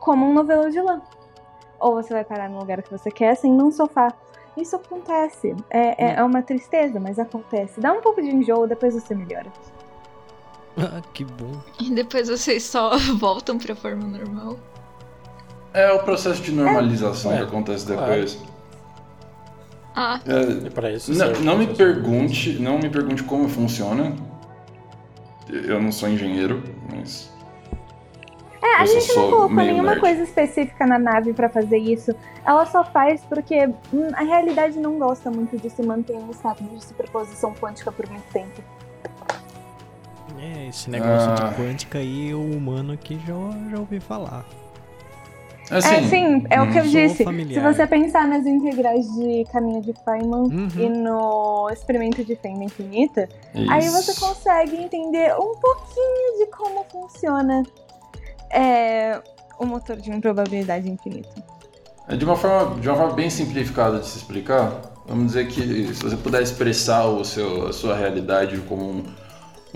como 0.00 0.26
um 0.26 0.32
novelo 0.32 0.70
de 0.70 0.80
lã. 0.80 1.00
Ou 1.78 1.94
você 1.94 2.14
vai 2.14 2.24
parar 2.24 2.48
no 2.48 2.58
lugar 2.58 2.82
que 2.82 2.90
você 2.90 3.10
quer, 3.10 3.34
sendo 3.34 3.64
um 3.64 3.70
sofá. 3.70 4.12
Isso 4.56 4.74
acontece. 4.76 5.54
É, 5.68 6.06
é, 6.06 6.14
é 6.14 6.24
uma 6.24 6.42
tristeza, 6.42 6.98
mas 6.98 7.18
acontece. 7.18 7.78
Dá 7.78 7.92
um 7.92 8.00
pouco 8.00 8.22
de 8.22 8.34
enjoo, 8.34 8.66
depois 8.66 8.94
você 8.94 9.14
melhora. 9.14 9.52
Ah, 10.78 11.00
que 11.14 11.24
bom. 11.24 11.52
E 11.80 11.90
depois 11.94 12.28
vocês 12.28 12.62
só 12.64 12.96
voltam 13.18 13.58
pra 13.58 13.74
forma 13.74 14.06
normal? 14.06 14.58
É 15.72 15.92
o 15.92 15.98
processo 16.00 16.40
de 16.42 16.52
normalização 16.52 17.32
É, 17.32 17.36
que 17.38 17.42
acontece 17.42 17.86
depois. 17.86 18.38
Ah, 19.94 20.20
É, 20.26 20.70
para 20.70 20.90
isso 20.92 21.10
Não, 21.12 21.18
serve 21.18 21.42
não 21.44 21.56
me 21.58 21.66
pergunte, 21.74 22.58
não 22.60 22.78
me 22.78 22.88
pergunte 22.90 23.22
como 23.22 23.48
funciona. 23.48 24.14
Eu 25.50 25.80
não 25.80 25.92
sou 25.92 26.08
engenheiro, 26.08 26.62
mas 26.94 27.30
É, 28.62 28.76
a 28.76 28.82
Eu 28.82 28.86
gente 28.86 29.14
não 29.16 29.30
colocou 29.30 29.56
nenhuma 29.56 29.90
nerd. 29.90 30.00
coisa 30.00 30.22
específica 30.22 30.86
na 30.86 30.98
nave 30.98 31.32
pra 31.32 31.48
fazer 31.48 31.78
isso. 31.78 32.14
Ela 32.44 32.66
só 32.66 32.84
faz 32.84 33.22
porque 33.28 33.66
hum, 33.92 34.08
a 34.14 34.22
realidade 34.22 34.78
não 34.78 34.98
gosta 34.98 35.30
muito 35.30 35.56
de 35.56 35.70
se 35.70 35.82
manter 35.82 36.14
em 36.14 36.30
estado 36.30 36.62
de 36.64 36.84
superposição 36.84 37.54
quântica 37.54 37.90
por 37.92 38.08
muito 38.08 38.24
tempo. 38.32 38.62
É, 40.54 40.68
esse 40.68 40.88
negócio 40.90 41.30
Ah. 41.30 41.34
de 41.50 41.54
quântica 41.56 41.98
aí, 41.98 42.32
o 42.34 42.40
humano 42.42 42.92
aqui 42.92 43.18
já, 43.26 43.34
já 43.70 43.78
ouvi 43.78 43.98
falar. 44.00 44.44
assim, 45.70 45.94
é, 45.96 46.02
sim, 46.04 46.46
é 46.48 46.62
o 46.62 46.70
que 46.70 46.78
eu 46.78 46.82
disse. 46.84 47.24
familiar. 47.24 47.54
Se 47.72 47.74
você 47.76 47.86
pensar 47.88 48.28
nas 48.28 48.46
integrais 48.46 49.04
de 49.16 49.44
caminho 49.52 49.82
de 49.82 49.92
Feynman 50.04 50.42
Uhum. 50.44 50.68
e 50.78 50.88
no 50.88 51.68
experimento 51.72 52.24
de 52.24 52.36
fenda 52.36 52.62
infinita, 52.64 53.28
aí 53.68 53.88
você 53.88 54.12
isso. 54.12 54.20
consegue 54.20 54.76
entender 54.76 55.34
um 55.34 55.56
pouquinho 55.56 56.38
de 56.38 56.46
como 56.56 56.84
funciona 56.84 57.64
é, 58.50 59.20
o 59.58 59.66
motor 59.66 59.96
de 59.96 60.10
improbabilidade 60.10 60.88
infinita. 60.88 61.34
É 62.08 62.14
de 62.14 62.24
uma 62.24 62.36
forma, 62.36 62.78
de 62.80 62.88
uma 62.88 62.96
forma 62.96 63.14
bem 63.14 63.28
simplificada 63.28 63.98
de 63.98 64.06
se 64.06 64.18
explicar. 64.18 64.80
Vamos 65.08 65.26
dizer 65.28 65.48
que 65.48 65.92
se 65.94 66.02
você 66.04 66.16
puder 66.16 66.42
expressar 66.42 67.06
o 67.06 67.24
seu, 67.24 67.66
a 67.68 67.72
sua 67.72 67.96
realidade 67.96 68.56
como 68.68 68.84
um, 68.90 69.04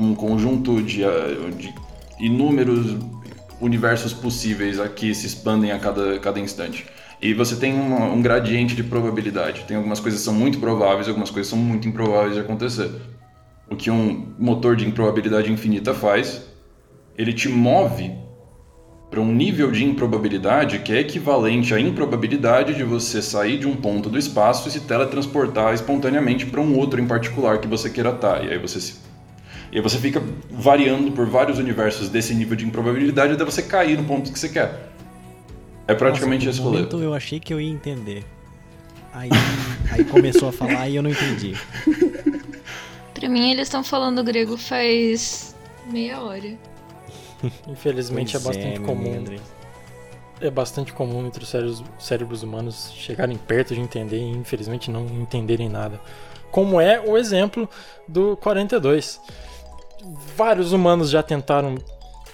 um 0.00 0.14
conjunto 0.14 0.82
de, 0.82 1.04
ah, 1.04 1.50
de 1.56 1.74
inúmeros 2.18 2.96
universos 3.60 4.14
possíveis 4.14 4.80
aqui 4.80 5.14
se 5.14 5.26
expandem 5.26 5.70
a 5.72 5.78
cada, 5.78 6.18
cada 6.18 6.40
instante. 6.40 6.86
E 7.20 7.34
você 7.34 7.54
tem 7.54 7.74
um 7.74 8.22
gradiente 8.22 8.74
de 8.74 8.82
probabilidade. 8.82 9.64
Tem 9.68 9.76
algumas 9.76 10.00
coisas 10.00 10.20
que 10.20 10.24
são 10.24 10.32
muito 10.32 10.58
prováveis, 10.58 11.06
algumas 11.06 11.28
coisas 11.28 11.50
são 11.50 11.58
muito 11.58 11.86
improváveis 11.86 12.32
de 12.34 12.40
acontecer. 12.40 12.90
O 13.70 13.76
que 13.76 13.90
um 13.90 14.34
motor 14.38 14.74
de 14.74 14.88
improbabilidade 14.88 15.52
infinita 15.52 15.92
faz, 15.92 16.46
ele 17.18 17.34
te 17.34 17.46
move 17.50 18.10
para 19.10 19.20
um 19.20 19.34
nível 19.34 19.70
de 19.70 19.84
improbabilidade 19.84 20.78
que 20.78 20.92
é 20.92 21.00
equivalente 21.00 21.74
à 21.74 21.80
improbabilidade 21.80 22.74
de 22.74 22.84
você 22.84 23.20
sair 23.20 23.58
de 23.58 23.66
um 23.66 23.76
ponto 23.76 24.08
do 24.08 24.16
espaço 24.16 24.68
e 24.68 24.72
se 24.72 24.80
teletransportar 24.80 25.74
espontaneamente 25.74 26.46
para 26.46 26.60
um 26.60 26.78
outro 26.78 27.00
em 27.00 27.06
particular 27.06 27.58
que 27.58 27.68
você 27.68 27.90
queira 27.90 28.10
estar. 28.10 28.42
E 28.44 28.52
aí 28.52 28.58
você 28.58 28.80
se 28.80 29.09
e 29.72 29.76
aí 29.76 29.82
você 29.82 29.98
fica 29.98 30.22
variando 30.50 31.12
por 31.12 31.26
vários 31.26 31.58
universos 31.58 32.08
desse 32.08 32.34
nível 32.34 32.56
de 32.56 32.66
improbabilidade 32.66 33.32
até 33.32 33.44
você 33.44 33.62
cair 33.62 33.96
no 33.96 34.04
ponto 34.04 34.32
que 34.32 34.38
você 34.38 34.48
quer. 34.48 34.90
É 35.86 35.94
praticamente 35.94 36.46
Nossa, 36.46 36.58
esse 36.58 36.66
rolê. 36.66 37.04
eu 37.04 37.14
achei 37.14 37.38
que 37.40 37.52
eu 37.52 37.60
ia 37.60 37.70
entender. 37.70 38.24
Aí, 39.12 39.30
aí 39.92 40.04
começou 40.04 40.48
a 40.48 40.52
falar 40.52 40.88
e 40.88 40.96
eu 40.96 41.02
não 41.02 41.10
entendi. 41.10 41.54
pra 43.14 43.28
mim 43.28 43.50
eles 43.50 43.66
estão 43.66 43.82
falando 43.82 44.22
grego 44.22 44.56
faz 44.56 45.54
meia 45.90 46.20
hora. 46.20 46.56
Infelizmente 47.68 48.36
é 48.36 48.40
Pois 48.40 48.56
bastante 48.56 48.78
meu 48.78 48.88
comum. 48.88 49.18
André. 49.18 49.36
É 50.40 50.50
bastante 50.50 50.92
comum 50.92 51.26
entre 51.26 51.42
os 51.42 51.50
cérebros, 51.50 51.84
cérebros 51.98 52.42
humanos 52.42 52.92
chegarem 52.96 53.36
perto 53.36 53.74
de 53.74 53.80
entender 53.80 54.16
e 54.18 54.30
infelizmente 54.30 54.90
não 54.90 55.04
entenderem 55.06 55.68
nada. 55.68 56.00
Como 56.50 56.80
é 56.80 57.00
o 57.00 57.16
exemplo 57.16 57.68
do 58.08 58.36
42. 58.38 59.20
Vários 60.36 60.72
humanos 60.72 61.10
já 61.10 61.22
tentaram 61.22 61.76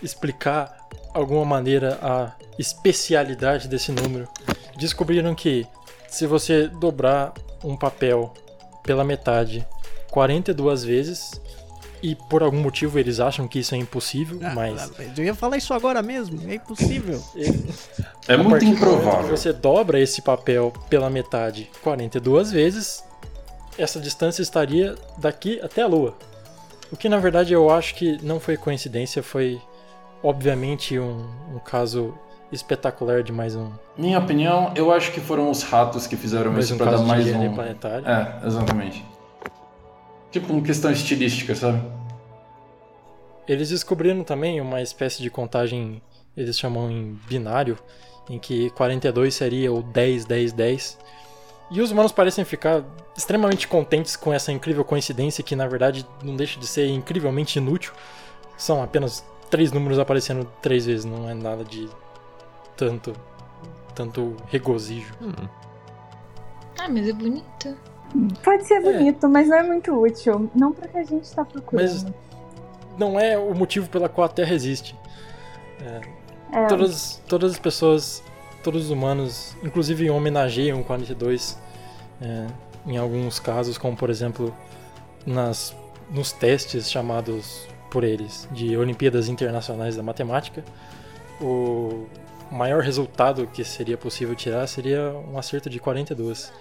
explicar 0.02 0.86
alguma 1.14 1.44
maneira 1.44 1.98
a 2.02 2.32
especialidade 2.58 3.68
desse 3.68 3.90
número. 3.92 4.28
Descobriram 4.76 5.34
que 5.34 5.66
se 6.08 6.26
você 6.26 6.68
dobrar 6.68 7.32
um 7.64 7.76
papel 7.76 8.32
pela 8.82 9.04
metade 9.04 9.66
42 10.10 10.84
vezes, 10.84 11.40
e 12.02 12.14
por 12.14 12.42
algum 12.42 12.58
motivo 12.60 12.98
eles 12.98 13.18
acham 13.20 13.48
que 13.48 13.58
isso 13.58 13.74
é 13.74 13.78
impossível, 13.78 14.38
Ah, 14.42 14.54
mas 14.54 14.90
Eu 15.16 15.24
ia 15.24 15.34
falar 15.34 15.56
isso 15.56 15.74
agora 15.74 16.02
mesmo, 16.02 16.38
é 16.48 16.54
impossível. 16.54 17.22
É 18.28 18.34
a 18.34 18.38
muito 18.38 18.64
improvável. 18.64 19.30
você 19.30 19.52
dobra 19.52 20.00
esse 20.00 20.20
papel 20.20 20.72
pela 20.90 21.08
metade 21.08 21.70
42 21.80 22.50
vezes, 22.50 23.04
essa 23.78 24.00
distância 24.00 24.42
estaria 24.42 24.96
daqui 25.16 25.60
até 25.60 25.82
a 25.82 25.86
Lua. 25.86 26.16
O 26.92 26.96
que 26.96 27.08
na 27.08 27.18
verdade 27.18 27.52
eu 27.52 27.70
acho 27.70 27.94
que 27.94 28.22
não 28.22 28.38
foi 28.38 28.56
coincidência, 28.56 29.22
foi 29.22 29.60
obviamente 30.22 30.98
um, 30.98 31.26
um 31.54 31.58
caso 31.58 32.14
espetacular 32.52 33.22
de 33.22 33.32
mais 33.32 33.56
um. 33.56 33.70
Minha 33.96 34.18
opinião, 34.18 34.72
eu 34.76 34.92
acho 34.92 35.12
que 35.12 35.20
foram 35.20 35.50
os 35.50 35.62
ratos 35.62 36.06
que 36.06 36.16
fizeram 36.16 36.52
Mais 36.52 36.66
isso 36.66 36.74
um 36.74 36.78
pra 36.78 36.92
dar 36.92 36.98
mais 36.98 37.26
um. 37.26 37.54
planetário. 37.54 38.06
É, 38.08 38.40
exatamente. 38.46 39.04
Tipo, 40.30 40.52
uma 40.52 40.62
questão 40.62 40.90
estilística, 40.90 41.54
sabe? 41.54 41.82
Eles 43.48 43.70
descobriram 43.70 44.22
também 44.24 44.60
uma 44.60 44.82
espécie 44.82 45.22
de 45.22 45.30
contagem, 45.30 46.02
eles 46.36 46.58
chamam 46.58 46.90
em 46.90 47.18
binário, 47.28 47.78
em 48.28 48.38
que 48.38 48.70
42 48.70 49.34
seria 49.34 49.72
o 49.72 49.82
10, 49.82 50.24
10, 50.24 50.52
10. 50.52 50.98
E 51.70 51.80
os 51.80 51.90
humanos 51.90 52.12
parecem 52.12 52.44
ficar 52.44 52.84
extremamente 53.16 53.66
contentes 53.66 54.14
com 54.16 54.32
essa 54.32 54.52
incrível 54.52 54.84
coincidência 54.84 55.42
que 55.42 55.56
na 55.56 55.66
verdade 55.66 56.06
não 56.22 56.36
deixa 56.36 56.60
de 56.60 56.66
ser 56.66 56.86
incrivelmente 56.88 57.58
inútil. 57.58 57.92
São 58.56 58.82
apenas 58.82 59.24
três 59.50 59.72
números 59.72 59.98
aparecendo 59.98 60.44
três 60.62 60.86
vezes, 60.86 61.04
não 61.04 61.28
é 61.28 61.34
nada 61.34 61.64
de 61.64 61.88
tanto 62.76 63.12
tanto 63.94 64.36
regozijo. 64.48 65.14
Hum, 65.22 65.32
Ah, 66.78 66.88
mas 66.88 67.08
é 67.08 67.12
bonito. 67.12 67.76
Pode 68.44 68.66
ser 68.68 68.80
bonito, 68.80 69.28
mas 69.28 69.48
não 69.48 69.56
é 69.56 69.62
muito 69.62 69.92
útil. 69.92 70.50
Não 70.54 70.70
pra 70.72 70.86
que 70.86 70.98
a 70.98 71.02
gente 71.04 71.28
tá 71.34 71.44
procurando. 71.44 71.84
Mas 71.90 72.06
não 72.98 73.18
é 73.18 73.36
o 73.38 73.54
motivo 73.54 73.88
pela 73.88 74.08
qual 74.08 74.26
a 74.26 74.28
Terra 74.28 74.54
existe. 74.54 74.94
É, 76.52 76.66
Todas, 76.68 77.20
todas 77.26 77.52
as 77.52 77.58
pessoas, 77.58 78.22
todos 78.66 78.86
os 78.86 78.90
humanos, 78.90 79.56
inclusive 79.62 80.10
homenageiam 80.10 80.80
o 80.80 80.84
42 80.84 81.56
é, 82.20 82.46
em 82.84 82.96
alguns 82.96 83.38
casos, 83.38 83.78
como 83.78 83.96
por 83.96 84.10
exemplo 84.10 84.52
nas, 85.24 85.72
nos 86.10 86.32
testes 86.32 86.90
chamados 86.90 87.68
por 87.92 88.02
eles 88.02 88.48
de 88.50 88.76
Olimpíadas 88.76 89.28
Internacionais 89.28 89.94
da 89.94 90.02
Matemática. 90.02 90.64
O 91.40 92.06
maior 92.50 92.82
resultado 92.82 93.46
que 93.46 93.62
seria 93.62 93.96
possível 93.96 94.34
tirar 94.34 94.66
seria 94.66 95.12
um 95.32 95.38
acerto 95.38 95.70
de 95.70 95.78
42. 95.78 96.52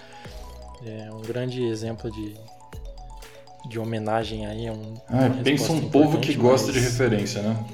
É 0.85 1.09
um 1.11 1.21
grande 1.21 1.63
exemplo 1.63 2.11
de, 2.11 2.35
de 3.67 3.79
homenagem 3.79 4.45
aí 4.45 4.69
um. 4.69 4.93
Ah, 5.09 5.41
pensa 5.43 5.71
um 5.71 5.89
povo 5.89 6.19
que 6.19 6.35
gosta 6.35 6.71
de 6.71 6.79
mas- 6.79 6.91
referência, 6.91 7.41
né? 7.41 7.65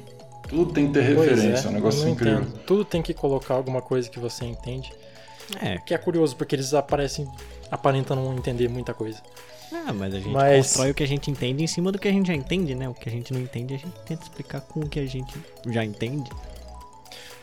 Tudo 0.51 0.71
tem 0.73 0.87
que 0.87 0.93
ter 0.93 1.15
Pois 1.15 1.29
referência, 1.29 1.63
é 1.65 1.67
um 1.67 1.71
eu 1.71 1.75
negócio 1.75 2.07
incrível. 2.09 2.41
entendo. 2.41 2.59
Tudo 2.65 2.85
tem 2.85 3.01
que 3.01 3.13
colocar 3.13 3.55
alguma 3.55 3.81
coisa 3.81 4.07
que 4.09 4.19
você 4.19 4.45
entende. 4.45 4.91
é, 5.61 5.77
Que 5.79 5.93
é 5.93 5.97
curioso, 5.97 6.35
porque 6.35 6.55
eles 6.55 6.73
aparecem, 6.73 7.27
aparentam 7.71 8.15
não 8.15 8.33
entender 8.37 8.67
muita 8.69 8.93
coisa. 8.93 9.19
ah, 9.73 9.91
mas 9.93 10.13
a 10.13 10.17
gente 10.19 10.29
Mas- 10.29 10.67
constrói 10.67 10.91
o 10.91 10.93
que 10.93 11.03
a 11.03 11.07
gente 11.07 11.31
entende 11.31 11.63
em 11.63 11.67
cima 11.67 11.91
do 11.91 11.97
que 11.97 12.07
a 12.07 12.11
gente 12.11 12.27
já 12.27 12.33
entende, 12.35 12.75
né? 12.75 12.87
O 12.89 12.93
que 12.93 13.07
a 13.09 13.11
gente 13.11 13.33
não 13.33 13.39
entende, 13.41 13.73
a 13.73 13.77
gente 13.77 13.93
tenta 14.05 14.21
explicar 14.23 14.61
com 14.61 14.81
o 14.81 14.87
que 14.89 14.99
a 14.99 15.05
gente 15.05 15.33
já 15.67 15.83
entende. 15.83 16.29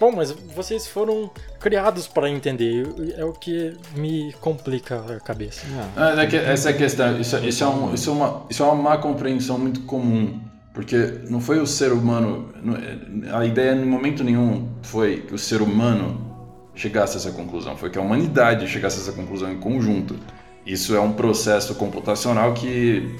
Bom, 0.00 0.12
mas 0.12 0.30
vocês 0.30 0.86
foram 0.86 1.28
criados 1.58 2.06
para 2.06 2.30
entender. 2.30 2.86
É 3.16 3.24
o 3.24 3.32
que 3.32 3.76
me 3.96 4.32
complica 4.34 5.00
a 5.16 5.18
cabeça. 5.20 5.66
Ah, 5.96 6.14
Ah, 6.16 6.22
é 6.22 6.26
que- 6.26 6.36
essa 6.36 6.70
é 6.70 6.72
a 6.72 6.76
questão. 6.76 7.18
Isso, 7.20 7.36
isso, 7.38 7.64
é 7.64 7.66
um, 7.66 7.92
isso, 7.94 8.08
é 8.10 8.12
uma, 8.12 8.42
isso 8.48 8.62
é 8.62 8.66
uma 8.66 8.74
má 8.76 8.98
compreensão 8.98 9.58
muito 9.58 9.80
comum. 9.82 10.40
Porque 10.78 11.22
não 11.28 11.40
foi 11.40 11.58
o 11.58 11.66
ser 11.66 11.90
humano. 11.92 12.50
não- 12.62 13.36
A 13.36 13.44
ideia, 13.44 13.72
em 13.74 13.84
momento 13.84 14.22
nenhum, 14.22 14.68
foi 14.80 15.22
que 15.22 15.34
o 15.34 15.38
ser 15.38 15.60
humano 15.60 16.24
chegasse 16.72 17.16
a 17.16 17.18
essa 17.18 17.32
conclusão. 17.32 17.76
Foi 17.76 17.90
que 17.90 17.98
a 17.98 18.00
humanidade 18.00 18.64
chegasse 18.68 18.96
a 18.96 19.02
essa 19.02 19.10
conclusão 19.12 19.52
em 19.52 19.58
conjunto. 19.58 20.14
Isso 20.64 20.94
é 20.94 21.00
um 21.00 21.12
processo 21.14 21.74
computacional 21.74 22.54
que. 22.54 23.12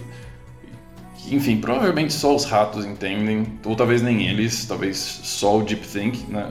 que, 1.16 1.34
Enfim, 1.34 1.56
provavelmente 1.61 2.12
só 2.12 2.32
os 2.32 2.44
ratos 2.44 2.86
entendem, 2.86 3.44
ou 3.64 3.74
talvez 3.74 4.02
nem 4.02 4.28
eles, 4.28 4.64
talvez 4.64 4.96
só 5.24 5.59
o 5.59 5.64
Deep 5.64 5.84
Think, 5.84 6.30
né? 6.30 6.48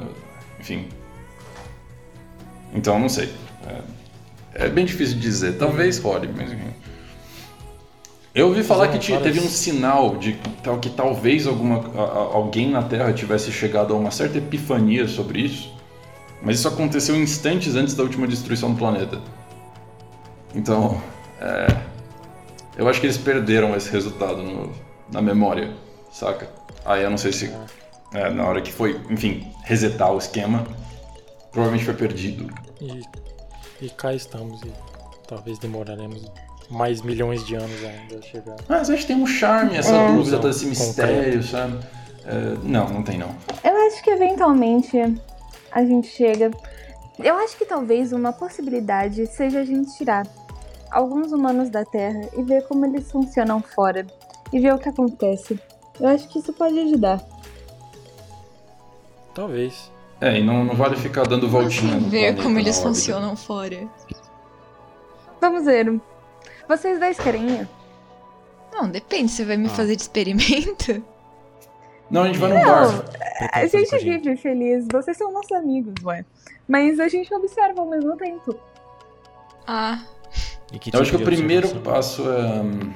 Enfim. 0.59 0.89
Então, 2.73 2.99
não 2.99 3.07
sei. 3.07 3.29
É, 4.53 4.65
é 4.65 4.69
bem 4.69 4.83
difícil 4.83 5.17
dizer. 5.19 5.53
Talvez 5.57 5.99
role, 5.99 6.29
mas 6.35 6.51
enfim. 6.51 6.73
Eu 8.37 8.49
ouvi 8.49 8.63
falar 8.63 8.87
que 8.89 8.99
teve 8.99 9.39
um 9.39 9.49
sinal 9.49 10.15
de 10.17 10.33
tal- 10.63 10.77
que 10.79 10.91
talvez 10.91 11.47
alguma, 11.47 11.79
a- 11.99 12.35
alguém 12.35 12.69
na 12.69 12.83
Terra 12.83 13.11
tivesse 13.11 13.51
chegado 13.51 13.93
a 13.95 13.97
uma 13.97 14.11
certa 14.11 14.37
epifania 14.37 15.07
sobre 15.07 15.41
isso, 15.41 15.73
mas 16.43 16.59
isso 16.59 16.67
aconteceu 16.67 17.15
instantes 17.15 17.73
antes 17.75 17.95
da 17.95 18.03
última 18.03 18.27
destruição 18.27 18.71
do 18.71 18.77
planeta. 18.77 19.19
Então, 20.53 21.01
é, 21.41 21.67
eu 22.77 22.87
acho 22.87 22.99
que 23.01 23.07
eles 23.07 23.17
perderam 23.17 23.75
esse 23.75 23.89
resultado 23.89 24.43
no- 24.43 24.71
na 25.11 25.19
memória, 25.19 25.73
saca? 26.11 26.47
Aí 26.85 27.01
eu 27.01 27.09
não 27.09 27.17
sei 27.17 27.33
se 27.33 27.51
é, 28.13 28.29
na 28.29 28.45
hora 28.45 28.61
que 28.61 28.71
foi, 28.71 29.01
enfim, 29.09 29.51
resetar 29.63 30.13
o 30.13 30.17
esquema, 30.19 30.63
provavelmente 31.51 31.85
foi 31.85 31.95
perdido. 31.95 32.47
E, 32.79 33.01
e 33.85 33.89
cá 33.89 34.13
estamos. 34.13 34.61
E 34.61 34.71
talvez 35.27 35.57
demoraremos 35.57 36.23
mais 36.69 37.01
milhões 37.01 37.45
de 37.45 37.55
anos 37.55 37.83
ainda 37.83 38.21
chegar. 38.21 38.55
Mas 38.67 38.89
acho 38.89 39.01
que 39.01 39.07
tem 39.07 39.15
um 39.21 39.27
charme 39.27 39.75
essa 39.77 39.95
É. 39.95 40.11
dúvida, 40.13 40.37
todo 40.37 40.49
esse 40.49 40.65
Concreto. 40.65 40.85
mistério, 40.87 41.43
sabe? 41.43 41.79
É, 42.25 42.57
não, 42.63 42.89
não 42.89 43.03
tem 43.03 43.17
não. 43.17 43.29
Eu 43.63 43.87
acho 43.87 44.03
que 44.03 44.09
eventualmente 44.09 44.97
a 45.71 45.83
gente 45.83 46.07
chega. 46.07 46.51
Eu 47.19 47.35
acho 47.37 47.57
que 47.57 47.65
talvez 47.65 48.11
uma 48.11 48.31
possibilidade 48.33 49.25
seja 49.27 49.61
a 49.61 49.63
gente 49.65 49.95
tirar 49.97 50.27
alguns 50.91 51.31
humanos 51.31 51.69
da 51.69 51.83
Terra 51.85 52.21
e 52.37 52.43
ver 52.43 52.63
como 52.67 52.85
eles 52.85 53.09
funcionam 53.11 53.61
fora 53.61 54.05
e 54.51 54.59
ver 54.59 54.73
o 54.73 54.77
que 54.77 54.89
acontece. 54.89 55.59
Eu 55.99 56.07
acho 56.09 56.27
que 56.27 56.39
isso 56.39 56.53
pode 56.53 56.77
ajudar. 56.79 57.21
Talvez. 59.33 59.91
É, 60.19 60.39
e 60.39 60.43
não, 60.43 60.63
não 60.65 60.75
vale 60.75 60.95
ficar 60.95 61.27
dando 61.27 61.47
voltinha 61.47 61.99
ver 61.99 62.35
como 62.41 62.57
eles 62.57 62.77
órbita. 62.77 62.87
funcionam 62.95 63.35
fora. 63.35 63.87
Vamos 65.39 65.65
ver. 65.65 65.99
Vocês 66.67 66.99
dois 66.99 67.17
querem 67.19 67.47
ir? 67.49 67.67
Não, 68.73 68.89
depende, 68.89 69.31
você 69.31 69.45
vai 69.45 69.57
me 69.57 69.67
Ah. 69.67 69.71
fazer 69.71 69.95
de 69.95 70.01
experimento? 70.01 71.03
Não, 72.09 72.23
a 72.23 72.27
gente 72.27 72.39
vai 72.39 72.49
no 72.49 72.55
Não, 72.55 72.63
bar. 72.97 73.05
A 73.53 73.65
gente 73.67 73.97
vive 73.97 74.37
feliz, 74.37 74.87
vocês 74.91 75.17
são 75.17 75.31
nossos 75.31 75.51
amigos, 75.51 75.93
ué. 76.05 76.23
Mas 76.67 76.99
a 76.99 77.07
gente 77.09 77.33
observa 77.33 77.81
ao 77.81 77.87
mesmo 77.87 78.15
tempo. 78.17 78.55
Ah, 79.65 79.99
E 80.71 80.79
que 80.79 80.93
Eu 80.95 81.01
acho 81.01 81.11
que 81.11 81.17
tipo 81.17 81.29
o 81.29 81.33
primeiro 81.35 81.67
observação? 81.67 81.93
passo 81.93 82.29
é. 82.31 82.61
hum, 82.61 82.93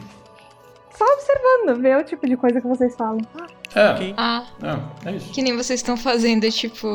Só 0.98 1.06
observando, 1.06 1.82
ver 1.82 1.98
o 1.98 2.04
tipo 2.04 2.26
de 2.28 2.38
coisa 2.38 2.62
que 2.62 2.68
vocês 2.68 2.96
falam. 2.96 3.20
É, 3.76 3.92
Ok. 3.92 4.14
ah, 4.18 4.46
é, 5.06 5.10
é 5.10 5.16
isso. 5.16 5.32
que 5.34 5.42
nem 5.42 5.56
vocês 5.58 5.80
estão 5.80 5.98
fazendo, 5.98 6.50
tipo, 6.52 6.88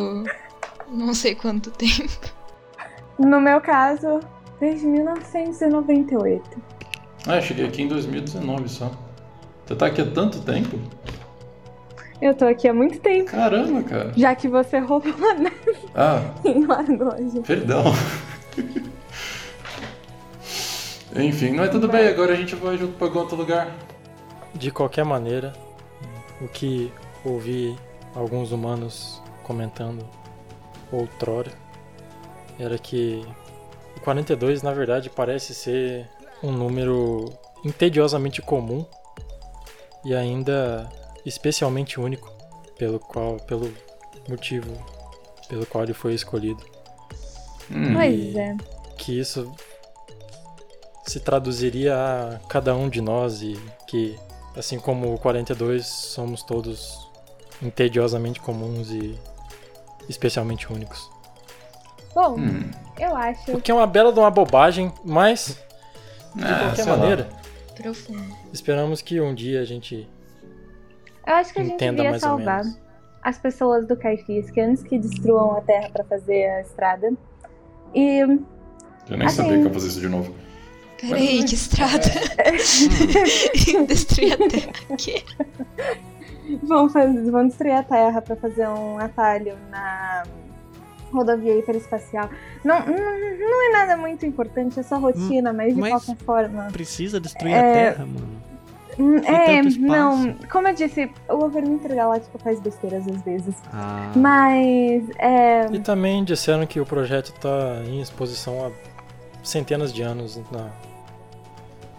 não 0.89 1.13
sei 1.15 1.35
quanto 1.35 1.71
tempo. 1.71 2.35
No 3.19 3.41
meu 3.41 3.61
caso, 3.61 4.21
desde 4.61 4.87
1998. 4.87 6.43
Ah, 7.27 7.37
eu 7.37 7.43
cheguei 7.43 7.67
aqui 7.67 7.83
em 7.83 7.89
2019 7.89 8.69
só. 8.69 8.91
Você 9.65 9.75
tá 9.75 9.87
aqui 9.87 10.01
há 10.01 10.07
tanto 10.07 10.41
tempo? 10.43 10.79
Eu 12.23 12.35
tô 12.35 12.47
aqui 12.47 12.67
há 12.69 12.73
muito 12.73 12.99
tempo, 13.01 13.31
Caramba, 13.31 13.83
cara. 13.83 14.13
já 14.17 14.35
que 14.35 14.49
você 14.49 14.79
roubou 14.79 15.13
a 15.31 15.35
nave 15.35 15.77
Ah, 15.95 16.21
em 16.45 16.65
Largoja. 16.65 17.43
perdão. 17.47 17.85
Enfim, 21.15 21.53
mas 21.53 21.71
tudo 21.71 21.89
bem, 21.89 22.07
agora 22.09 22.33
a 22.33 22.37
gente 22.37 22.55
vai 22.57 22.77
junto 22.77 22.93
pra 22.95 23.07
algum 23.07 23.21
outro 23.21 23.37
lugar. 23.37 23.71
De 24.55 24.71
qualquer 24.71 25.05
maneira, 25.05 25.53
o 26.41 26.49
que 26.49 26.93
ouvi 27.25 27.77
alguns 28.15 28.53
humanos 28.53 29.23
comentando 29.43 30.05
outrora 30.93 31.51
era 32.59 32.79
que 32.79 33.25
42 34.07 34.63
na 34.63 34.73
verdade 34.73 35.11
parece 35.11 35.53
ser 35.53 36.09
um 36.41 36.53
número 36.53 37.25
entediosamente 37.65 38.41
comum 38.41 38.87
e 40.05 40.15
ainda 40.15 40.89
especialmente 41.25 41.99
único 41.99 42.33
pelo 42.79 43.01
qual 43.01 43.37
pelo 43.39 43.73
motivo 44.29 44.71
pelo 45.49 45.67
qual 45.67 45.83
ele 45.83 45.93
foi 45.93 46.15
escolhido 46.15 46.65
Hum, 47.69 47.95
Pois 47.95 48.37
é. 48.37 48.57
que 48.97 49.19
isso 49.19 49.53
se 51.05 51.19
traduziria 51.19 51.97
a 51.97 52.39
cada 52.49 52.77
um 52.77 52.89
de 52.89 53.01
nós 53.01 53.43
e 53.43 53.59
que, 53.89 54.17
assim 54.57 54.79
como 54.79 55.13
o 55.13 55.19
42, 55.19 55.85
somos 55.85 56.45
todos 56.45 57.09
entediosamente 57.61 58.41
comuns 58.41 58.91
e 58.91 59.19
especialmente 60.09 60.73
únicos. 60.73 61.11
Bom, 62.17 62.39
hum. 62.39 62.71
eu 62.99 63.15
acho. 63.15 63.53
O 63.53 63.61
que 63.61 63.71
é 63.71 63.75
uma 63.75 63.87
bela 63.87 64.11
de 64.11 64.19
uma 64.19 64.31
bobagem, 64.31 64.91
mas, 65.05 65.63
de 66.35 66.43
Ah, 66.43 66.61
qualquer 66.75 66.87
maneira, 66.87 67.29
Profundo. 67.77 68.35
esperamos 68.55 69.03
que 69.03 69.21
um 69.21 69.35
dia 69.35 69.61
a 69.61 69.65
gente 69.67 70.09
Eu 71.27 71.35
acho 71.35 71.53
que 71.53 71.61
a 71.61 71.63
gente 71.63 71.75
entenda 71.75 71.97
devia 71.97 72.11
mais 72.13 72.23
salvar 72.23 72.63
as 73.23 73.37
pessoas 73.39 73.87
do 73.87 73.95
Caifisque 73.99 74.59
antes 74.59 74.83
que 74.83 74.99
destruam 74.99 75.59
a 75.59 75.61
Terra 75.61 75.91
pra 75.91 76.05
fazer 76.05 76.47
a 76.49 76.61
estrada. 76.63 77.13
E 77.95 78.21
Eu 78.21 78.29
nem 79.11 79.27
Assim. 79.27 79.37
sabia 79.37 79.53
que 79.53 79.59
eu 79.59 79.65
ia 79.67 79.75
fazer 79.75 79.89
isso 79.89 80.01
de 80.01 80.09
novo. 80.09 80.35
Peraí, 80.99 81.45
que 81.45 81.55
estrada. 81.55 82.01
Destruir 83.87 84.33
a 84.33 84.49
terra. 84.49 84.97
Que? 84.97 85.23
vão, 86.63 86.89
fazer, 86.89 87.31
vão 87.31 87.47
destruir 87.47 87.73
a 87.75 87.83
Terra 87.83 88.23
pra 88.23 88.37
fazer 88.37 88.67
um 88.69 88.99
atalho 88.99 89.55
na 89.71 90.23
rodovia 91.13 91.59
hiperespacial. 91.59 92.29
Não, 92.65 92.81
não, 92.81 92.95
não 93.39 93.69
é 93.69 93.73
nada 93.73 93.97
muito 93.97 94.25
importante, 94.27 94.79
é 94.81 94.83
só 94.83 94.99
rotina, 94.99 95.53
mas 95.53 95.75
de 95.75 95.81
mas- 95.81 95.91
qualquer 95.91 96.17
forma. 96.25 96.69
Precisa 96.73 97.19
destruir 97.21 97.53
É, 97.55 97.59
a 97.59 97.63
Terra, 97.93 98.07
mano. 98.07 98.47
Hum, 98.99 99.19
É, 99.19 99.63
não. 99.79 100.35
Como 100.51 100.69
eu 100.69 100.75
disse, 100.75 101.11
o 101.29 101.37
governo 101.37 101.75
intergaláctico 101.75 102.39
faz 102.39 102.59
besteiras 102.61 103.07
às 103.07 103.21
vezes. 103.23 103.55
Ah, 103.73 104.11
Mas, 104.17 105.05
é. 105.19 105.67
E 105.71 105.79
também 105.81 106.25
disseram 106.25 106.67
que 106.67 106.81
o 106.81 106.87
projeto 106.87 107.33
tá 107.35 107.83
em 107.87 108.01
exposição 108.01 108.65
há 108.67 108.71
centenas 109.45 109.93
de 109.93 110.01
anos 110.01 110.41
na 110.51 110.71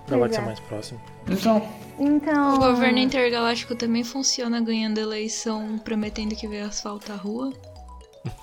galáxia 0.10 0.40
é. 0.42 0.46
mais 0.46 0.60
próxima. 0.62 1.00
Então, 1.30 1.62
Então. 2.00 2.56
O 2.56 2.58
governo 2.60 2.98
intergaláctico 3.00 3.76
também 3.76 4.04
funciona 4.04 4.60
ganhando 4.62 5.00
eleição, 5.00 5.78
prometendo 5.78 6.36
que 6.36 6.48
vai 6.48 6.62
asfaltar 6.62 7.16
a 7.16 7.20
rua. 7.20 7.54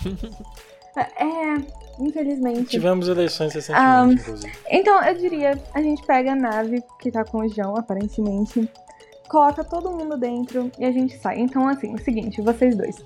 É, 0.97 1.57
infelizmente. 1.99 2.70
Tivemos 2.70 3.09
eleições 3.09 3.53
recentemente, 3.53 4.22
inclusive. 4.22 4.53
Então, 4.70 5.03
eu 5.03 5.18
diria, 5.18 5.61
a 5.74 5.82
gente 5.82 6.07
pega 6.07 6.30
a 6.30 6.37
nave 6.37 6.85
que 7.01 7.11
tá 7.11 7.24
com 7.24 7.39
o 7.39 7.49
João, 7.49 7.76
aparentemente, 7.76 8.70
coloca 9.28 9.64
todo 9.64 9.91
mundo 9.91 10.16
dentro 10.16 10.70
e 10.78 10.85
a 10.85 10.93
gente 10.93 11.18
sai. 11.18 11.41
Então, 11.41 11.68
assim, 11.68 11.91
é 11.91 11.95
o 11.95 11.99
seguinte, 11.99 12.41
vocês 12.41 12.76
dois. 12.76 13.05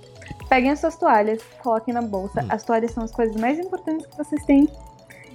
Peguem 0.48 0.70
as 0.70 0.80
suas 0.80 0.96
toalhas, 0.96 1.42
coloquem 1.62 1.94
na 1.94 2.02
bolsa. 2.02 2.44
As 2.48 2.62
toalhas 2.62 2.90
são 2.90 3.04
as 3.04 3.10
coisas 3.10 3.36
mais 3.36 3.58
importantes 3.58 4.06
que 4.06 4.16
vocês 4.16 4.44
têm. 4.44 4.68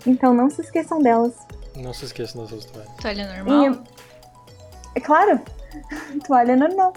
Então 0.05 0.33
não 0.33 0.49
se 0.49 0.61
esqueçam 0.61 1.01
delas. 1.01 1.33
Não 1.75 1.93
se 1.93 2.05
esqueça 2.05 2.37
das 2.37 2.49
suas 2.49 2.65
toalhas. 2.65 2.91
Toalha 2.97 3.37
normal? 3.37 3.73
E, 3.73 3.79
é 4.95 4.99
claro, 4.99 5.41
toalha 6.25 6.55
normal. 6.55 6.93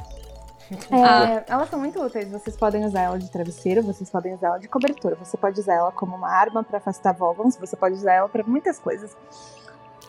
É, 0.70 0.94
Ah. 0.94 1.44
Elas 1.48 1.68
são 1.70 1.78
muito 1.78 2.00
úteis. 2.02 2.28
Vocês 2.30 2.56
podem 2.56 2.84
usar 2.84 3.02
ela 3.02 3.18
de 3.18 3.30
travesseiro, 3.30 3.82
vocês 3.82 4.10
podem 4.10 4.34
usar 4.34 4.48
ela 4.48 4.58
de 4.58 4.68
cobertura, 4.68 5.14
você 5.16 5.36
pode 5.36 5.60
usar 5.60 5.74
ela 5.74 5.92
como 5.92 6.16
uma 6.16 6.28
arma 6.28 6.64
pra 6.64 6.78
afastar 6.78 7.12
vógons, 7.12 7.56
você 7.56 7.76
pode 7.76 7.94
usar 7.94 8.12
ela 8.14 8.28
pra 8.28 8.42
muitas 8.44 8.78
coisas. 8.78 9.16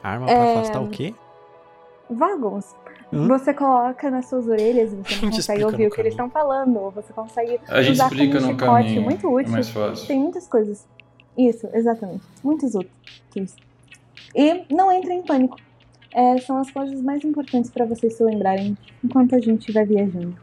arma 0.04 0.30
é- 0.30 0.54
afastar 0.60 0.82
o 0.82 0.88
quê? 0.90 1.14
Vagons. 2.10 2.76
Hum? 3.12 3.28
Você 3.28 3.54
coloca 3.54 4.10
nas 4.12 4.28
suas 4.28 4.48
orelhas 4.48 4.92
e 4.94 4.96
você 4.98 5.16
não 5.26 5.32
consegue 5.32 5.64
ouvir 5.64 5.88
o 5.88 5.92
que 5.92 6.02
eles 6.02 6.14
estão 6.14 6.30
falando. 6.30 6.78
Ou 6.78 6.92
você 6.92 7.12
consegue 7.14 7.60
a 7.68 7.82
gente 7.82 7.94
usar 7.94 8.06
explica 8.08 8.38
como 8.40 8.54
no 8.54 8.60
chicote, 8.60 8.84
caminho. 8.84 9.02
muito 9.02 9.28
É 9.28 9.30
útil. 9.30 9.52
mais 9.52 9.70
fácil. 9.70 10.08
Tem 10.08 10.20
muitas 10.20 10.48
coisas. 10.48 10.86
Isso, 11.38 11.70
exatamente. 11.74 12.24
Muitos 12.44 12.74
úteis. 12.76 13.56
E 14.36 14.66
não 14.74 14.92
entrem 14.92 15.20
em 15.20 15.24
pânico. 15.24 15.58
É, 16.14 16.38
são 16.40 16.58
as 16.60 16.72
coisas 16.72 17.02
mais 17.02 17.24
importantes 17.24 17.70
pra 17.70 17.86
vocês 17.86 18.14
se 18.14 18.24
lembrarem 18.24 18.78
enquanto 19.04 19.36
a 19.36 19.40
gente 19.40 19.72
vai 19.72 19.86
viajando. 19.86 20.36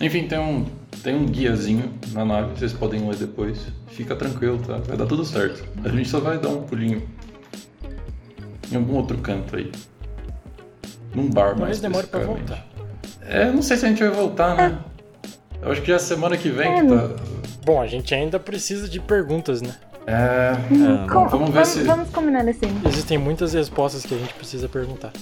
Enfim, 0.00 0.26
tem 0.26 0.38
um, 0.38 0.66
tem 1.02 1.14
um 1.14 1.26
guiazinho 1.26 1.92
na 2.12 2.24
nave, 2.24 2.58
vocês 2.58 2.72
podem 2.72 3.06
ler 3.06 3.16
depois. 3.16 3.66
Fica 3.88 4.16
tranquilo, 4.16 4.58
tá? 4.58 4.78
Vai 4.78 4.96
dar 4.96 5.06
tudo 5.06 5.24
certo. 5.24 5.64
A 5.84 5.88
gente 5.88 6.08
só 6.08 6.18
vai 6.18 6.38
dar 6.38 6.48
um 6.48 6.62
pulinho 6.62 7.02
em 8.70 8.76
algum 8.76 8.96
outro 8.96 9.18
canto 9.18 9.56
aí. 9.56 9.70
Num 11.14 11.28
bar 11.28 11.58
mais 11.58 11.78
Talvez 11.78 11.80
demore 11.80 12.06
pra 12.06 12.20
voltar. 12.20 12.66
É, 13.20 13.50
não 13.50 13.62
sei 13.62 13.76
se 13.76 13.86
a 13.86 13.88
gente 13.88 14.02
vai 14.02 14.10
voltar, 14.10 14.56
né? 14.56 14.78
Eu 15.60 15.70
acho 15.70 15.80
que 15.82 15.88
já 15.88 15.96
é 15.96 15.98
semana 15.98 16.36
que 16.36 16.48
vem 16.48 16.68
É, 16.68 16.80
que 16.80 16.88
tá. 16.88 17.10
Bom, 17.64 17.80
a 17.80 17.86
gente 17.86 18.12
ainda 18.14 18.40
precisa 18.40 18.88
de 18.88 18.98
perguntas, 18.98 19.62
né? 19.62 19.74
É. 20.06 20.52
Ah, 20.52 21.06
Com- 21.12 21.28
vamos 21.28 21.50
ver 21.50 21.64
se- 21.66 21.82
vamos 21.84 22.10
combinar 22.10 22.46
assim. 22.48 22.66
Existem 22.86 23.18
muitas 23.18 23.52
respostas 23.54 24.04
que 24.04 24.14
a 24.14 24.18
gente 24.18 24.34
precisa 24.34 24.68
perguntar. 24.68 25.12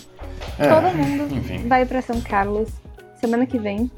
é, 0.58 0.68
Todo 0.68 0.94
mundo 0.96 1.34
Enfim. 1.34 1.68
vai 1.68 1.84
pra 1.84 2.00
São 2.00 2.20
Carlos 2.20 2.68
semana 3.20 3.44
que 3.46 3.58
vem. 3.58 3.90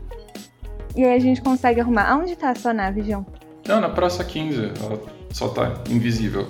E 0.97 1.05
aí 1.05 1.15
a 1.15 1.19
gente 1.21 1.41
consegue 1.41 1.81
arrumar. 1.81 2.11
Aonde 2.11 2.37
tá 2.37 2.51
a 2.51 2.55
sua 2.55 2.75
nave, 2.75 3.03
João? 3.03 3.25
Não, 3.67 3.81
na 3.81 3.89
Praça 3.89 4.25
15, 4.25 4.73
ela 4.85 5.01
só 5.31 5.49
tá 5.49 5.75
invisível. 5.89 6.49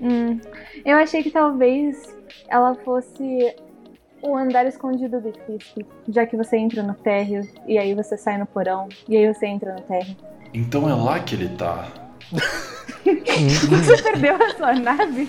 Hum, 0.00 0.38
eu 0.84 0.96
achei 0.98 1.22
que 1.22 1.30
talvez 1.30 2.14
ela 2.48 2.74
fosse 2.76 3.54
o 4.22 4.36
andar 4.36 4.66
escondido 4.66 5.20
do 5.20 5.32
Fisk, 5.32 5.86
já 6.08 6.26
que 6.26 6.36
você 6.36 6.56
entra 6.56 6.82
no 6.82 6.94
térreo 6.94 7.46
e 7.66 7.78
aí 7.78 7.94
você 7.94 8.16
sai 8.16 8.38
no 8.38 8.46
porão 8.46 8.88
e 9.08 9.16
aí 9.16 9.32
você 9.32 9.46
entra 9.46 9.74
no 9.74 9.80
térreo. 9.82 10.16
Então 10.54 10.88
é 10.88 10.94
lá 10.94 11.18
que 11.20 11.34
ele 11.34 11.48
tá. 11.50 11.86
Você 12.32 14.02
perdeu 14.02 14.34
a 14.34 14.56
sua 14.56 14.74
nave? 14.74 15.28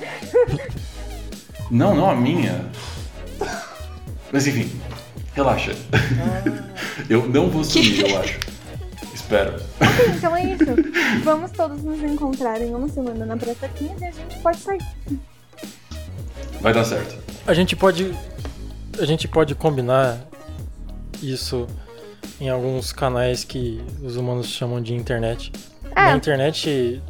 Não, 1.69 1.93
não 1.93 2.09
a 2.09 2.15
minha. 2.15 2.65
Mas 4.31 4.47
enfim, 4.47 4.79
relaxa. 5.33 5.75
eu 7.09 7.27
não 7.27 7.49
vou 7.49 7.63
sumir, 7.63 8.09
eu 8.09 8.19
acho. 8.19 8.39
Espero. 9.13 9.61
Então 10.15 10.35
é 10.35 10.53
isso. 10.53 10.65
Vamos 11.23 11.51
todos 11.51 11.83
nos 11.83 12.01
encontrar 12.01 12.61
em 12.61 12.73
uma 12.73 12.87
semana 12.87 13.25
na 13.25 13.35
Praça 13.37 13.67
15 13.67 13.93
e 13.99 14.05
a 14.05 14.11
gente 14.11 14.39
pode 14.39 14.57
sair. 14.57 14.81
Vai 16.61 16.73
dar 16.73 16.85
certo. 16.85 17.17
A 17.45 17.53
gente 17.53 17.75
pode. 17.75 18.15
A 18.99 19.05
gente 19.05 19.27
pode 19.27 19.53
combinar 19.53 20.19
isso 21.21 21.67
em 22.39 22.49
alguns 22.49 22.91
canais 22.91 23.43
que 23.43 23.81
os 24.01 24.15
humanos 24.15 24.47
chamam 24.47 24.81
de 24.81 24.93
internet. 24.93 25.51
Na 25.97 26.11
É, 26.11 26.15
internet, 26.15 27.01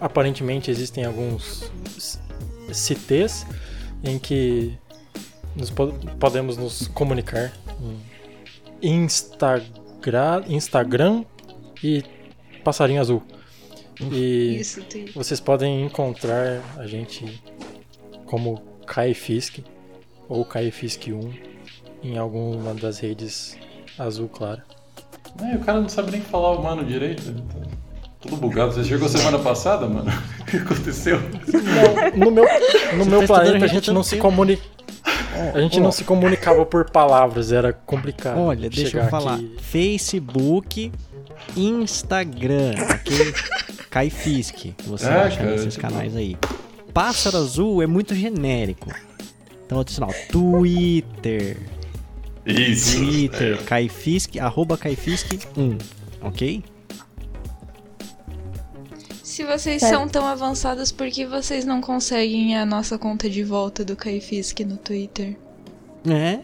aparentemente, 0.00 0.70
existem 0.70 1.04
alguns 1.04 1.70
CTs 2.72 3.46
em 4.04 4.18
que 4.18 4.76
nos 5.56 5.70
po- 5.70 5.92
podemos 6.20 6.56
nos 6.56 6.86
comunicar 6.88 7.50
em 8.82 9.04
Instagram, 9.04 10.44
Instagram 10.48 11.24
e 11.82 12.04
Passarinho 12.62 13.00
Azul. 13.00 13.22
E 14.12 14.58
Isso, 14.60 14.80
vocês 15.14 15.40
podem 15.40 15.84
encontrar 15.84 16.62
a 16.76 16.86
gente 16.86 17.42
como 18.26 18.62
Kai 18.86 19.14
Fisk 19.14 19.58
ou 20.28 20.44
Kai 20.44 20.70
Fisk 20.70 21.08
1 21.08 21.32
em 22.02 22.16
alguma 22.18 22.74
das 22.74 22.98
redes 23.00 23.56
azul 23.98 24.28
clara. 24.28 24.64
É, 25.42 25.56
o 25.56 25.60
cara 25.60 25.80
não 25.80 25.88
sabe 25.88 26.12
nem 26.12 26.20
falar 26.20 26.52
humano 26.52 26.84
direito. 26.84 27.22
tá 27.34 27.77
Tudo 28.20 28.36
bugado. 28.36 28.72
Você 28.72 28.84
chegou 28.84 29.08
semana 29.08 29.38
passada, 29.38 29.86
mano? 29.86 30.10
O 30.40 30.50
que 30.50 30.56
aconteceu? 30.56 31.20
No 32.16 32.30
meu, 32.30 32.44
no 32.96 33.04
meu 33.04 33.26
planeta 33.26 33.56
a 33.56 33.60
já 33.60 33.66
gente 33.66 33.90
não 33.92 34.02
se 34.02 34.16
comunica. 34.16 34.62
A 35.54 35.60
gente 35.60 35.78
não 35.78 35.92
se 35.92 36.02
comunicava 36.04 36.64
por 36.64 36.88
palavras, 36.90 37.52
era 37.52 37.70
complicado. 37.72 38.38
Olha, 38.40 38.70
deixa 38.70 38.98
eu 38.98 39.08
falar. 39.10 39.34
aqui. 39.34 39.56
Facebook, 39.60 40.90
Instagram, 41.54 42.72
ok? 42.94 43.34
Caifisk, 43.90 44.72
você 44.86 45.06
É, 45.06 45.12
acha 45.12 45.36
cara, 45.38 45.50
nesses 45.50 45.74
tipo- 45.74 45.86
canais 45.86 46.16
aí. 46.16 46.36
Pássaro 46.94 47.36
Azul 47.36 47.82
é 47.82 47.86
muito 47.86 48.14
genérico. 48.14 48.90
Então, 49.66 49.80
adicional, 49.80 50.12
Twitter. 50.32 51.58
Isso. 52.46 52.96
Twitter, 52.96 53.58
É. 53.60 53.64
Caifisk, 53.64 54.36
arroba 54.38 54.78
Caifisk1, 54.78 55.78
ok? 56.22 56.64
Se 59.38 59.44
vocês 59.44 59.80
Certo. 59.80 59.94
são 59.94 60.08
tão 60.08 60.26
avançados, 60.26 60.90
por 60.90 61.08
que 61.08 61.24
vocês 61.24 61.64
não 61.64 61.80
conseguem 61.80 62.58
a 62.58 62.66
nossa 62.66 62.98
conta 62.98 63.30
de 63.30 63.44
volta 63.44 63.84
do 63.84 63.94
Caifisk 63.94 64.58
no 64.66 64.76
Twitter? 64.76 65.36
É, 66.10 66.40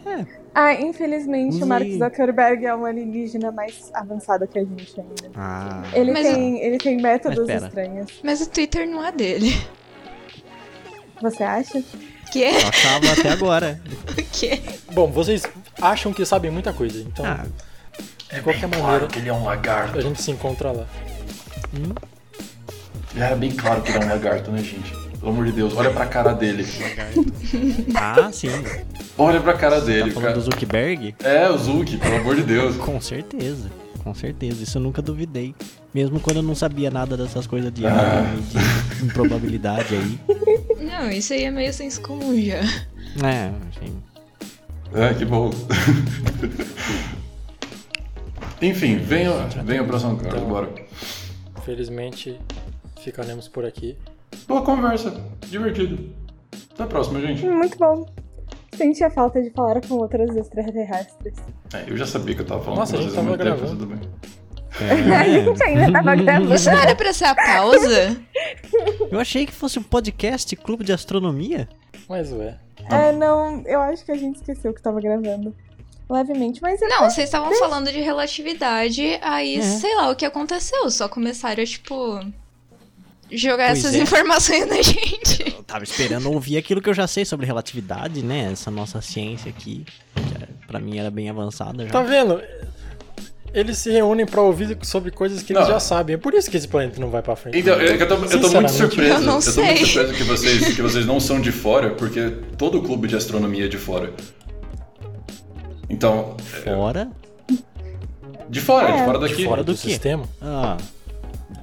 ah, 0.53 0.73
infelizmente 0.75 1.61
o 1.61 1.67
Mark. 1.67 1.85
Zuckerberg 1.85 2.65
é 2.65 2.73
um 2.73 2.85
alienígena 2.85 3.51
mais 3.51 3.91
avançado 3.93 4.47
que 4.47 4.57
a 4.59 4.63
gente 4.63 4.97
ainda. 4.97 5.29
ah, 5.35 5.83
Ele, 5.93 6.13
Mas 6.13 6.25
tem, 6.25 6.61
ele 6.61 6.77
tem 6.77 6.95
métodos 6.95 7.49
estranhos. 7.49 8.13
Mas 8.23 8.39
o 8.39 8.49
Twitter 8.49 8.87
não 8.87 9.03
é 9.05 9.11
dele. 9.11 9.53
Você 11.21 11.43
acha? 11.43 11.83
Que? 12.31 12.43
eu 12.43 12.67
achava 12.69 13.11
até 13.11 13.27
agora. 13.29 13.81
O 14.17 14.23
quê? 14.39 14.61
Bom, 14.93 15.11
vocês 15.11 15.43
acham 15.81 16.13
que 16.13 16.25
sabem 16.25 16.49
muita 16.49 16.71
coisa, 16.71 17.01
então 17.01 17.25
Ah, 17.25 17.45
É 18.29 18.37
de 18.37 18.41
qualquer 18.41 18.69
bem 18.69 18.79
maneira 18.79 18.99
claro 18.99 19.07
que 19.07 19.19
ele 19.19 19.27
é 19.27 19.33
um 19.33 19.43
lagarto. 19.43 19.97
a 19.97 20.01
gente 20.01 20.21
se 20.21 20.31
encontra 20.31 20.71
lá. 20.71 20.87
Era 23.15 23.35
bem 23.35 23.51
claro 23.51 23.81
que 23.81 23.91
ele 23.91 23.99
é 24.03 24.05
um 24.05 24.09
lagarto, 24.09 24.51
né, 24.51 24.59
gente? 24.61 24.93
Pelo 25.19 25.31
amor 25.31 25.45
de 25.45 25.51
Deus, 25.53 25.73
olha 25.75 25.89
pra 25.91 26.05
cara 26.05 26.33
dele. 26.33 26.65
ah 27.95 28.29
sim. 28.31 28.49
Olha 29.17 29.39
pra 29.39 29.53
cara 29.53 29.79
Tá 29.79 29.85
dele, 29.85 30.11
falando 30.11 30.21
cara. 30.27 30.33
do 30.33 30.41
Zuckerberg? 30.41 31.15
É, 31.23 31.49
o 31.49 31.57
Zuki, 31.57 31.97
pelo 31.97 32.17
amor 32.17 32.35
de 32.35 32.43
Deus. 32.43 32.75
Com 32.75 32.99
certeza, 32.99 33.71
com 34.03 34.13
certeza. 34.13 34.61
Isso 34.63 34.77
eu 34.77 34.81
nunca 34.81 35.01
duvidei. 35.01 35.55
Mesmo 35.93 36.19
quando 36.19 36.37
eu 36.37 36.43
não 36.43 36.53
sabia 36.53 36.91
nada 36.91 37.15
dessas 37.15 37.47
coisas 37.47 37.71
de 37.73 37.87
Ah. 37.87 38.25
de 38.99 39.05
improbabilidade 39.05 39.95
aí. 39.95 40.19
Não, 40.85 41.09
isso 41.09 41.31
aí 41.33 41.45
é 41.45 41.51
meio 41.51 41.73
senso 41.73 42.01
comum 42.01 42.37
já. 42.39 42.57
É, 43.25 43.51
enfim. 43.69 43.95
É, 44.93 45.13
que 45.13 45.23
bom. 45.25 45.49
Enfim, 48.61 48.97
venha, 48.97 49.31
venha 49.63 49.83
pra 49.83 49.99
São 49.99 50.15
Carlos, 50.15 50.35
Então. 50.37 50.49
bora. 50.49 50.69
Felizmente 51.65 52.37
ficaremos 53.05 53.47
por 53.47 53.65
aqui. 53.65 53.97
Boa 54.47 54.61
conversa, 54.63 55.11
divertido. 55.47 56.13
Até 56.73 56.83
a 56.83 56.87
próxima, 56.87 57.19
gente. 57.21 57.45
Muito 57.45 57.77
bom. 57.77 58.05
Senti 58.75 59.03
a 59.03 59.09
falta 59.09 59.41
de 59.41 59.49
falar 59.51 59.79
com 59.87 59.95
outras 59.95 60.35
extraterrestres. 60.35 61.35
É, 61.73 61.89
eu 61.89 61.95
já 61.95 62.05
sabia 62.05 62.35
que 62.35 62.41
eu 62.41 62.45
tava 62.45 62.61
falando 62.61 62.79
Nossa, 62.79 62.93
com 62.93 62.99
a 62.99 63.01
gente 63.01 63.11
vocês 63.13 63.17
há 63.17 63.31
tava 63.31 63.37
muito 63.37 63.43
tempo, 63.43 63.57
gravando. 63.57 63.85
tudo 63.85 63.95
bem. 63.95 64.09
A 65.15 65.23
gente 65.23 65.63
ainda 65.63 65.91
tava 65.93 66.15
gravando. 66.15 66.53
Isso 66.53 66.69
não 66.69 66.77
era 66.77 66.93
pra 66.93 67.13
ser 67.13 67.23
a 67.25 67.33
pausa? 67.35 68.21
Eu 69.09 69.17
achei 69.21 69.45
que 69.45 69.53
fosse 69.53 69.79
um 69.79 69.83
podcast 69.83 70.53
clube 70.57 70.83
de 70.83 70.91
astronomia. 70.91 71.69
Mas 72.09 72.29
ué. 72.33 72.59
É, 72.91 73.11
não, 73.13 73.63
eu 73.65 73.79
acho 73.81 74.03
que 74.05 74.11
a 74.11 74.15
gente 74.15 74.35
esqueceu 74.35 74.73
que 74.73 74.81
tava 74.81 74.99
gravando. 74.99 75.55
Levemente, 76.09 76.61
mas 76.61 76.79
é 76.81 76.87
Não, 76.87 77.09
vocês 77.09 77.27
estavam 77.29 77.51
falando 77.55 77.89
de 77.91 77.99
relatividade, 77.99 79.17
aí 79.23 79.55
É. 79.55 79.61
sei 79.61 79.95
lá 79.95 80.09
o 80.11 80.15
que 80.15 80.25
aconteceu. 80.25 80.91
Só 80.91 81.07
começaram 81.07 81.63
a, 81.63 81.65
tipo, 81.65 82.19
jogar 83.31 83.67
Pois 83.67 83.79
essas 83.79 83.95
é. 83.95 83.99
informações 83.99 84.67
na 84.67 84.81
gente. 84.81 85.43
Eu 85.57 85.63
tava 85.63 85.83
esperando 85.83 86.31
ouvir 86.31 86.57
aquilo 86.57 86.81
que 86.81 86.89
eu 86.89 86.93
já 86.93 87.07
sei 87.07 87.25
sobre 87.25 87.45
relatividade, 87.45 88.23
né? 88.23 88.49
Essa 88.51 88.69
nossa 88.71 89.01
ciência 89.01 89.49
aqui. 89.49 89.85
Que 90.15 90.21
é- 90.43 90.47
pra 90.67 90.79
mim 90.79 90.97
era 90.97 91.09
bem 91.11 91.29
avançada 91.29 91.83
já. 91.85 91.91
Tá 91.91 92.01
vendo? 92.01 92.41
Eles 93.53 93.77
se 93.77 93.89
reúnem 93.89 94.25
pra 94.25 94.41
ouvir 94.41 94.77
sobre 94.83 95.11
coisas 95.11 95.41
que 95.41 95.53
eles 95.53 95.63
Não. 95.63 95.69
já 95.73 95.79
sabem. 95.79 96.15
É 96.15 96.17
por 96.17 96.33
isso 96.33 96.51
que 96.51 96.57
esse 96.57 96.67
planeta 96.67 96.99
não 96.99 97.09
vai 97.09 97.21
pra 97.21 97.37
frente. 97.37 97.57
Então, 97.57 97.73
eu, 97.75 97.95
eu 97.95 98.07
tô, 98.07 98.15
eu 98.15 98.41
tô 98.41 98.49
muito 98.51 98.69
surpreso. 98.71 99.13
eu 99.13 99.19
não 99.21 99.39
tô 99.39 99.51
muito 99.63 99.77
sei. 99.77 99.85
surpreso 99.85 100.13
que 100.13 100.23
vocês, 100.23 100.75
que 100.75 100.81
vocês 100.81 101.05
não 101.05 101.19
são 101.21 101.39
de 101.39 101.53
fora, 101.53 101.91
porque 101.91 102.31
todo 102.57 102.81
clube 102.81 103.07
de 103.07 103.15
astronomia 103.15 103.65
é 103.65 103.67
de 103.69 103.77
fora. 103.77 104.11
Então, 105.89 106.35
Fora? 106.63 107.09
de 108.49 108.59
fora, 108.59 108.87
de 108.91 108.97
É. 108.99 109.05
fora 109.05 109.19
De 109.19 109.27
daqui. 109.29 109.45
fora 109.45 109.63
do, 109.63 109.71
do 109.73 109.77
sistema. 109.77 110.27
Ah. 110.41 110.77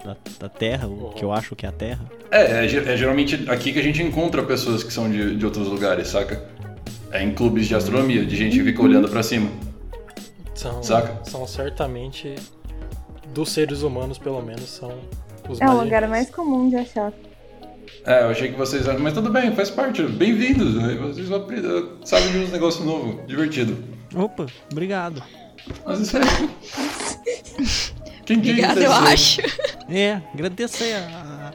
Da, 0.04 0.16
da 0.40 0.48
Terra, 0.48 0.86
o 0.88 1.10
que 1.10 1.24
eu 1.24 1.32
acho 1.32 1.54
que 1.56 1.66
é 1.66 1.68
a 1.68 1.72
Terra. 1.72 2.00
É, 2.30 2.64
é, 2.64 2.68
ge- 2.68 2.78
é 2.88 2.96
geralmente 2.96 3.44
aqui 3.50 3.72
que 3.72 3.78
a 3.78 3.82
gente 3.82 4.02
encontra 4.02 4.42
pessoas 4.42 4.82
que 4.82 4.92
são 4.92 5.10
de, 5.10 5.36
de 5.36 5.44
outros 5.44 5.66
lugares, 5.68 6.08
saca? 6.08 6.42
É 7.10 7.22
em 7.22 7.34
clubes 7.34 7.66
de 7.66 7.74
astronomia, 7.74 8.24
de 8.24 8.34
gente 8.36 8.56
que 8.58 8.64
fica 8.64 8.82
olhando 8.82 9.08
pra 9.08 9.22
cima. 9.22 9.50
São, 10.54 10.82
Saca? 10.82 11.18
são 11.28 11.46
certamente, 11.46 12.34
dos 13.34 13.50
seres 13.50 13.82
humanos, 13.82 14.18
pelo 14.18 14.40
menos, 14.40 14.68
são 14.70 14.92
os 15.48 15.60
É 15.60 15.64
o 15.64 15.68
mais 15.68 15.80
lugar 15.84 16.08
mais 16.08 16.30
comum 16.30 16.68
de 16.70 16.76
achar. 16.76 17.12
É, 18.06 18.22
eu 18.22 18.28
achei 18.30 18.50
que 18.50 18.56
vocês. 18.56 18.86
Mas 18.98 19.12
tudo 19.14 19.30
bem, 19.30 19.54
faz 19.54 19.70
parte. 19.70 20.02
Bem-vindos. 20.04 20.74
né? 20.76 20.94
Vocês 21.00 21.30
aprender- 21.32 21.84
sabem 22.04 22.30
de 22.32 22.38
uns 22.38 22.52
negócios 22.52 22.84
novos, 22.84 23.26
divertido. 23.26 23.76
Opa, 24.14 24.46
obrigado. 24.70 25.22
Mas 25.84 26.00
isso 26.00 26.16
aí. 26.16 26.22
Diz 28.40 28.50
Obrigada, 28.52 28.80
eu 28.80 28.92
acho. 28.92 29.40
É, 29.88 30.20
agradecer 30.32 30.94
a, 30.94 31.52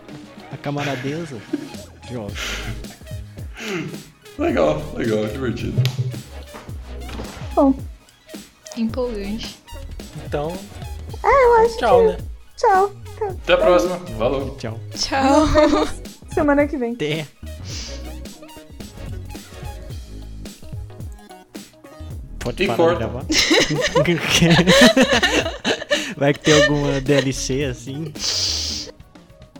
a, 0.51 0.53
a 0.53 0.57
camaradeza. 0.57 1.37
Jovem. 2.11 2.35
Legal, 4.37 4.81
legal, 4.95 5.25
divertido. 5.27 5.81
Bom, 7.55 7.73
Empolgante. 8.77 9.57
Então, 10.25 10.55
eu 11.23 11.53
acho 11.65 11.77
tchau, 11.77 11.99
que. 12.01 12.07
né? 12.07 12.17
Tchau. 12.57 12.95
Até 13.43 13.53
a 13.53 13.57
próxima. 13.57 13.97
Falou. 14.17 14.55
Tchau. 14.57 14.79
Tchau. 14.95 15.47
Semana 16.33 16.67
que 16.67 16.77
vem. 16.77 16.93
Até. 16.93 17.25
Pode 22.39 22.63
E 22.63 22.67
parar 22.67 22.77
corta. 22.77 22.93
de 22.93 22.99
gravar? 22.99 23.25
Vai 26.17 26.33
que 26.33 26.39
tem 26.39 26.63
alguma 26.63 26.99
DLC 26.99 27.65
assim? 27.65 28.11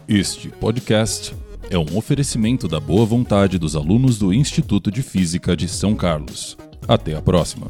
Este 0.08 0.48
podcast 0.48 1.32
é 1.70 1.78
um 1.78 1.96
oferecimento 1.96 2.66
da 2.66 2.80
boa 2.80 3.06
vontade 3.06 3.60
dos 3.60 3.76
alunos 3.76 4.18
do 4.18 4.34
Instituto 4.34 4.90
de 4.90 5.00
Física 5.00 5.56
de 5.56 5.68
São 5.68 5.94
Carlos. 5.94 6.58
Até 6.88 7.14
a 7.14 7.22
próxima. 7.22 7.68